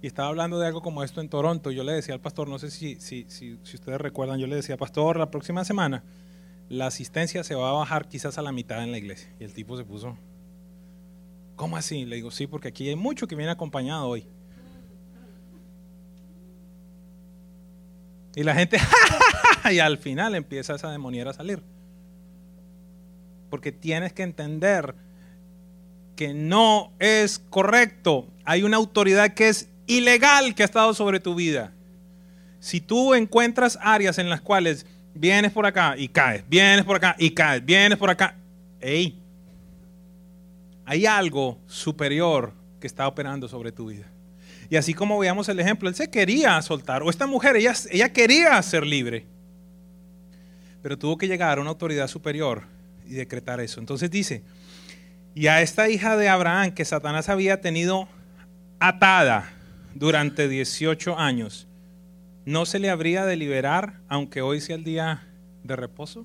Y 0.00 0.06
estaba 0.06 0.28
hablando 0.28 0.58
de 0.58 0.66
algo 0.66 0.80
como 0.80 1.02
esto 1.02 1.20
en 1.20 1.28
Toronto. 1.28 1.70
Yo 1.70 1.82
le 1.82 1.92
decía 1.92 2.14
al 2.14 2.20
pastor, 2.20 2.48
no 2.48 2.58
sé 2.58 2.70
si, 2.70 3.00
si, 3.00 3.26
si, 3.28 3.54
ustedes 3.54 4.00
recuerdan, 4.00 4.38
yo 4.38 4.46
le 4.46 4.56
decía, 4.56 4.76
pastor, 4.76 5.18
la 5.18 5.30
próxima 5.30 5.64
semana 5.64 6.04
la 6.68 6.86
asistencia 6.86 7.42
se 7.44 7.54
va 7.54 7.70
a 7.70 7.72
bajar 7.72 8.08
quizás 8.08 8.38
a 8.38 8.42
la 8.42 8.52
mitad 8.52 8.82
en 8.82 8.92
la 8.92 8.98
iglesia. 8.98 9.32
Y 9.40 9.44
el 9.44 9.52
tipo 9.54 9.76
se 9.76 9.84
puso, 9.84 10.16
¿cómo 11.56 11.76
así? 11.76 12.04
Le 12.04 12.16
digo, 12.16 12.30
sí, 12.30 12.46
porque 12.46 12.68
aquí 12.68 12.88
hay 12.88 12.96
mucho 12.96 13.26
que 13.26 13.34
viene 13.34 13.50
acompañado 13.50 14.06
hoy. 14.06 14.26
Y 18.36 18.44
la 18.44 18.54
gente, 18.54 18.78
y 19.72 19.78
al 19.80 19.98
final 19.98 20.34
empieza 20.34 20.74
esa 20.74 20.92
demoniera 20.92 21.30
a 21.30 21.34
salir. 21.34 21.62
Porque 23.50 23.72
tienes 23.72 24.12
que 24.12 24.22
entender 24.22 24.94
que 26.14 26.34
no 26.34 26.92
es 26.98 27.38
correcto. 27.38 28.28
Hay 28.44 28.62
una 28.62 28.76
autoridad 28.76 29.34
que 29.34 29.48
es 29.48 29.70
ilegal 29.88 30.54
que 30.54 30.62
ha 30.62 30.66
estado 30.66 30.94
sobre 30.94 31.18
tu 31.18 31.34
vida. 31.34 31.72
Si 32.60 32.80
tú 32.80 33.14
encuentras 33.14 33.78
áreas 33.82 34.18
en 34.18 34.30
las 34.30 34.40
cuales 34.40 34.86
vienes 35.14 35.50
por 35.50 35.66
acá 35.66 35.96
y 35.96 36.08
caes, 36.08 36.44
vienes 36.48 36.84
por 36.84 36.96
acá 36.96 37.16
y 37.18 37.30
caes, 37.30 37.64
vienes 37.64 37.98
por 37.98 38.10
acá, 38.10 38.36
hey, 38.80 39.20
hay 40.84 41.06
algo 41.06 41.58
superior 41.66 42.52
que 42.80 42.86
está 42.86 43.08
operando 43.08 43.48
sobre 43.48 43.72
tu 43.72 43.86
vida. 43.86 44.06
Y 44.70 44.76
así 44.76 44.94
como 44.94 45.18
veamos 45.18 45.48
el 45.48 45.58
ejemplo, 45.60 45.88
él 45.88 45.94
se 45.94 46.10
quería 46.10 46.60
soltar, 46.62 47.02
o 47.02 47.10
esta 47.10 47.26
mujer, 47.26 47.56
ella, 47.56 47.74
ella 47.90 48.12
quería 48.12 48.60
ser 48.62 48.86
libre, 48.86 49.26
pero 50.82 50.98
tuvo 50.98 51.16
que 51.16 51.26
llegar 51.26 51.58
a 51.58 51.60
una 51.60 51.70
autoridad 51.70 52.06
superior 52.06 52.64
y 53.06 53.14
decretar 53.14 53.60
eso. 53.60 53.80
Entonces 53.80 54.10
dice, 54.10 54.42
y 55.34 55.46
a 55.46 55.62
esta 55.62 55.88
hija 55.88 56.16
de 56.16 56.28
Abraham 56.28 56.72
que 56.72 56.84
Satanás 56.84 57.28
había 57.28 57.60
tenido 57.60 58.08
atada, 58.78 59.52
durante 59.98 60.48
18 60.48 61.18
años, 61.18 61.66
¿no 62.44 62.66
se 62.66 62.78
le 62.78 62.88
habría 62.88 63.26
de 63.26 63.34
liberar 63.34 64.00
aunque 64.08 64.42
hoy 64.42 64.60
sea 64.60 64.76
el 64.76 64.84
día 64.84 65.26
de 65.64 65.74
reposo? 65.74 66.24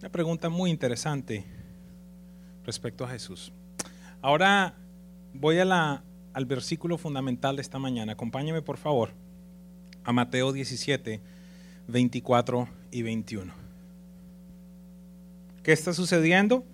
Una 0.00 0.08
pregunta 0.08 0.48
muy 0.48 0.70
interesante 0.70 1.44
respecto 2.64 3.04
a 3.04 3.08
Jesús. 3.10 3.52
Ahora 4.22 4.74
voy 5.34 5.58
a 5.58 5.66
la, 5.66 6.02
al 6.32 6.46
versículo 6.46 6.96
fundamental 6.96 7.56
de 7.56 7.62
esta 7.62 7.78
mañana. 7.78 8.12
Acompáñeme 8.12 8.62
por 8.62 8.78
favor 8.78 9.10
a 10.04 10.12
Mateo 10.12 10.52
17, 10.52 11.20
24 11.86 12.66
y 12.92 13.02
21. 13.02 13.52
¿Qué 15.62 15.72
está 15.72 15.92
sucediendo? 15.92 16.64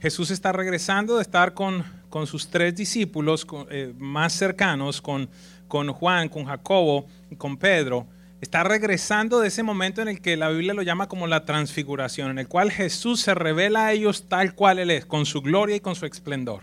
Jesús 0.00 0.30
está 0.30 0.52
regresando 0.52 1.16
de 1.16 1.22
estar 1.22 1.54
con 1.54 1.97
con 2.08 2.26
sus 2.26 2.48
tres 2.48 2.74
discípulos 2.74 3.46
eh, 3.70 3.92
más 3.98 4.32
cercanos, 4.32 5.00
con, 5.00 5.28
con 5.66 5.92
Juan, 5.92 6.28
con 6.28 6.44
Jacobo, 6.44 7.06
con 7.36 7.56
Pedro, 7.56 8.06
está 8.40 8.62
regresando 8.64 9.40
de 9.40 9.48
ese 9.48 9.62
momento 9.62 10.00
en 10.00 10.08
el 10.08 10.20
que 10.20 10.36
la 10.36 10.48
Biblia 10.48 10.74
lo 10.74 10.82
llama 10.82 11.08
como 11.08 11.26
la 11.26 11.44
transfiguración, 11.44 12.30
en 12.30 12.38
el 12.38 12.48
cual 12.48 12.70
Jesús 12.70 13.20
se 13.20 13.34
revela 13.34 13.86
a 13.86 13.92
ellos 13.92 14.26
tal 14.28 14.54
cual 14.54 14.78
Él 14.78 14.90
es, 14.90 15.04
con 15.04 15.26
su 15.26 15.42
gloria 15.42 15.76
y 15.76 15.80
con 15.80 15.94
su 15.94 16.06
esplendor. 16.06 16.62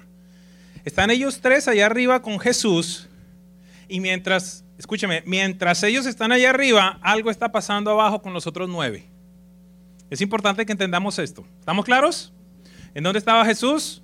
Están 0.85 1.09
ellos 1.11 1.41
tres 1.41 1.67
allá 1.67 1.87
arriba 1.87 2.21
con 2.21 2.39
Jesús 2.39 3.09
y 3.87 3.99
mientras, 3.99 4.63
escúcheme, 4.77 5.23
mientras 5.25 5.83
ellos 5.83 6.05
están 6.05 6.31
allá 6.31 6.51
arriba, 6.51 6.99
algo 7.01 7.29
está 7.29 7.51
pasando 7.51 7.91
abajo 7.91 8.21
con 8.21 8.33
los 8.33 8.47
otros 8.47 8.69
nueve. 8.69 9.05
Es 10.09 10.21
importante 10.21 10.65
que 10.65 10.71
entendamos 10.71 11.17
esto. 11.19 11.45
¿Estamos 11.59 11.85
claros? 11.85 12.31
¿En 12.93 13.03
dónde 13.03 13.19
estaba 13.19 13.43
Jesús? 13.45 14.01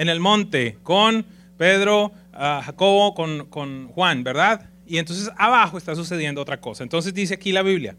En 0.00 0.08
el 0.08 0.18
monte 0.18 0.78
con 0.82 1.26
Pedro, 1.58 2.10
ah, 2.32 2.62
Jacobo, 2.64 3.14
con, 3.14 3.44
con 3.50 3.88
Juan, 3.88 4.24
¿verdad? 4.24 4.70
Y 4.86 4.96
entonces 4.96 5.30
abajo 5.36 5.76
está 5.76 5.94
sucediendo 5.94 6.40
otra 6.40 6.58
cosa. 6.58 6.82
Entonces 6.82 7.12
dice 7.12 7.34
aquí 7.34 7.52
la 7.52 7.62
Biblia, 7.62 7.96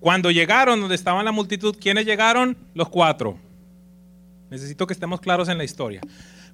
cuando 0.00 0.30
llegaron 0.30 0.78
donde 0.78 0.96
estaba 0.96 1.22
la 1.22 1.32
multitud, 1.32 1.74
¿quiénes 1.80 2.04
llegaron? 2.04 2.58
Los 2.74 2.90
cuatro. 2.90 3.38
Necesito 4.50 4.86
que 4.86 4.92
estemos 4.92 5.18
claros 5.22 5.48
en 5.48 5.56
la 5.56 5.64
historia. 5.64 6.02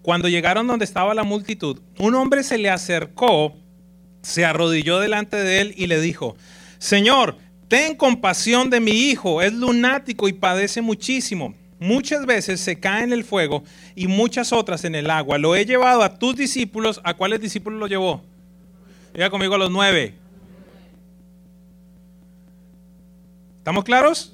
Cuando 0.02 0.28
llegaron 0.28 0.68
donde 0.68 0.84
estaba 0.84 1.14
la 1.14 1.24
multitud, 1.24 1.80
un 1.98 2.14
hombre 2.14 2.44
se 2.44 2.56
le 2.56 2.70
acercó, 2.70 3.56
se 4.22 4.44
arrodilló 4.44 5.00
delante 5.00 5.36
de 5.36 5.62
él 5.62 5.74
y 5.76 5.88
le 5.88 6.00
dijo, 6.00 6.36
Señor, 6.78 7.38
ten 7.66 7.96
compasión 7.96 8.70
de 8.70 8.78
mi 8.78 8.92
hijo, 8.92 9.42
es 9.42 9.52
lunático 9.52 10.28
y 10.28 10.32
padece 10.32 10.80
muchísimo 10.80 11.56
muchas 11.78 12.26
veces 12.26 12.60
se 12.60 12.78
cae 12.78 13.04
en 13.04 13.12
el 13.12 13.24
fuego 13.24 13.64
y 13.94 14.06
muchas 14.06 14.52
otras 14.52 14.84
en 14.84 14.94
el 14.94 15.10
agua. 15.10 15.38
Lo 15.38 15.54
he 15.54 15.64
llevado 15.64 16.02
a 16.02 16.18
tus 16.18 16.36
discípulos. 16.36 17.00
¿A 17.04 17.14
cuáles 17.14 17.40
discípulos 17.40 17.78
lo 17.78 17.86
llevó? 17.86 18.22
Diga 19.14 19.30
conmigo 19.30 19.54
a 19.54 19.58
los 19.58 19.70
nueve. 19.70 20.14
¿Estamos 23.58 23.84
claros? 23.84 24.32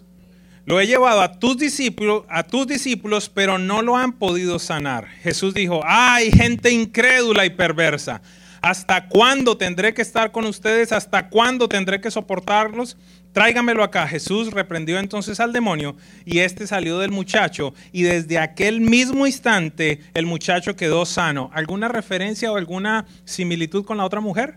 Lo 0.64 0.80
he 0.80 0.86
llevado 0.86 1.22
a 1.22 1.32
tus 1.38 1.58
discípulos, 1.58 2.24
a 2.28 2.44
tus 2.44 2.66
discípulos, 2.66 3.28
pero 3.28 3.58
no 3.58 3.82
lo 3.82 3.96
han 3.96 4.12
podido 4.12 4.58
sanar. 4.58 5.08
Jesús 5.08 5.54
dijo: 5.54 5.80
"Ay, 5.84 6.30
gente 6.30 6.70
incrédula 6.70 7.44
y 7.44 7.50
perversa. 7.50 8.22
¿Hasta 8.60 9.08
cuándo 9.08 9.56
tendré 9.56 9.92
que 9.92 10.02
estar 10.02 10.30
con 10.30 10.46
ustedes? 10.46 10.92
¿Hasta 10.92 11.28
cuándo 11.28 11.68
tendré 11.68 12.00
que 12.00 12.12
soportarlos? 12.12 12.96
Tráigamelo 13.32 13.82
acá. 13.82 14.06
Jesús 14.06 14.52
reprendió 14.52 14.98
entonces 14.98 15.40
al 15.40 15.52
demonio 15.52 15.96
y 16.24 16.40
éste 16.40 16.66
salió 16.66 16.98
del 16.98 17.10
muchacho 17.10 17.74
y 17.90 18.02
desde 18.02 18.38
aquel 18.38 18.80
mismo 18.80 19.26
instante 19.26 20.00
el 20.14 20.26
muchacho 20.26 20.76
quedó 20.76 21.06
sano. 21.06 21.50
¿Alguna 21.54 21.88
referencia 21.88 22.52
o 22.52 22.56
alguna 22.56 23.06
similitud 23.24 23.84
con 23.84 23.96
la 23.96 24.04
otra 24.04 24.20
mujer? 24.20 24.56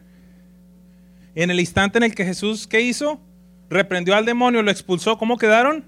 En 1.35 1.51
el 1.51 1.59
instante 1.59 1.97
en 1.97 2.03
el 2.03 2.15
que 2.15 2.25
Jesús, 2.25 2.67
¿qué 2.67 2.81
hizo? 2.81 3.19
Reprendió 3.69 4.15
al 4.15 4.25
demonio, 4.25 4.61
lo 4.61 4.71
expulsó. 4.71 5.17
¿Cómo 5.17 5.37
quedaron? 5.37 5.85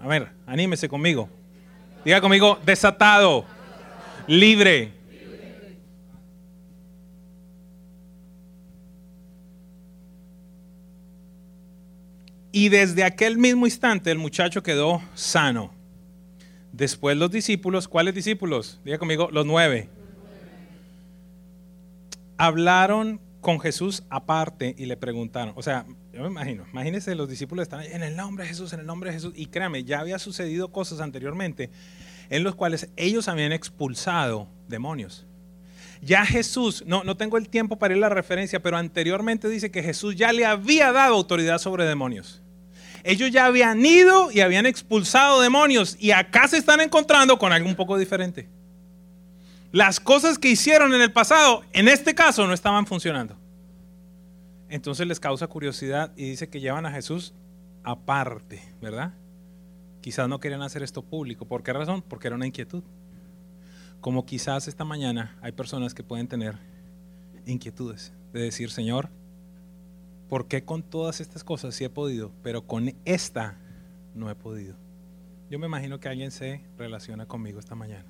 A 0.00 0.06
ver, 0.06 0.28
anímese 0.46 0.88
conmigo. 0.88 1.28
Diga 2.04 2.20
conmigo, 2.20 2.58
desatado, 2.64 3.44
libre. 4.26 4.97
Y 12.58 12.70
desde 12.70 13.04
aquel 13.04 13.38
mismo 13.38 13.66
instante 13.66 14.10
el 14.10 14.18
muchacho 14.18 14.64
quedó 14.64 15.00
sano. 15.14 15.72
Después 16.72 17.16
los 17.16 17.30
discípulos, 17.30 17.86
¿cuáles 17.86 18.16
discípulos? 18.16 18.80
Diga 18.84 18.98
conmigo, 18.98 19.28
los 19.30 19.46
nueve. 19.46 19.88
Hablaron 22.36 23.20
con 23.40 23.60
Jesús 23.60 24.02
aparte 24.10 24.74
y 24.76 24.86
le 24.86 24.96
preguntaron, 24.96 25.54
o 25.56 25.62
sea, 25.62 25.86
yo 26.12 26.22
me 26.22 26.26
imagino, 26.26 26.66
imagínense 26.72 27.14
los 27.14 27.28
discípulos 27.28 27.62
están 27.62 27.82
en 27.82 28.02
el 28.02 28.16
nombre 28.16 28.42
de 28.42 28.48
Jesús, 28.48 28.72
en 28.72 28.80
el 28.80 28.86
nombre 28.86 29.10
de 29.10 29.14
Jesús, 29.14 29.34
y 29.36 29.46
créame, 29.46 29.84
ya 29.84 30.00
había 30.00 30.18
sucedido 30.18 30.72
cosas 30.72 31.00
anteriormente 31.00 31.70
en 32.28 32.42
los 32.42 32.56
cuales 32.56 32.90
ellos 32.96 33.28
habían 33.28 33.52
expulsado 33.52 34.48
demonios. 34.66 35.26
Ya 36.02 36.26
Jesús, 36.26 36.82
no, 36.88 37.04
no 37.04 37.16
tengo 37.16 37.38
el 37.38 37.50
tiempo 37.50 37.78
para 37.78 37.94
ir 37.94 37.98
a 38.02 38.08
la 38.08 38.14
referencia, 38.16 38.60
pero 38.60 38.76
anteriormente 38.76 39.48
dice 39.48 39.70
que 39.70 39.84
Jesús 39.84 40.16
ya 40.16 40.32
le 40.32 40.44
había 40.44 40.90
dado 40.90 41.14
autoridad 41.14 41.58
sobre 41.58 41.84
demonios. 41.84 42.42
Ellos 43.08 43.30
ya 43.30 43.46
habían 43.46 43.86
ido 43.86 44.30
y 44.30 44.40
habían 44.40 44.66
expulsado 44.66 45.40
demonios 45.40 45.96
y 45.98 46.10
acá 46.10 46.46
se 46.46 46.58
están 46.58 46.82
encontrando 46.82 47.38
con 47.38 47.54
algo 47.54 47.66
un 47.66 47.74
poco 47.74 47.96
diferente. 47.96 48.50
Las 49.72 49.98
cosas 49.98 50.38
que 50.38 50.50
hicieron 50.50 50.92
en 50.92 51.00
el 51.00 51.10
pasado, 51.10 51.64
en 51.72 51.88
este 51.88 52.14
caso, 52.14 52.46
no 52.46 52.52
estaban 52.52 52.86
funcionando. 52.86 53.34
Entonces 54.68 55.06
les 55.06 55.20
causa 55.20 55.46
curiosidad 55.46 56.12
y 56.16 56.28
dice 56.28 56.50
que 56.50 56.60
llevan 56.60 56.84
a 56.84 56.92
Jesús 56.92 57.32
aparte, 57.82 58.60
¿verdad? 58.82 59.14
Quizás 60.02 60.28
no 60.28 60.38
querían 60.38 60.60
hacer 60.60 60.82
esto 60.82 61.00
público. 61.00 61.46
¿Por 61.46 61.62
qué 61.62 61.72
razón? 61.72 62.02
Porque 62.02 62.26
era 62.26 62.36
una 62.36 62.46
inquietud. 62.46 62.82
Como 64.02 64.26
quizás 64.26 64.68
esta 64.68 64.84
mañana 64.84 65.38
hay 65.40 65.52
personas 65.52 65.94
que 65.94 66.02
pueden 66.02 66.28
tener 66.28 66.58
inquietudes 67.46 68.12
de 68.34 68.42
decir, 68.42 68.70
Señor, 68.70 69.08
¿por 70.28 70.46
qué 70.46 70.64
con 70.64 70.82
todas 70.82 71.20
estas 71.20 71.44
cosas 71.44 71.74
sí 71.74 71.84
he 71.84 71.90
podido, 71.90 72.32
pero 72.42 72.66
con 72.66 72.94
esta 73.04 73.58
no 74.14 74.30
he 74.30 74.34
podido? 74.34 74.76
Yo 75.50 75.58
me 75.58 75.66
imagino 75.66 75.98
que 75.98 76.08
alguien 76.08 76.30
se 76.30 76.62
relaciona 76.76 77.26
conmigo 77.26 77.58
esta 77.58 77.74
mañana. 77.74 78.06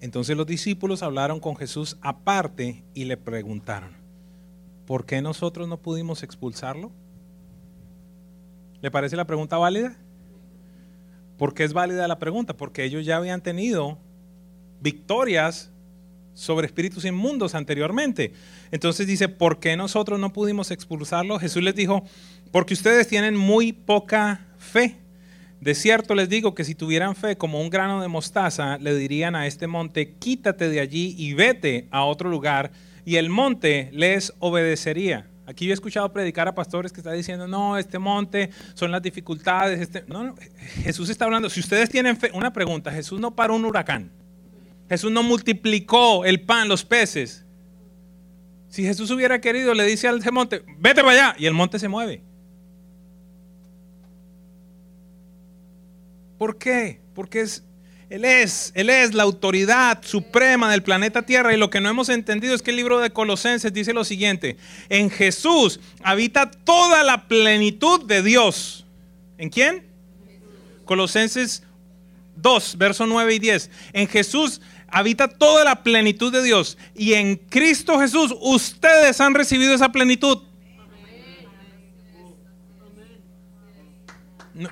Entonces 0.00 0.36
los 0.36 0.46
discípulos 0.46 1.02
hablaron 1.02 1.40
con 1.40 1.56
Jesús 1.56 1.96
aparte 2.00 2.84
y 2.94 3.04
le 3.04 3.16
preguntaron, 3.16 3.90
¿por 4.86 5.04
qué 5.04 5.20
nosotros 5.20 5.68
no 5.68 5.78
pudimos 5.78 6.22
expulsarlo? 6.22 6.92
¿Le 8.80 8.90
parece 8.90 9.16
la 9.16 9.26
pregunta 9.26 9.58
válida? 9.58 9.96
¿Por 11.38 11.54
qué 11.54 11.64
es 11.64 11.72
válida 11.72 12.08
la 12.08 12.18
pregunta? 12.18 12.56
Porque 12.56 12.84
ellos 12.84 13.04
ya 13.04 13.16
habían 13.16 13.42
tenido 13.42 13.98
victorias 14.80 15.72
sobre 16.36 16.66
espíritus 16.66 17.04
inmundos 17.04 17.54
anteriormente. 17.54 18.32
Entonces 18.70 19.06
dice, 19.06 19.28
¿por 19.28 19.58
qué 19.58 19.76
nosotros 19.76 20.20
no 20.20 20.32
pudimos 20.32 20.70
expulsarlo? 20.70 21.40
Jesús 21.40 21.62
les 21.62 21.74
dijo, 21.74 22.04
porque 22.52 22.74
ustedes 22.74 23.08
tienen 23.08 23.36
muy 23.36 23.72
poca 23.72 24.46
fe. 24.58 24.98
De 25.60 25.74
cierto 25.74 26.14
les 26.14 26.28
digo 26.28 26.54
que 26.54 26.64
si 26.64 26.74
tuvieran 26.74 27.16
fe 27.16 27.36
como 27.36 27.60
un 27.60 27.70
grano 27.70 28.02
de 28.02 28.08
mostaza, 28.08 28.76
le 28.78 28.94
dirían 28.94 29.34
a 29.34 29.46
este 29.46 29.66
monte, 29.66 30.12
quítate 30.18 30.68
de 30.68 30.80
allí 30.80 31.14
y 31.18 31.32
vete 31.32 31.88
a 31.90 32.04
otro 32.04 32.28
lugar, 32.28 32.70
y 33.06 33.16
el 33.16 33.30
monte 33.30 33.88
les 33.92 34.34
obedecería. 34.38 35.28
Aquí 35.46 35.64
yo 35.64 35.70
he 35.70 35.74
escuchado 35.74 36.12
predicar 36.12 36.48
a 36.48 36.54
pastores 36.54 36.92
que 36.92 37.00
están 37.00 37.16
diciendo, 37.16 37.48
no, 37.48 37.78
este 37.78 37.98
monte 37.98 38.50
son 38.74 38.92
las 38.92 39.00
dificultades. 39.00 39.80
Este... 39.80 40.04
No, 40.08 40.24
no, 40.24 40.34
Jesús 40.82 41.08
está 41.08 41.24
hablando, 41.24 41.48
si 41.48 41.60
ustedes 41.60 41.88
tienen 41.88 42.16
fe, 42.16 42.30
una 42.34 42.52
pregunta, 42.52 42.90
Jesús 42.90 43.18
no 43.18 43.34
paró 43.34 43.54
un 43.54 43.64
huracán. 43.64 44.10
Jesús 44.88 45.10
no 45.10 45.22
multiplicó 45.22 46.24
el 46.24 46.40
pan, 46.42 46.68
los 46.68 46.84
peces. 46.84 47.44
Si 48.68 48.82
Jesús 48.82 49.10
hubiera 49.10 49.40
querido, 49.40 49.74
le 49.74 49.84
dice 49.84 50.06
al 50.06 50.20
monte, 50.32 50.62
vete 50.78 51.02
para 51.02 51.12
allá, 51.12 51.36
y 51.38 51.46
el 51.46 51.54
monte 51.54 51.78
se 51.78 51.88
mueve. 51.88 52.22
¿Por 56.38 56.58
qué? 56.58 57.00
Porque 57.14 57.40
es, 57.40 57.64
Él 58.10 58.24
es, 58.24 58.72
Él 58.74 58.90
es 58.90 59.14
la 59.14 59.22
autoridad 59.22 60.02
suprema 60.04 60.70
del 60.70 60.82
planeta 60.82 61.22
Tierra 61.22 61.54
y 61.54 61.56
lo 61.56 61.70
que 61.70 61.80
no 61.80 61.88
hemos 61.88 62.08
entendido 62.08 62.54
es 62.54 62.62
que 62.62 62.70
el 62.70 62.76
libro 62.76 63.00
de 63.00 63.10
Colosenses 63.10 63.72
dice 63.72 63.94
lo 63.94 64.04
siguiente, 64.04 64.56
en 64.88 65.10
Jesús 65.10 65.80
habita 66.02 66.50
toda 66.50 67.02
la 67.02 67.26
plenitud 67.26 68.04
de 68.04 68.22
Dios. 68.22 68.84
¿En 69.38 69.48
quién? 69.48 69.86
Colosenses 70.84 71.62
2, 72.36 72.76
versos 72.76 73.08
9 73.08 73.34
y 73.34 73.38
10. 73.38 73.70
En 73.92 74.06
Jesús 74.06 74.60
habita 74.88 75.28
toda 75.28 75.64
la 75.64 75.82
plenitud 75.82 76.32
de 76.32 76.42
Dios 76.42 76.78
y 76.94 77.14
en 77.14 77.36
Cristo 77.36 77.98
Jesús 77.98 78.34
ustedes 78.40 79.20
han 79.20 79.34
recibido 79.34 79.74
esa 79.74 79.90
plenitud. 79.90 80.42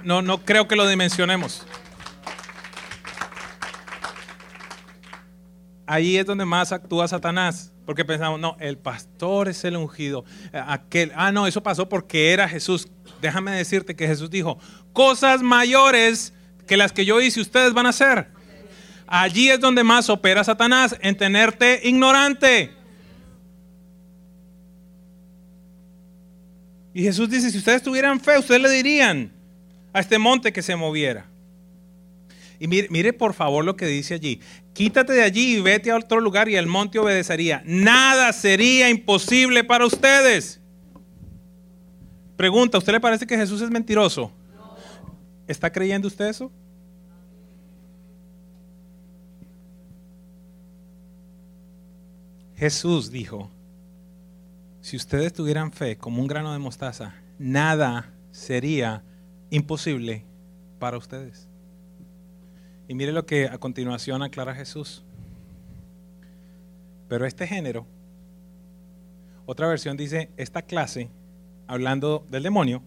No, 0.02 0.22
no, 0.22 0.44
creo 0.44 0.66
que 0.66 0.76
lo 0.76 0.88
dimensionemos. 0.88 1.66
Ahí 5.86 6.16
es 6.16 6.24
donde 6.24 6.46
más 6.46 6.72
actúa 6.72 7.06
Satanás. 7.06 7.70
Porque 7.84 8.04
pensamos, 8.04 8.40
no, 8.40 8.56
el 8.60 8.78
pastor 8.78 9.48
es 9.48 9.62
el 9.64 9.76
ungido. 9.76 10.24
Aquel, 10.52 11.12
ah, 11.14 11.32
no, 11.32 11.46
eso 11.46 11.62
pasó 11.62 11.88
porque 11.88 12.32
era 12.32 12.48
Jesús. 12.48 12.88
Déjame 13.20 13.50
decirte 13.50 13.94
que 13.94 14.06
Jesús 14.06 14.30
dijo, 14.30 14.58
cosas 14.94 15.42
mayores 15.42 16.32
que 16.66 16.78
las 16.78 16.92
que 16.92 17.04
yo 17.04 17.20
hice 17.20 17.42
ustedes 17.42 17.74
van 17.74 17.84
a 17.84 17.90
hacer. 17.90 18.28
Allí 19.06 19.50
es 19.50 19.60
donde 19.60 19.84
más 19.84 20.08
opera 20.08 20.42
Satanás, 20.44 20.96
en 21.00 21.16
tenerte 21.16 21.80
ignorante. 21.84 22.72
Y 26.94 27.02
Jesús 27.02 27.28
dice, 27.28 27.50
si 27.50 27.58
ustedes 27.58 27.82
tuvieran 27.82 28.20
fe, 28.20 28.38
ustedes 28.38 28.62
le 28.62 28.70
dirían, 28.70 29.32
a 29.92 30.00
este 30.00 30.18
monte 30.18 30.52
que 30.52 30.62
se 30.62 30.76
moviera. 30.76 31.26
Y 32.60 32.68
mire, 32.68 33.12
por 33.12 33.34
favor 33.34 33.64
lo 33.64 33.76
que 33.76 33.86
dice 33.86 34.14
allí. 34.14 34.40
Quítate 34.72 35.12
de 35.12 35.22
allí 35.22 35.56
y 35.56 35.60
vete 35.60 35.90
a 35.90 35.96
otro 35.96 36.20
lugar 36.20 36.48
y 36.48 36.56
el 36.56 36.66
monte 36.66 36.98
obedecería. 36.98 37.62
Nada 37.66 38.32
sería 38.32 38.88
imposible 38.88 39.64
para 39.64 39.84
ustedes. 39.84 40.60
Pregunta, 42.36 42.78
¿usted 42.78 42.92
le 42.92 43.00
parece 43.00 43.26
que 43.26 43.36
Jesús 43.36 43.60
es 43.60 43.70
mentiroso? 43.70 44.32
¿Está 45.46 45.70
creyendo 45.70 46.08
usted 46.08 46.26
eso? 46.26 46.50
Jesús 52.64 53.10
dijo, 53.10 53.50
si 54.80 54.96
ustedes 54.96 55.34
tuvieran 55.34 55.70
fe 55.70 55.98
como 55.98 56.22
un 56.22 56.26
grano 56.26 56.50
de 56.50 56.58
mostaza, 56.58 57.14
nada 57.38 58.10
sería 58.30 59.04
imposible 59.50 60.24
para 60.78 60.96
ustedes. 60.96 61.46
Y 62.88 62.94
mire 62.94 63.12
lo 63.12 63.26
que 63.26 63.48
a 63.48 63.58
continuación 63.58 64.22
aclara 64.22 64.54
Jesús. 64.54 65.04
Pero 67.06 67.26
este 67.26 67.46
género, 67.46 67.84
otra 69.44 69.68
versión 69.68 69.98
dice, 69.98 70.30
esta 70.38 70.62
clase, 70.62 71.10
hablando 71.66 72.26
del 72.30 72.44
demonio, 72.44 72.82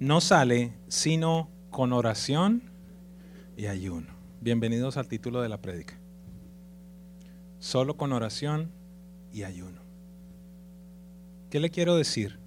no 0.00 0.22
sale 0.22 0.72
sino 0.88 1.50
con 1.68 1.92
oración 1.92 2.62
y 3.54 3.66
ayuno. 3.66 4.14
Bienvenidos 4.40 4.96
al 4.96 5.08
título 5.08 5.42
de 5.42 5.50
la 5.50 5.60
prédica. 5.60 5.92
Solo 7.58 7.98
con 7.98 8.10
oración 8.14 8.72
y 9.34 9.42
ayuno. 9.42 9.82
¿Qué 11.50 11.60
le 11.60 11.68
quiero 11.68 11.96
decir? 11.96 12.38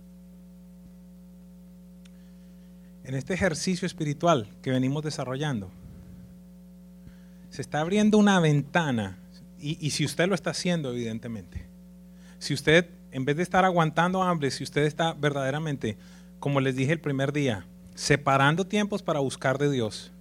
en 3.08 3.16
este 3.16 3.34
ejercicio 3.34 3.86
espiritual 3.86 4.50
que 4.62 4.70
venimos 4.70 5.02
desarrollando, 5.02 5.72
se 7.50 7.62
está 7.62 7.80
abriendo 7.80 8.18
una 8.18 8.40
ventana, 8.42 9.18
y, 9.60 9.90
si 9.90 10.06
usted 10.06 10.28
lo 10.28 10.36
está 10.36 10.52
haciendo, 10.52 10.92
evidentemente, 10.92 11.66
si 12.38 12.54
usted, 12.54 12.90
en 13.12 13.26
vez 13.26 13.38
de 13.38 13.44
estar 13.44 13.64
aguantando 13.66 14.22
hambre, 14.22 14.52
si 14.52 14.64
usted 14.64 14.84
está 14.84 15.14
verdaderamente, 15.14 15.98
como 16.40 16.60
les 16.60 16.76
dije 16.76 16.92
el 16.92 17.00
primer 17.00 17.32
día, 17.32 17.66
separando 17.96 18.68
tiempos 18.68 19.02
para 19.02 19.22
buscar 19.22 19.58
de 19.58 19.72
Dios, 19.72 20.12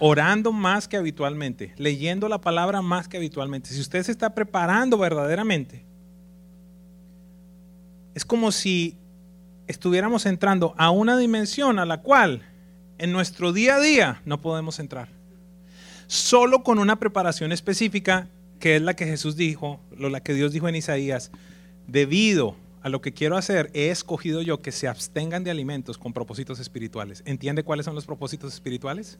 orando 0.00 0.52
más 0.52 0.88
que 0.88 0.96
habitualmente, 0.96 1.74
leyendo 1.76 2.28
la 2.28 2.40
palabra 2.40 2.80
más 2.80 3.08
que 3.08 3.18
habitualmente, 3.18 3.68
si 3.68 3.80
usted 3.80 4.02
se 4.02 4.10
está 4.10 4.34
preparando 4.34 4.96
verdaderamente, 4.96 5.84
es 8.14 8.24
como 8.24 8.52
si 8.52 8.96
estuviéramos 9.66 10.26
entrando 10.26 10.74
a 10.76 10.90
una 10.90 11.16
dimensión 11.16 11.78
a 11.78 11.86
la 11.86 12.02
cual 12.02 12.42
en 12.98 13.12
nuestro 13.12 13.52
día 13.52 13.76
a 13.76 13.80
día 13.80 14.22
no 14.24 14.40
podemos 14.40 14.78
entrar. 14.78 15.08
Solo 16.06 16.62
con 16.62 16.78
una 16.78 16.98
preparación 16.98 17.52
específica, 17.52 18.28
que 18.60 18.76
es 18.76 18.82
la 18.82 18.94
que 18.94 19.06
Jesús 19.06 19.36
dijo, 19.36 19.80
la 19.96 20.20
que 20.20 20.34
Dios 20.34 20.52
dijo 20.52 20.68
en 20.68 20.76
Isaías, 20.76 21.30
debido 21.86 22.56
a 22.82 22.88
lo 22.88 23.00
que 23.00 23.12
quiero 23.12 23.36
hacer, 23.36 23.70
he 23.74 23.90
escogido 23.90 24.42
yo 24.42 24.60
que 24.60 24.72
se 24.72 24.88
abstengan 24.88 25.44
de 25.44 25.50
alimentos 25.50 25.98
con 25.98 26.12
propósitos 26.12 26.60
espirituales. 26.60 27.22
¿Entiende 27.24 27.62
cuáles 27.62 27.86
son 27.86 27.94
los 27.94 28.06
propósitos 28.06 28.52
espirituales? 28.52 29.18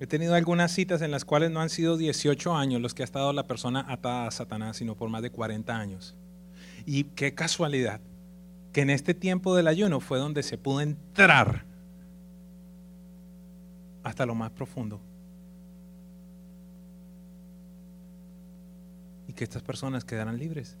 He 0.00 0.06
tenido 0.06 0.34
algunas 0.34 0.72
citas 0.72 1.02
en 1.02 1.10
las 1.10 1.24
cuales 1.24 1.50
no 1.50 1.60
han 1.60 1.70
sido 1.70 1.96
18 1.96 2.56
años 2.56 2.80
los 2.80 2.94
que 2.94 3.02
ha 3.02 3.04
estado 3.04 3.32
la 3.32 3.46
persona 3.46 3.84
atada 3.88 4.26
a 4.26 4.30
Satanás, 4.30 4.76
sino 4.76 4.96
por 4.96 5.08
más 5.08 5.22
de 5.22 5.30
40 5.30 5.76
años. 5.76 6.16
Y 6.84 7.04
qué 7.04 7.34
casualidad 7.34 8.00
que 8.72 8.80
en 8.80 8.90
este 8.90 9.14
tiempo 9.14 9.54
del 9.54 9.68
ayuno 9.68 10.00
fue 10.00 10.18
donde 10.18 10.42
se 10.42 10.58
pudo 10.58 10.80
entrar 10.80 11.64
hasta 14.02 14.26
lo 14.26 14.34
más 14.34 14.50
profundo. 14.50 15.00
Y 19.28 19.32
que 19.32 19.44
estas 19.44 19.62
personas 19.62 20.04
quedaran 20.04 20.38
libres. 20.38 20.76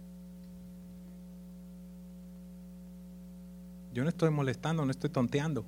Yo 3.92 4.02
no 4.02 4.08
estoy 4.08 4.30
molestando, 4.30 4.84
no 4.84 4.90
estoy 4.90 5.08
tonteando. 5.08 5.64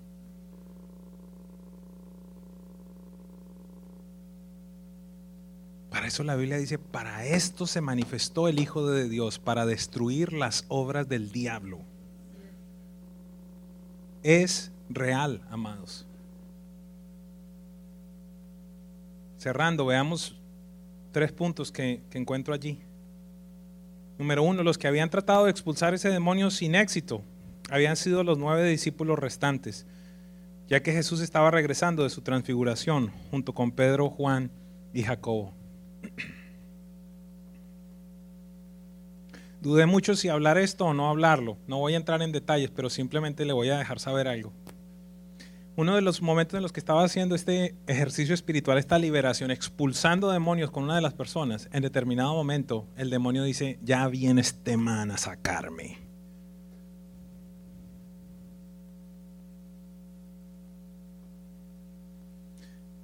Para 5.97 6.09
eso 6.09 6.25
la 6.25 6.37
Biblia 6.37 6.59
dice, 6.59 6.77
para 6.79 7.25
esto 7.25 7.67
se 7.67 7.81
manifestó 7.81 8.49
el 8.49 8.59
Hijo 8.59 8.87
de 8.87 9.09
Dios, 9.09 9.39
para 9.39 9.65
destruir 9.65 10.35
las 10.35 10.67
obras 10.69 11.09
del 11.09 11.33
diablo. 11.33 11.79
Es 14.23 14.73
real, 14.91 15.41
amados. 15.49 16.07
cerrando, 19.39 19.87
veamos 19.87 20.37
tres 21.13 21.33
puntos 21.33 21.73
que, 21.73 22.03
que 22.11 22.19
encuentro 22.19 22.53
allí. 22.53 22.79
Número 24.19 24.43
uno, 24.43 24.63
los 24.63 24.77
que 24.77 24.89
habían 24.89 25.09
tratado 25.09 25.47
de 25.47 25.51
expulsar 25.51 25.95
ese 25.95 26.11
demonio 26.11 26.51
sin 26.51 26.75
éxito 26.75 27.23
habían 27.71 27.97
sido 27.97 28.23
los 28.23 28.37
nueve 28.37 28.69
discípulos 28.69 29.19
restantes, 29.19 29.87
ya 30.69 30.83
que 30.83 30.93
Jesús 30.93 31.23
estaba 31.23 31.51
regresando 31.51 32.03
de 32.03 32.11
su 32.11 32.21
transfiguración 32.21 33.13
junto 33.31 33.55
con 33.55 33.71
Pedro, 33.73 34.11
Juan 34.11 34.51
y 34.93 35.03
Jacobo. 35.03 35.55
Dudé 39.61 39.87
mucho 39.87 40.15
si 40.15 40.29
hablar 40.29 40.59
esto 40.59 40.87
o 40.87 40.95
no 40.95 41.09
hablarlo. 41.09 41.59
No 41.67 41.79
voy 41.79 41.95
a 41.95 41.97
entrar 41.97 42.23
en 42.23 42.33
detalles, 42.33 42.71
pero 42.71 42.91
simplemente 42.91 43.45
le 43.45 43.53
voy 43.53 43.71
a 43.71 43.79
dejar 43.79 43.99
saber 43.99 44.29
algo. 44.29 44.53
Uno 45.77 45.95
de 45.95 46.01
los 46.01 46.23
momentos 46.23 46.57
en 46.57 46.63
los 46.63 46.73
que 46.73 46.81
estaba 46.81 47.05
haciendo 47.05 47.35
este 47.35 47.75
ejercicio 47.87 48.35
espiritual, 48.35 48.79
esta 48.79 48.99
liberación, 48.99 49.51
expulsando 49.51 50.31
demonios 50.31 50.71
con 50.71 50.85
una 50.85 50.95
de 50.95 51.03
las 51.03 51.13
personas, 51.13 51.69
en 51.71 51.83
determinado 51.83 52.33
momento 52.33 52.89
el 52.97 53.11
demonio 53.11 53.43
dice, 53.43 53.79
ya 53.83 54.09
viene 54.09 54.41
este 54.41 54.79
man 54.79 55.11
a 55.11 55.19
sacarme. 55.19 55.99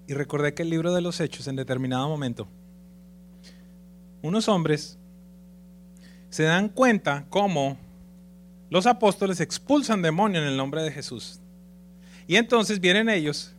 Y 0.07 0.15
recordé 0.15 0.55
que 0.55 0.63
el 0.63 0.71
libro 0.71 0.95
de 0.95 1.03
los 1.03 1.21
hechos, 1.21 1.49
en 1.49 1.57
determinado 1.57 2.09
momento, 2.09 2.49
unos 4.23 4.49
hombres 4.49 4.99
se 6.31 6.45
dan 6.45 6.69
cuenta 6.69 7.27
cómo 7.29 7.77
los 8.71 8.87
apóstoles 8.87 9.41
expulsan 9.41 10.01
demonios 10.01 10.43
en 10.43 10.49
el 10.49 10.57
nombre 10.57 10.83
de 10.83 10.91
Jesús. 10.91 11.41
Y 12.27 12.37
entonces 12.37 12.81
vienen 12.81 13.11
ellos 13.11 13.55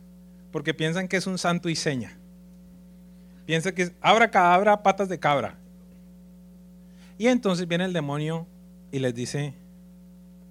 porque 0.50 0.74
piensan 0.74 1.06
que 1.06 1.16
es 1.16 1.26
un 1.26 1.38
santo 1.38 1.68
y 1.68 1.76
seña. 1.76 2.18
Piensan 3.46 3.74
que 3.74 3.82
es 3.82 3.92
abra 4.00 4.30
cadabra, 4.30 4.82
patas 4.82 5.08
de 5.08 5.18
cabra. 5.18 5.56
Y 7.18 7.28
entonces 7.28 7.68
viene 7.68 7.84
el 7.84 7.92
demonio 7.92 8.46
y 8.90 8.98
les 8.98 9.14
dice, 9.14 9.54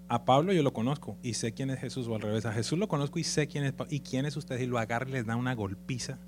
a 0.07 0.23
Pablo 0.25 0.53
yo 0.53 0.63
lo 0.63 0.73
conozco 0.73 1.17
y 1.23 1.33
sé 1.33 1.53
quién 1.53 1.69
es 1.69 1.79
Jesús, 1.79 2.07
o 2.07 2.15
al 2.15 2.21
revés, 2.21 2.45
a 2.45 2.53
Jesús 2.53 2.77
lo 2.79 2.87
conozco 2.87 3.19
y 3.19 3.23
sé 3.23 3.47
quién 3.47 3.65
es 3.65 3.73
y 3.89 3.99
quién 3.99 4.25
es 4.25 4.37
usted, 4.37 4.59
y 4.59 4.67
lo 4.67 4.77
agarra 4.77 5.09
y 5.09 5.13
les 5.13 5.25
da 5.25 5.35
una 5.35 5.55
golpiza. 5.55 6.19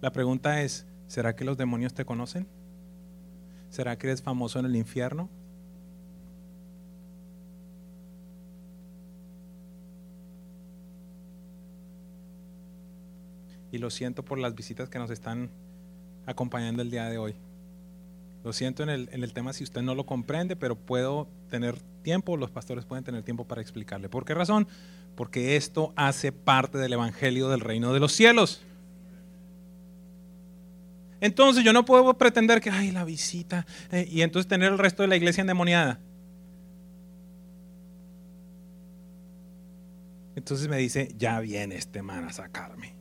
La 0.00 0.12
pregunta 0.12 0.60
es, 0.60 0.86
¿será 1.06 1.36
que 1.36 1.44
los 1.44 1.56
demonios 1.56 1.94
te 1.94 2.04
conocen? 2.04 2.46
¿Será 3.70 3.96
que 3.96 4.08
eres 4.08 4.20
famoso 4.20 4.58
en 4.58 4.66
el 4.66 4.76
infierno? 4.76 5.30
Y 13.72 13.78
lo 13.78 13.90
siento 13.90 14.24
por 14.24 14.38
las 14.38 14.56
visitas 14.56 14.88
que 14.88 14.98
nos 14.98 15.10
están 15.10 15.50
acompañando 16.26 16.82
el 16.82 16.90
día 16.90 17.04
de 17.04 17.18
hoy. 17.18 17.36
Lo 18.42 18.52
siento 18.52 18.82
en 18.82 18.88
el, 18.88 19.08
en 19.12 19.22
el, 19.22 19.32
tema 19.32 19.52
si 19.52 19.62
usted 19.62 19.82
no 19.82 19.94
lo 19.94 20.06
comprende, 20.06 20.56
pero 20.56 20.74
puedo 20.74 21.28
tener 21.48 21.78
tiempo, 22.02 22.36
los 22.36 22.50
pastores 22.50 22.84
pueden 22.84 23.04
tener 23.04 23.22
tiempo 23.22 23.44
para 23.46 23.60
explicarle. 23.60 24.08
¿Por 24.08 24.24
qué 24.24 24.34
razón? 24.34 24.66
Porque 25.14 25.56
esto 25.56 25.92
hace 25.94 26.32
parte 26.32 26.78
del 26.78 26.94
Evangelio 26.94 27.48
del 27.48 27.60
reino 27.60 27.92
de 27.92 28.00
los 28.00 28.12
cielos. 28.12 28.62
Entonces 31.20 31.64
yo 31.64 31.72
no 31.72 31.84
puedo 31.84 32.14
pretender 32.16 32.60
que, 32.60 32.70
ay, 32.70 32.90
la 32.90 33.04
visita, 33.04 33.66
eh, 33.92 34.06
y 34.10 34.22
entonces 34.22 34.48
tener 34.48 34.72
el 34.72 34.78
resto 34.78 35.02
de 35.02 35.08
la 35.08 35.16
iglesia 35.16 35.42
endemoniada. 35.42 36.00
Entonces 40.34 40.68
me 40.68 40.78
dice, 40.78 41.12
ya 41.18 41.40
viene 41.40 41.76
este 41.76 42.02
man 42.02 42.24
a 42.24 42.32
sacarme. 42.32 42.94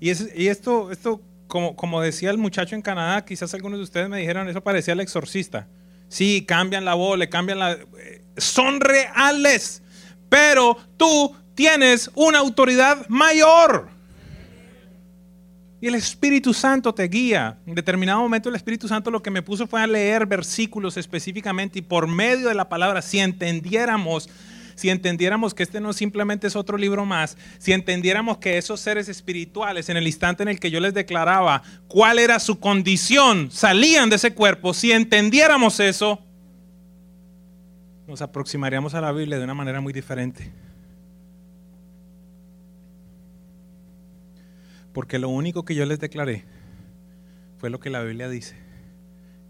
Y, 0.00 0.10
es, 0.10 0.28
y 0.34 0.48
esto, 0.48 0.90
esto 0.90 1.20
como, 1.46 1.76
como 1.76 2.00
decía 2.00 2.30
el 2.30 2.38
muchacho 2.38 2.74
en 2.74 2.82
Canadá, 2.82 3.24
quizás 3.24 3.52
algunos 3.54 3.78
de 3.78 3.84
ustedes 3.84 4.08
me 4.08 4.18
dijeron, 4.18 4.48
eso 4.48 4.62
parecía 4.62 4.94
el 4.94 5.00
exorcista. 5.00 5.66
Sí, 6.08 6.44
cambian 6.46 6.84
la 6.84 6.94
voz, 6.94 7.18
le 7.18 7.28
cambian 7.28 7.58
la... 7.58 7.76
Son 8.36 8.80
reales, 8.80 9.82
pero 10.28 10.78
tú 10.96 11.36
tienes 11.54 12.10
una 12.14 12.38
autoridad 12.38 13.06
mayor. 13.08 13.97
Y 15.80 15.86
el 15.86 15.94
Espíritu 15.94 16.52
Santo 16.52 16.92
te 16.92 17.04
guía. 17.04 17.58
En 17.66 17.74
determinado 17.74 18.20
momento 18.20 18.48
el 18.48 18.56
Espíritu 18.56 18.88
Santo 18.88 19.10
lo 19.10 19.22
que 19.22 19.30
me 19.30 19.42
puso 19.42 19.66
fue 19.66 19.80
a 19.80 19.86
leer 19.86 20.26
versículos 20.26 20.96
específicamente 20.96 21.78
y 21.78 21.82
por 21.82 22.08
medio 22.08 22.48
de 22.48 22.54
la 22.54 22.68
palabra, 22.68 23.00
si 23.00 23.20
entendiéramos, 23.20 24.28
si 24.74 24.90
entendiéramos 24.90 25.54
que 25.54 25.62
este 25.62 25.80
no 25.80 25.92
simplemente 25.92 26.48
es 26.48 26.56
otro 26.56 26.76
libro 26.76 27.04
más, 27.04 27.36
si 27.58 27.72
entendiéramos 27.72 28.38
que 28.38 28.58
esos 28.58 28.80
seres 28.80 29.08
espirituales 29.08 29.88
en 29.88 29.96
el 29.96 30.06
instante 30.06 30.42
en 30.42 30.48
el 30.48 30.58
que 30.58 30.72
yo 30.72 30.80
les 30.80 30.94
declaraba 30.94 31.62
cuál 31.86 32.18
era 32.18 32.40
su 32.40 32.58
condición, 32.58 33.48
salían 33.52 34.10
de 34.10 34.16
ese 34.16 34.34
cuerpo, 34.34 34.74
si 34.74 34.90
entendiéramos 34.90 35.78
eso, 35.78 36.20
nos 38.08 38.20
aproximaríamos 38.20 38.94
a 38.94 39.00
la 39.00 39.12
Biblia 39.12 39.38
de 39.38 39.44
una 39.44 39.54
manera 39.54 39.80
muy 39.80 39.92
diferente. 39.92 40.50
Porque 44.98 45.20
lo 45.20 45.28
único 45.28 45.64
que 45.64 45.76
yo 45.76 45.86
les 45.86 46.00
declaré 46.00 46.44
fue 47.58 47.70
lo 47.70 47.78
que 47.78 47.88
la 47.88 48.02
Biblia 48.02 48.28
dice. 48.28 48.56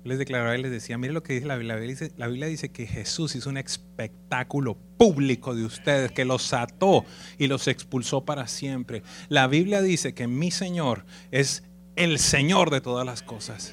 Yo 0.05 0.11
les 0.11 0.19
declaraba 0.19 0.55
y 0.59 0.61
les 0.61 0.71
decía, 0.71 0.99
mire 0.99 1.15
lo 1.15 1.23
que 1.23 1.33
dice 1.33 1.47
la 1.47 1.57
Biblia. 1.57 1.73
La 1.73 1.81
Biblia 1.81 1.99
dice, 1.99 2.15
la 2.19 2.27
Biblia 2.27 2.49
dice 2.49 2.69
que 2.69 2.87
Jesús 2.87 3.35
hizo 3.35 3.49
un 3.49 3.57
espectáculo 3.57 4.77
público 4.99 5.55
de 5.55 5.65
ustedes, 5.65 6.13
que 6.13 6.27
los 6.27 6.53
ató 6.53 7.07
y 7.39 7.47
los 7.47 7.67
expulsó 7.67 8.27
para 8.27 8.47
siempre. 8.47 9.03
La 9.31 9.47
Biblia 9.47 9.81
dice 9.81 10.13
que 10.13 10.29
mi 10.29 10.51
Señor 10.51 11.07
es 11.31 11.65
el 11.97 12.19
Señor 12.19 12.69
de 12.69 12.83
todas 12.83 13.07
las 13.07 13.23
cosas. 13.23 13.73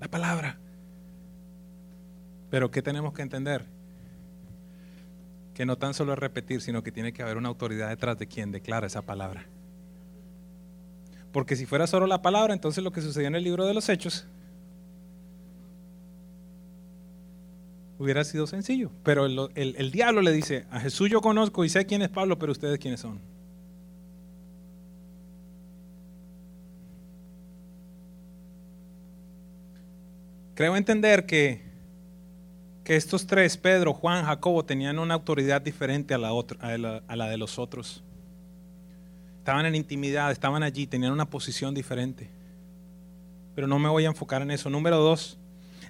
La 0.00 0.08
palabra. 0.08 0.58
Pero 2.48 2.70
¿qué 2.70 2.80
tenemos 2.80 3.12
que 3.12 3.20
entender? 3.20 3.66
Que 5.54 5.66
no 5.66 5.76
tan 5.76 5.94
solo 5.94 6.12
es 6.12 6.18
repetir, 6.18 6.60
sino 6.60 6.82
que 6.82 6.92
tiene 6.92 7.12
que 7.12 7.22
haber 7.22 7.36
una 7.36 7.48
autoridad 7.48 7.88
detrás 7.88 8.18
de 8.18 8.26
quien 8.26 8.52
declara 8.52 8.86
esa 8.86 9.02
palabra. 9.02 9.46
Porque 11.32 11.56
si 11.56 11.66
fuera 11.66 11.86
solo 11.86 12.06
la 12.06 12.22
palabra, 12.22 12.52
entonces 12.52 12.84
lo 12.84 12.92
que 12.92 13.00
sucedió 13.00 13.28
en 13.28 13.34
el 13.34 13.44
libro 13.44 13.66
de 13.66 13.74
los 13.74 13.88
Hechos 13.88 14.26
hubiera 17.98 18.24
sido 18.24 18.46
sencillo. 18.46 18.90
Pero 19.02 19.26
el, 19.26 19.38
el, 19.54 19.76
el 19.76 19.90
diablo 19.90 20.22
le 20.22 20.32
dice, 20.32 20.66
a 20.70 20.80
Jesús 20.80 21.08
yo 21.10 21.20
conozco 21.20 21.64
y 21.64 21.68
sé 21.68 21.86
quién 21.86 22.02
es 22.02 22.08
Pablo, 22.08 22.38
pero 22.38 22.52
ustedes 22.52 22.78
quiénes 22.78 23.00
son. 23.00 23.20
Creo 30.54 30.76
entender 30.76 31.24
que 31.24 31.71
que 32.84 32.96
estos 32.96 33.26
tres, 33.26 33.56
Pedro, 33.56 33.94
Juan, 33.94 34.24
Jacobo, 34.24 34.64
tenían 34.64 34.98
una 34.98 35.14
autoridad 35.14 35.60
diferente 35.60 36.14
a 36.14 36.18
la, 36.18 37.28
de 37.28 37.36
los 37.36 37.58
otros. 37.58 38.02
Estaban 39.38 39.66
en 39.66 39.74
intimidad, 39.74 40.30
estaban 40.32 40.62
allí, 40.62 40.86
tenían 40.86 41.12
una 41.12 41.26
posición 41.26 41.74
diferente. 41.74 42.28
Pero 43.54 43.66
no 43.66 43.78
me 43.78 43.88
voy 43.88 44.04
a 44.04 44.08
enfocar 44.08 44.42
en 44.42 44.50
eso. 44.50 44.68
Número 44.70 44.96
dos, 44.96 45.38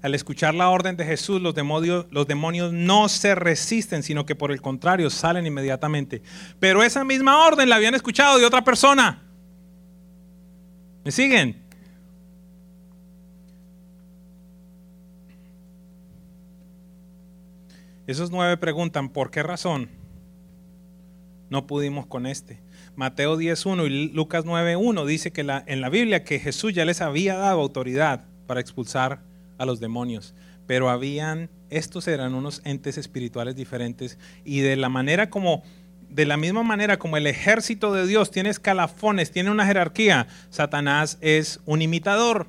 al 0.02 0.14
escuchar 0.14 0.54
la 0.54 0.68
orden 0.68 0.96
de 0.96 1.04
Jesús, 1.04 1.40
los 1.40 1.54
demonios, 1.54 2.06
los 2.10 2.26
demonios 2.26 2.72
no 2.72 3.08
se 3.08 3.34
resisten, 3.34 4.02
sino 4.02 4.26
que 4.26 4.34
por 4.34 4.52
el 4.52 4.60
contrario 4.60 5.08
salen 5.08 5.46
inmediatamente. 5.46 6.22
Pero 6.58 6.82
esa 6.82 7.04
misma 7.04 7.46
orden 7.46 7.68
la 7.68 7.76
habían 7.76 7.94
escuchado 7.94 8.38
de 8.38 8.44
otra 8.44 8.64
persona. 8.64 9.22
¿Me 11.04 11.10
siguen? 11.10 11.61
Esos 18.06 18.32
nueve 18.32 18.56
preguntan, 18.56 19.10
¿por 19.10 19.30
qué 19.30 19.42
razón 19.44 19.88
no 21.50 21.66
pudimos 21.68 22.06
con 22.06 22.26
este? 22.26 22.60
Mateo 22.96 23.38
10.1 23.38 23.86
y 23.86 24.08
Lucas 24.12 24.44
9.1 24.44 25.06
dice 25.06 25.30
que 25.30 25.42
en 25.42 25.80
la 25.80 25.88
Biblia 25.88 26.24
que 26.24 26.40
Jesús 26.40 26.74
ya 26.74 26.84
les 26.84 27.00
había 27.00 27.36
dado 27.36 27.60
autoridad 27.60 28.24
para 28.46 28.60
expulsar 28.60 29.20
a 29.56 29.64
los 29.66 29.78
demonios, 29.78 30.34
pero 30.66 30.90
habían, 30.90 31.48
estos 31.70 32.08
eran 32.08 32.34
unos 32.34 32.60
entes 32.64 32.98
espirituales 32.98 33.54
diferentes 33.54 34.18
y 34.44 34.60
de 34.60 34.76
la 34.76 34.88
manera 34.88 35.30
como, 35.30 35.62
de 36.10 36.26
la 36.26 36.36
misma 36.36 36.64
manera 36.64 36.98
como 36.98 37.16
el 37.16 37.28
ejército 37.28 37.94
de 37.94 38.06
Dios 38.06 38.32
tiene 38.32 38.50
escalafones, 38.50 39.30
tiene 39.30 39.50
una 39.50 39.64
jerarquía, 39.64 40.26
Satanás 40.50 41.18
es 41.20 41.60
un 41.66 41.82
imitador. 41.82 42.48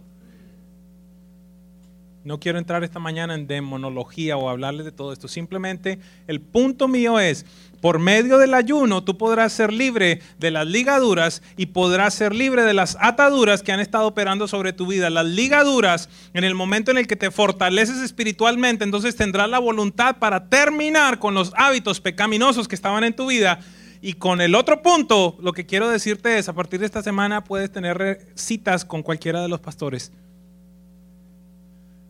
No 2.23 2.39
quiero 2.39 2.57
entrar 2.57 2.83
esta 2.85 2.99
mañana 2.99 3.35
en 3.35 3.47
demonología 3.47 4.37
o 4.37 4.49
hablarles 4.49 4.85
de 4.85 4.93
todo 4.93 5.11
esto. 5.11 5.27
Simplemente 5.27 5.99
el 6.27 6.39
punto 6.39 6.87
mío 6.87 7.19
es, 7.19 7.45
por 7.81 7.99
medio 7.99 8.37
del 8.37 8.53
ayuno 8.53 9.03
tú 9.03 9.17
podrás 9.17 9.51
ser 9.51 9.73
libre 9.73 10.21
de 10.39 10.49
las 10.49 10.65
ligaduras 10.65 11.43
y 11.57 11.65
podrás 11.65 12.13
ser 12.13 12.33
libre 12.33 12.63
de 12.63 12.73
las 12.73 12.97
ataduras 13.01 13.61
que 13.61 13.73
han 13.73 13.81
estado 13.81 14.07
operando 14.07 14.47
sobre 14.47 14.71
tu 14.71 14.87
vida. 14.87 15.09
Las 15.09 15.25
ligaduras, 15.25 16.07
en 16.33 16.45
el 16.45 16.55
momento 16.55 16.91
en 16.91 16.97
el 16.97 17.07
que 17.07 17.17
te 17.17 17.29
fortaleces 17.29 17.97
espiritualmente, 17.97 18.85
entonces 18.85 19.17
tendrás 19.17 19.49
la 19.49 19.59
voluntad 19.59 20.17
para 20.17 20.47
terminar 20.47 21.19
con 21.19 21.33
los 21.33 21.51
hábitos 21.57 21.99
pecaminosos 21.99 22.69
que 22.69 22.75
estaban 22.75 23.03
en 23.03 23.15
tu 23.15 23.27
vida 23.27 23.59
Y 24.05 24.13
con 24.13 24.41
el 24.41 24.53
otro 24.55 24.81
punto, 24.81 25.37
lo 25.41 25.53
que 25.53 25.65
quiero 25.65 25.89
decirte 25.89 26.37
es, 26.37 26.49
a 26.49 26.53
partir 26.53 26.81
de 26.81 26.85
esta 26.85 27.01
semana 27.01 27.45
puedes 27.45 27.71
tener 27.71 28.27
citas 28.35 28.83
con 28.83 29.01
cualquiera 29.01 29.41
de 29.41 29.47
los 29.47 29.61
pastores. 29.61 30.11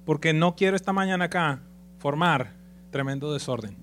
Porque 0.05 0.33
no 0.33 0.55
quiero 0.55 0.75
esta 0.75 0.93
mañana 0.93 1.25
acá 1.25 1.61
formar 1.99 2.51
tremendo 2.91 3.33
desorden. 3.33 3.75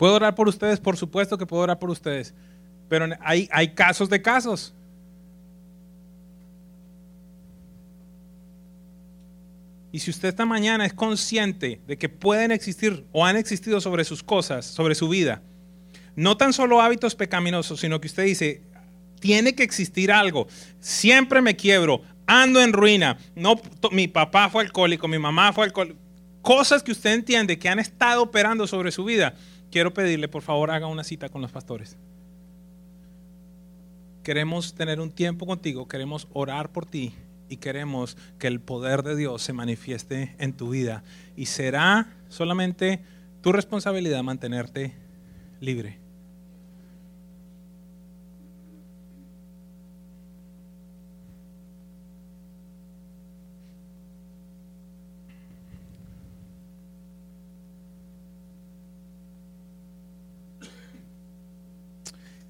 ¿Puedo 0.00 0.14
orar 0.14 0.34
por 0.34 0.48
ustedes? 0.48 0.80
Por 0.80 0.96
supuesto 0.96 1.36
que 1.36 1.44
puedo 1.44 1.62
orar 1.62 1.78
por 1.78 1.90
ustedes. 1.90 2.32
Pero 2.88 3.06
hay, 3.20 3.74
casos 3.74 4.08
de 4.08 4.22
casos. 4.22 4.74
Y 9.92 9.98
si 9.98 10.10
usted 10.10 10.28
esta 10.28 10.46
mañana 10.46 10.86
es 10.86 10.94
consciente 10.94 11.80
de 11.86 11.98
que 11.98 12.08
pueden 12.08 12.50
existir 12.50 13.04
o 13.12 13.26
han 13.26 13.36
existido 13.36 13.80
sobre 13.80 14.04
sus 14.04 14.22
cosas, 14.22 14.64
sobre 14.64 14.94
su 14.94 15.08
vida, 15.08 15.42
no 16.16 16.36
tan 16.36 16.52
solo 16.52 16.80
hábitos 16.80 17.14
pecaminosos, 17.14 17.80
sino 17.80 18.00
que 18.00 18.08
usted 18.08 18.24
dice, 18.24 18.62
tiene 19.20 19.54
que 19.54 19.62
existir 19.62 20.10
algo. 20.10 20.48
Siempre 20.80 21.42
me 21.42 21.56
quiebro, 21.56 22.02
ando 22.30 22.60
en 22.60 22.72
ruina. 22.72 23.18
No, 23.34 23.60
mi 23.90 24.06
papá 24.06 24.48
fue 24.48 24.62
alcohólico, 24.62 25.08
mi 25.08 25.18
mamá 25.18 25.52
fue 25.52 25.64
alcohólico. 25.64 25.98
Cosas 26.42 26.82
que 26.82 26.92
usted 26.92 27.12
entiende 27.12 27.58
que 27.58 27.68
han 27.68 27.80
estado 27.80 28.22
operando 28.22 28.66
sobre 28.66 28.92
su 28.92 29.04
vida. 29.04 29.34
Quiero 29.70 29.92
pedirle, 29.92 30.28
por 30.28 30.42
favor, 30.42 30.70
haga 30.70 30.86
una 30.86 31.04
cita 31.04 31.28
con 31.28 31.42
los 31.42 31.50
pastores. 31.50 31.96
Queremos 34.22 34.74
tener 34.74 35.00
un 35.00 35.10
tiempo 35.10 35.44
contigo, 35.44 35.88
queremos 35.88 36.28
orar 36.32 36.70
por 36.70 36.86
ti 36.86 37.14
y 37.48 37.56
queremos 37.56 38.16
que 38.38 38.46
el 38.46 38.60
poder 38.60 39.02
de 39.02 39.16
Dios 39.16 39.42
se 39.42 39.52
manifieste 39.52 40.36
en 40.38 40.52
tu 40.52 40.70
vida. 40.70 41.02
Y 41.36 41.46
será 41.46 42.14
solamente 42.28 43.00
tu 43.42 43.50
responsabilidad 43.50 44.22
mantenerte 44.22 44.94
libre. 45.60 45.98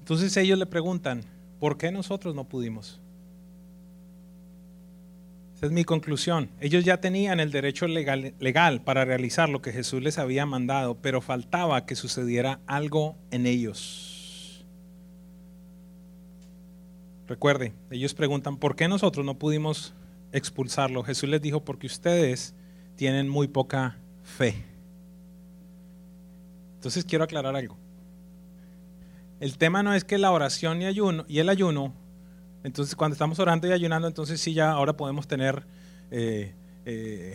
Entonces 0.01 0.35
ellos 0.35 0.59
le 0.59 0.65
preguntan, 0.65 1.23
¿por 1.59 1.77
qué 1.77 1.91
nosotros 1.91 2.35
no 2.35 2.43
pudimos? 2.43 2.99
Esa 5.55 5.67
es 5.67 5.71
mi 5.71 5.83
conclusión. 5.83 6.49
Ellos 6.59 6.83
ya 6.83 6.97
tenían 6.97 7.39
el 7.39 7.51
derecho 7.51 7.85
legal, 7.87 8.81
para 8.83 9.05
realizar 9.05 9.47
lo 9.47 9.61
que 9.61 9.71
Jesús 9.71 10.01
les 10.01 10.17
había 10.17 10.47
mandado, 10.47 10.95
pero 10.95 11.21
faltaba 11.21 11.85
que 11.85 11.95
sucediera 11.95 12.59
algo 12.65 13.15
en 13.29 13.45
ellos. 13.45 14.65
Recuerde, 17.27 17.73
ellos 17.91 18.15
preguntan, 18.15 18.57
¿por 18.57 18.75
qué 18.75 18.87
nosotros 18.87 19.23
no 19.23 19.37
pudimos 19.37 19.93
expulsarlo? 20.31 21.03
Jesús 21.03 21.29
les 21.29 21.43
dijo, 21.43 21.63
porque 21.63 21.85
ustedes 21.85 22.55
tienen 22.95 23.29
muy 23.29 23.47
poca 23.47 23.97
fe. 24.23 24.65
Entonces 26.73 27.05
quiero 27.05 27.23
aclarar 27.23 27.55
algo. 27.55 27.77
El 29.41 29.57
tema 29.57 29.81
no 29.81 29.95
es 29.95 30.03
que 30.03 30.19
la 30.19 30.29
oración 30.29 30.83
y, 30.83 30.85
ayuno, 30.85 31.25
y 31.27 31.39
el 31.39 31.49
ayuno, 31.49 31.95
entonces 32.63 32.95
cuando 32.95 33.13
estamos 33.13 33.39
orando 33.39 33.67
y 33.67 33.71
ayunando, 33.71 34.07
entonces 34.07 34.39
sí 34.39 34.53
ya 34.53 34.69
ahora 34.69 34.95
podemos 34.95 35.27
tener 35.27 35.63
eh, 36.11 36.53
eh, 36.85 37.33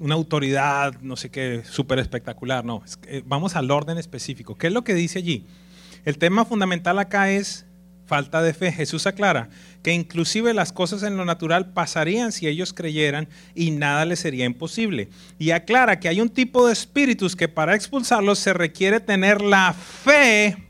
una 0.00 0.16
autoridad, 0.16 1.00
no 1.00 1.14
sé 1.14 1.30
qué, 1.30 1.62
súper 1.64 2.00
espectacular. 2.00 2.64
No, 2.64 2.82
vamos 3.26 3.54
al 3.54 3.70
orden 3.70 3.98
específico. 3.98 4.56
¿Qué 4.56 4.66
es 4.66 4.72
lo 4.72 4.82
que 4.82 4.94
dice 4.94 5.20
allí? 5.20 5.46
El 6.04 6.18
tema 6.18 6.44
fundamental 6.44 6.98
acá 6.98 7.30
es 7.30 7.64
falta 8.04 8.42
de 8.42 8.52
fe. 8.52 8.72
Jesús 8.72 9.06
aclara 9.06 9.48
que 9.84 9.92
inclusive 9.92 10.54
las 10.54 10.72
cosas 10.72 11.04
en 11.04 11.16
lo 11.16 11.24
natural 11.24 11.72
pasarían 11.72 12.32
si 12.32 12.48
ellos 12.48 12.72
creyeran 12.72 13.28
y 13.54 13.70
nada 13.70 14.04
les 14.04 14.18
sería 14.18 14.44
imposible. 14.44 15.08
Y 15.38 15.52
aclara 15.52 16.00
que 16.00 16.08
hay 16.08 16.20
un 16.20 16.30
tipo 16.30 16.66
de 16.66 16.72
espíritus 16.72 17.36
que 17.36 17.46
para 17.46 17.76
expulsarlos 17.76 18.40
se 18.40 18.52
requiere 18.52 18.98
tener 18.98 19.40
la 19.40 19.72
fe 19.72 20.63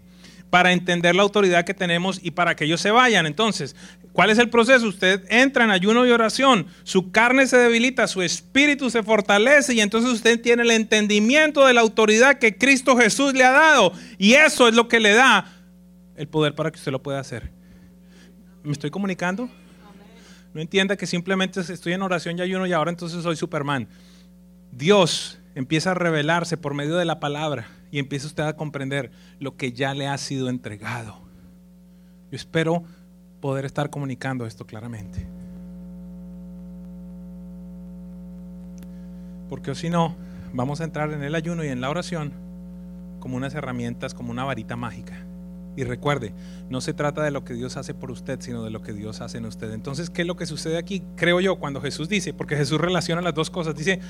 para 0.55 0.70
entender 0.70 1.16
la 1.16 1.24
autoridad 1.24 1.64
que 1.64 1.74
tenemos 1.74 2.20
y 2.22 2.30
para 2.30 2.55
que 2.55 2.64
ellos 2.64 2.80
se 2.80 2.92
vayan. 2.92 3.26
Entonces, 3.26 3.74
¿cuál 4.12 4.30
es 4.30 4.38
el 4.38 4.50
proceso? 4.50 4.86
Usted 4.86 5.24
entra 5.28 5.64
en 5.64 5.72
ayuno 5.72 6.07
y 6.07 6.12
oración, 6.12 6.68
su 6.84 7.11
carne 7.11 7.48
se 7.48 7.57
debilita, 7.57 8.07
su 8.07 8.22
espíritu 8.22 8.88
se 8.88 9.02
fortalece 9.02 9.74
y 9.74 9.80
entonces 9.80 10.12
usted 10.12 10.40
tiene 10.40 10.62
el 10.62 10.70
entendimiento 10.70 11.66
de 11.66 11.74
la 11.74 11.80
autoridad 11.80 12.38
que 12.38 12.57
Cristo 12.57 12.96
Jesús 12.96 13.34
le 13.34 13.42
ha 13.42 13.50
dado. 13.50 13.94
Y 14.16 14.34
eso 14.34 14.68
es 14.68 14.76
lo 14.76 14.86
que 14.86 15.00
le 15.00 15.14
da 15.14 15.52
el 16.14 16.28
poder 16.28 16.55
para 16.55 16.70
que 16.70 16.78
usted 16.78 16.92
lo 16.92 17.02
pueda 17.02 17.18
hacer. 17.18 17.50
¿Me 18.62 18.70
estoy 18.70 18.90
comunicando? 18.90 19.50
No 20.52 20.61
entienda 20.61 20.96
que 20.96 21.09
simplemente 21.09 21.62
estoy 21.62 21.94
en 21.94 22.02
oración 22.02 22.38
y 22.38 22.42
ayuno 22.42 22.64
y 22.68 22.72
ahora 22.72 22.92
entonces 22.92 23.24
soy 23.24 23.34
Superman. 23.34 23.88
Dios 24.70 25.36
empieza 25.55 25.92
a 25.92 25.94
revelarse 25.94 26.57
por 26.57 26.74
medio 26.74 26.96
de 26.96 27.05
la 27.05 27.20
palabra 27.20 27.66
y 27.90 27.98
empieza 27.98 28.26
usted 28.26 28.44
a 28.44 28.57
comprender 28.57 29.11
lo 29.38 29.57
que 29.57 29.72
ya 29.72 29.94
le 29.94 30.09
ha 30.09 30.18
sido 30.18 30.48
entregado. 30.48 31.20
Yo 32.30 32.36
espero 32.36 32.84
poder 33.40 33.64
estar 33.64 33.90
comunicando 33.90 34.46
esto 34.46 34.66
claramente. 34.66 35.26
Porque 39.48 39.74
si 39.74 39.90
no, 39.90 40.16
vamos 40.52 40.80
a 40.80 40.84
entrar 40.84 41.12
en 41.12 41.22
el 41.22 41.34
ayuno 41.34 41.62
y 41.64 41.68
en 41.68 41.80
la 41.80 41.90
oración 41.90 42.32
como 43.20 43.36
unas 43.36 43.55
herramientas, 43.55 44.14
como 44.14 44.30
una 44.30 44.44
varita 44.44 44.76
mágica. 44.76 45.24
Y 45.77 45.85
recuerde, 45.85 46.33
no 46.68 46.81
se 46.81 46.93
trata 46.93 47.22
de 47.22 47.31
lo 47.31 47.45
que 47.45 47.55
Dios 47.55 47.77
hace 47.77 47.95
por 47.95 48.11
usted, 48.11 48.41
sino 48.41 48.62
de 48.62 48.70
lo 48.70 48.83
que 48.83 48.93
Dios 48.93 49.20
hace 49.20 49.39
en 49.39 49.47
usted. 49.47 49.72
Entonces, 49.72 50.09
¿qué 50.09 50.22
es 50.22 50.29
lo 50.29 50.37
que 50.37 50.47
sucede 50.47 50.79
aquí? 50.79 51.03
Creo 51.16 51.41
yo, 51.41 51.57
cuando 51.57 51.81
Jesús 51.81 52.09
dice, 52.09 52.33
porque 52.33 52.57
Jesús 52.57 52.81
relaciona 52.81 53.20
las 53.22 53.35
dos 53.35 53.51
cosas, 53.51 53.75
dice, 53.75 54.01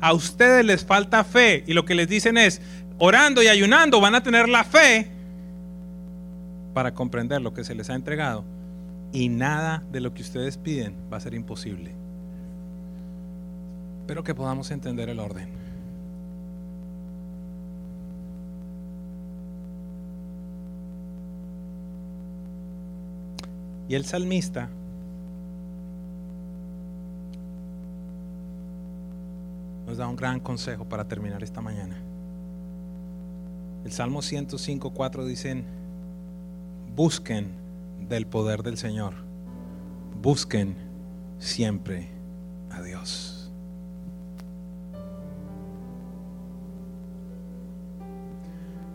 a 0.00 0.12
ustedes 0.12 0.64
les 0.64 0.84
falta 0.84 1.24
fe 1.24 1.64
y 1.66 1.72
lo 1.72 1.84
que 1.84 1.94
les 1.94 2.08
dicen 2.08 2.36
es, 2.36 2.60
orando 2.98 3.42
y 3.42 3.48
ayunando 3.48 4.00
van 4.00 4.14
a 4.14 4.22
tener 4.22 4.48
la 4.48 4.64
fe 4.64 5.10
para 6.74 6.92
comprender 6.92 7.40
lo 7.40 7.54
que 7.54 7.64
se 7.64 7.74
les 7.74 7.88
ha 7.88 7.94
entregado 7.94 8.44
y 9.12 9.30
nada 9.30 9.82
de 9.90 10.00
lo 10.00 10.12
que 10.12 10.20
ustedes 10.20 10.58
piden 10.58 10.94
va 11.10 11.16
a 11.16 11.20
ser 11.20 11.32
imposible. 11.32 11.92
Pero 14.06 14.22
que 14.22 14.34
podamos 14.34 14.70
entender 14.70 15.08
el 15.08 15.18
orden. 15.18 15.65
Y 23.88 23.94
el 23.94 24.04
salmista 24.04 24.68
nos 29.86 29.96
da 29.96 30.08
un 30.08 30.16
gran 30.16 30.40
consejo 30.40 30.84
para 30.84 31.04
terminar 31.04 31.42
esta 31.42 31.60
mañana. 31.60 31.96
El 33.84 33.92
Salmo 33.92 34.22
105, 34.22 34.90
4 34.90 35.24
dicen, 35.24 35.64
busquen 36.96 37.52
del 38.08 38.26
poder 38.26 38.64
del 38.64 38.76
Señor, 38.76 39.14
busquen 40.20 40.74
siempre 41.38 42.08
a 42.72 42.82
Dios. 42.82 43.52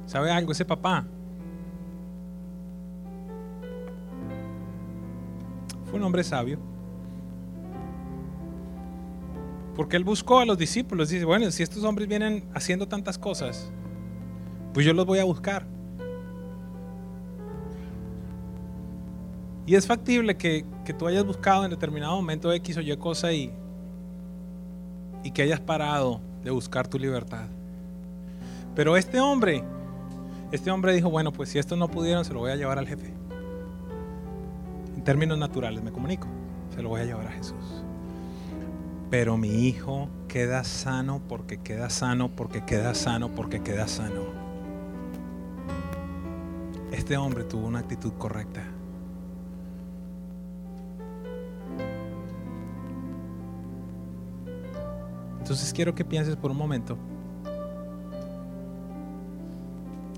¿Sabe 0.06 0.30
algo? 0.30 0.52
Ese 0.52 0.66
papá 0.66 1.06
fue 5.92 6.00
un 6.00 6.06
hombre 6.06 6.24
sabio. 6.24 6.58
Porque 9.76 9.98
él 9.98 10.04
buscó 10.04 10.40
a 10.40 10.46
los 10.46 10.58
discípulos. 10.58 11.10
Dice, 11.10 11.26
bueno, 11.26 11.52
si 11.52 11.64
estos 11.64 11.84
hombres 11.84 12.08
vienen 12.08 12.46
haciendo 12.54 12.88
tantas 12.88 13.18
cosas, 13.18 13.72
pues 14.74 14.86
yo 14.86 14.94
los 14.94 15.06
voy 15.06 15.20
a 15.20 15.26
buscar. 15.26 15.66
Y 19.66 19.76
es 19.76 19.86
factible 19.86 20.38
que, 20.38 20.66
tú 20.98 21.08
hayas 21.08 21.26
buscado 21.26 21.64
en 21.64 21.72
determinado 21.72 22.16
momento 22.16 22.52
X 22.52 22.78
o 22.78 22.82
Y 22.82 22.98
cosa 22.98 23.32
y, 23.32 23.54
y 25.24 25.32
que 25.32 25.44
hayas 25.44 25.62
parado 25.62 26.20
de 26.44 26.52
buscar 26.52 26.88
tu 26.88 26.98
libertad. 26.98 27.48
Pero 28.76 28.98
este 28.98 29.20
hombre, 29.20 29.64
este 30.52 30.72
hombre 30.72 30.94
dijo, 30.94 31.10
bueno, 31.10 31.32
pues 31.32 31.50
si 31.50 31.60
estos 31.60 31.78
no 31.78 31.88
pudieron, 31.90 32.26
se 32.26 32.34
lo 32.34 32.40
voy 32.40 32.52
a 32.52 32.56
llevar 32.56 32.78
al 32.78 32.88
jefe. 32.88 33.21
En 35.02 35.06
términos 35.06 35.36
naturales, 35.40 35.82
me 35.82 35.92
comunico, 35.92 36.28
se 36.76 36.84
lo 36.84 36.90
voy 36.90 37.02
a 37.02 37.06
llevar 37.06 37.26
a 37.26 37.32
Jesús. 37.32 37.84
Pero 39.10 39.36
mi 39.36 39.66
hijo 39.68 40.10
queda 40.28 40.64
sano 40.64 41.20
porque 41.28 41.58
queda 41.58 41.90
sano, 41.90 42.30
porque 42.30 42.64
queda 42.66 42.94
sano, 42.94 43.30
porque 43.30 43.64
queda 43.64 43.88
sano 43.88 44.40
este 46.92 47.18
hombre 47.18 47.46
tuvo 47.46 47.66
una 47.66 47.80
actitud 47.80 48.14
correcta. 48.20 48.62
Entonces 55.40 55.74
quiero 55.74 55.96
que 55.96 56.06
pienses 56.06 56.36
por 56.36 56.52
un 56.52 56.58
momento 56.58 57.00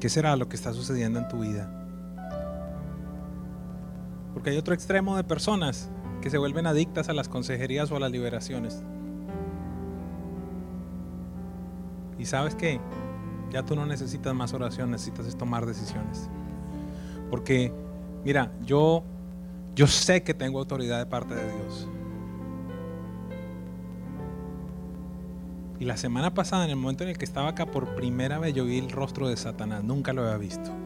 ¿Qué 0.03 0.09
será 0.09 0.35
lo 0.35 0.49
que 0.49 0.57
está 0.57 0.73
sucediendo 0.73 1.17
en 1.17 1.29
tu 1.29 1.39
vida? 1.39 1.82
Porque 4.43 4.51
hay 4.51 4.57
otro 4.57 4.73
extremo 4.73 5.15
de 5.15 5.23
personas 5.23 5.89
que 6.21 6.29
se 6.29 6.37
vuelven 6.37 6.67
adictas 6.67 7.07
a 7.07 7.13
las 7.13 7.29
consejerías 7.29 7.89
o 7.91 7.95
a 7.95 7.99
las 8.01 8.11
liberaciones. 8.11 8.83
Y 12.19 12.25
sabes 12.25 12.53
qué? 12.53 12.81
Ya 13.51 13.63
tú 13.63 13.77
no 13.77 13.85
necesitas 13.85 14.35
más 14.35 14.53
oración, 14.53 14.91
necesitas 14.91 15.33
tomar 15.37 15.65
decisiones. 15.65 16.29
Porque, 17.31 17.71
mira, 18.25 18.51
yo, 18.65 19.05
yo 19.75 19.87
sé 19.87 20.23
que 20.23 20.33
tengo 20.33 20.59
autoridad 20.59 20.99
de 20.99 21.05
parte 21.05 21.35
de 21.35 21.45
Dios. 21.45 21.87
Y 25.79 25.85
la 25.85 25.95
semana 25.95 26.33
pasada, 26.33 26.65
en 26.65 26.71
el 26.71 26.75
momento 26.75 27.05
en 27.05 27.11
el 27.11 27.17
que 27.17 27.23
estaba 27.23 27.47
acá 27.47 27.65
por 27.65 27.95
primera 27.95 28.39
vez, 28.39 28.53
yo 28.53 28.65
vi 28.65 28.77
el 28.77 28.91
rostro 28.91 29.29
de 29.29 29.37
Satanás. 29.37 29.85
Nunca 29.85 30.11
lo 30.11 30.23
había 30.23 30.35
visto. 30.35 30.82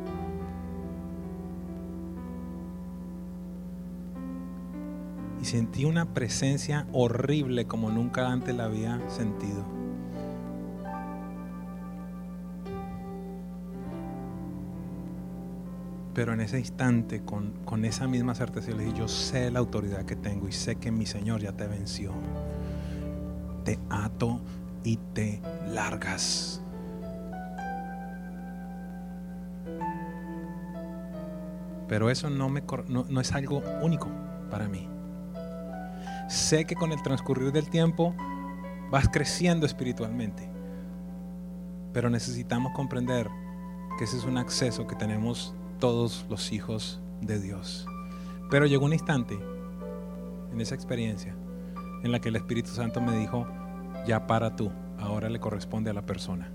Sentí 5.47 5.85
una 5.85 6.13
presencia 6.13 6.85
horrible 6.91 7.65
como 7.67 7.89
nunca 7.89 8.29
antes 8.29 8.53
la 8.53 8.65
había 8.65 8.99
sentido. 9.09 9.65
Pero 16.13 16.33
en 16.33 16.41
ese 16.41 16.59
instante, 16.59 17.21
con, 17.21 17.53
con 17.63 17.85
esa 17.85 18.07
misma 18.07 18.35
certeza, 18.35 18.71
le 18.71 18.83
dije, 18.83 18.97
yo 18.97 19.07
sé 19.07 19.49
la 19.49 19.59
autoridad 19.59 20.03
que 20.03 20.17
tengo 20.17 20.49
y 20.49 20.51
sé 20.51 20.75
que 20.75 20.91
mi 20.91 21.05
Señor 21.05 21.39
ya 21.39 21.53
te 21.53 21.65
venció. 21.67 22.11
Te 23.63 23.79
ato 23.89 24.41
y 24.83 24.97
te 25.13 25.41
largas. 25.69 26.61
Pero 31.87 32.09
eso 32.09 32.29
no 32.29 33.21
es 33.21 33.31
algo 33.31 33.63
único 33.81 34.09
para 34.51 34.67
mí. 34.67 34.89
Sé 36.27 36.65
que 36.65 36.75
con 36.75 36.91
el 36.91 37.01
transcurrir 37.01 37.51
del 37.51 37.69
tiempo 37.69 38.13
vas 38.91 39.07
creciendo 39.09 39.65
espiritualmente. 39.65 40.49
Pero 41.93 42.09
necesitamos 42.09 42.73
comprender 42.73 43.29
que 43.97 44.03
ese 44.03 44.17
es 44.17 44.25
un 44.25 44.37
acceso 44.37 44.87
que 44.87 44.95
tenemos 44.95 45.55
todos 45.79 46.25
los 46.29 46.51
hijos 46.51 47.01
de 47.21 47.39
Dios. 47.39 47.87
Pero 48.49 48.65
llegó 48.65 48.85
un 48.85 48.93
instante 48.93 49.39
en 50.51 50.61
esa 50.61 50.75
experiencia 50.75 51.35
en 52.03 52.11
la 52.11 52.19
que 52.19 52.29
el 52.29 52.35
Espíritu 52.35 52.69
Santo 52.69 53.01
me 53.01 53.17
dijo, 53.17 53.47
ya 54.05 54.27
para 54.27 54.55
tú, 54.55 54.71
ahora 54.99 55.29
le 55.29 55.39
corresponde 55.39 55.89
a 55.89 55.93
la 55.93 56.05
persona. 56.05 56.51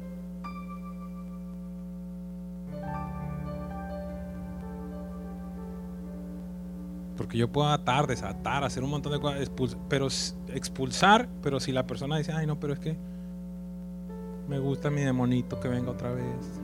Porque 7.17 7.39
yo 7.39 7.51
puedo 7.51 7.69
atar, 7.69 8.07
desatar, 8.07 8.65
hacer 8.65 8.83
un 8.83 8.91
montón 8.91 9.13
de 9.13 9.21
cosas, 9.21 9.51
pero 9.89 10.09
expulsar, 10.49 11.29
pero 11.43 11.61
si 11.61 11.73
la 11.73 11.87
persona 11.87 12.17
dice, 12.17 12.33
ay 12.33 12.47
no, 12.47 12.59
pero 12.59 12.73
es 12.73 12.79
que 12.79 12.97
me 14.49 14.59
gusta 14.59 14.91
mi 14.91 15.03
demonito 15.03 15.61
que 15.61 15.69
venga 15.69 15.91
otra 15.91 16.11
vez. 16.13 16.61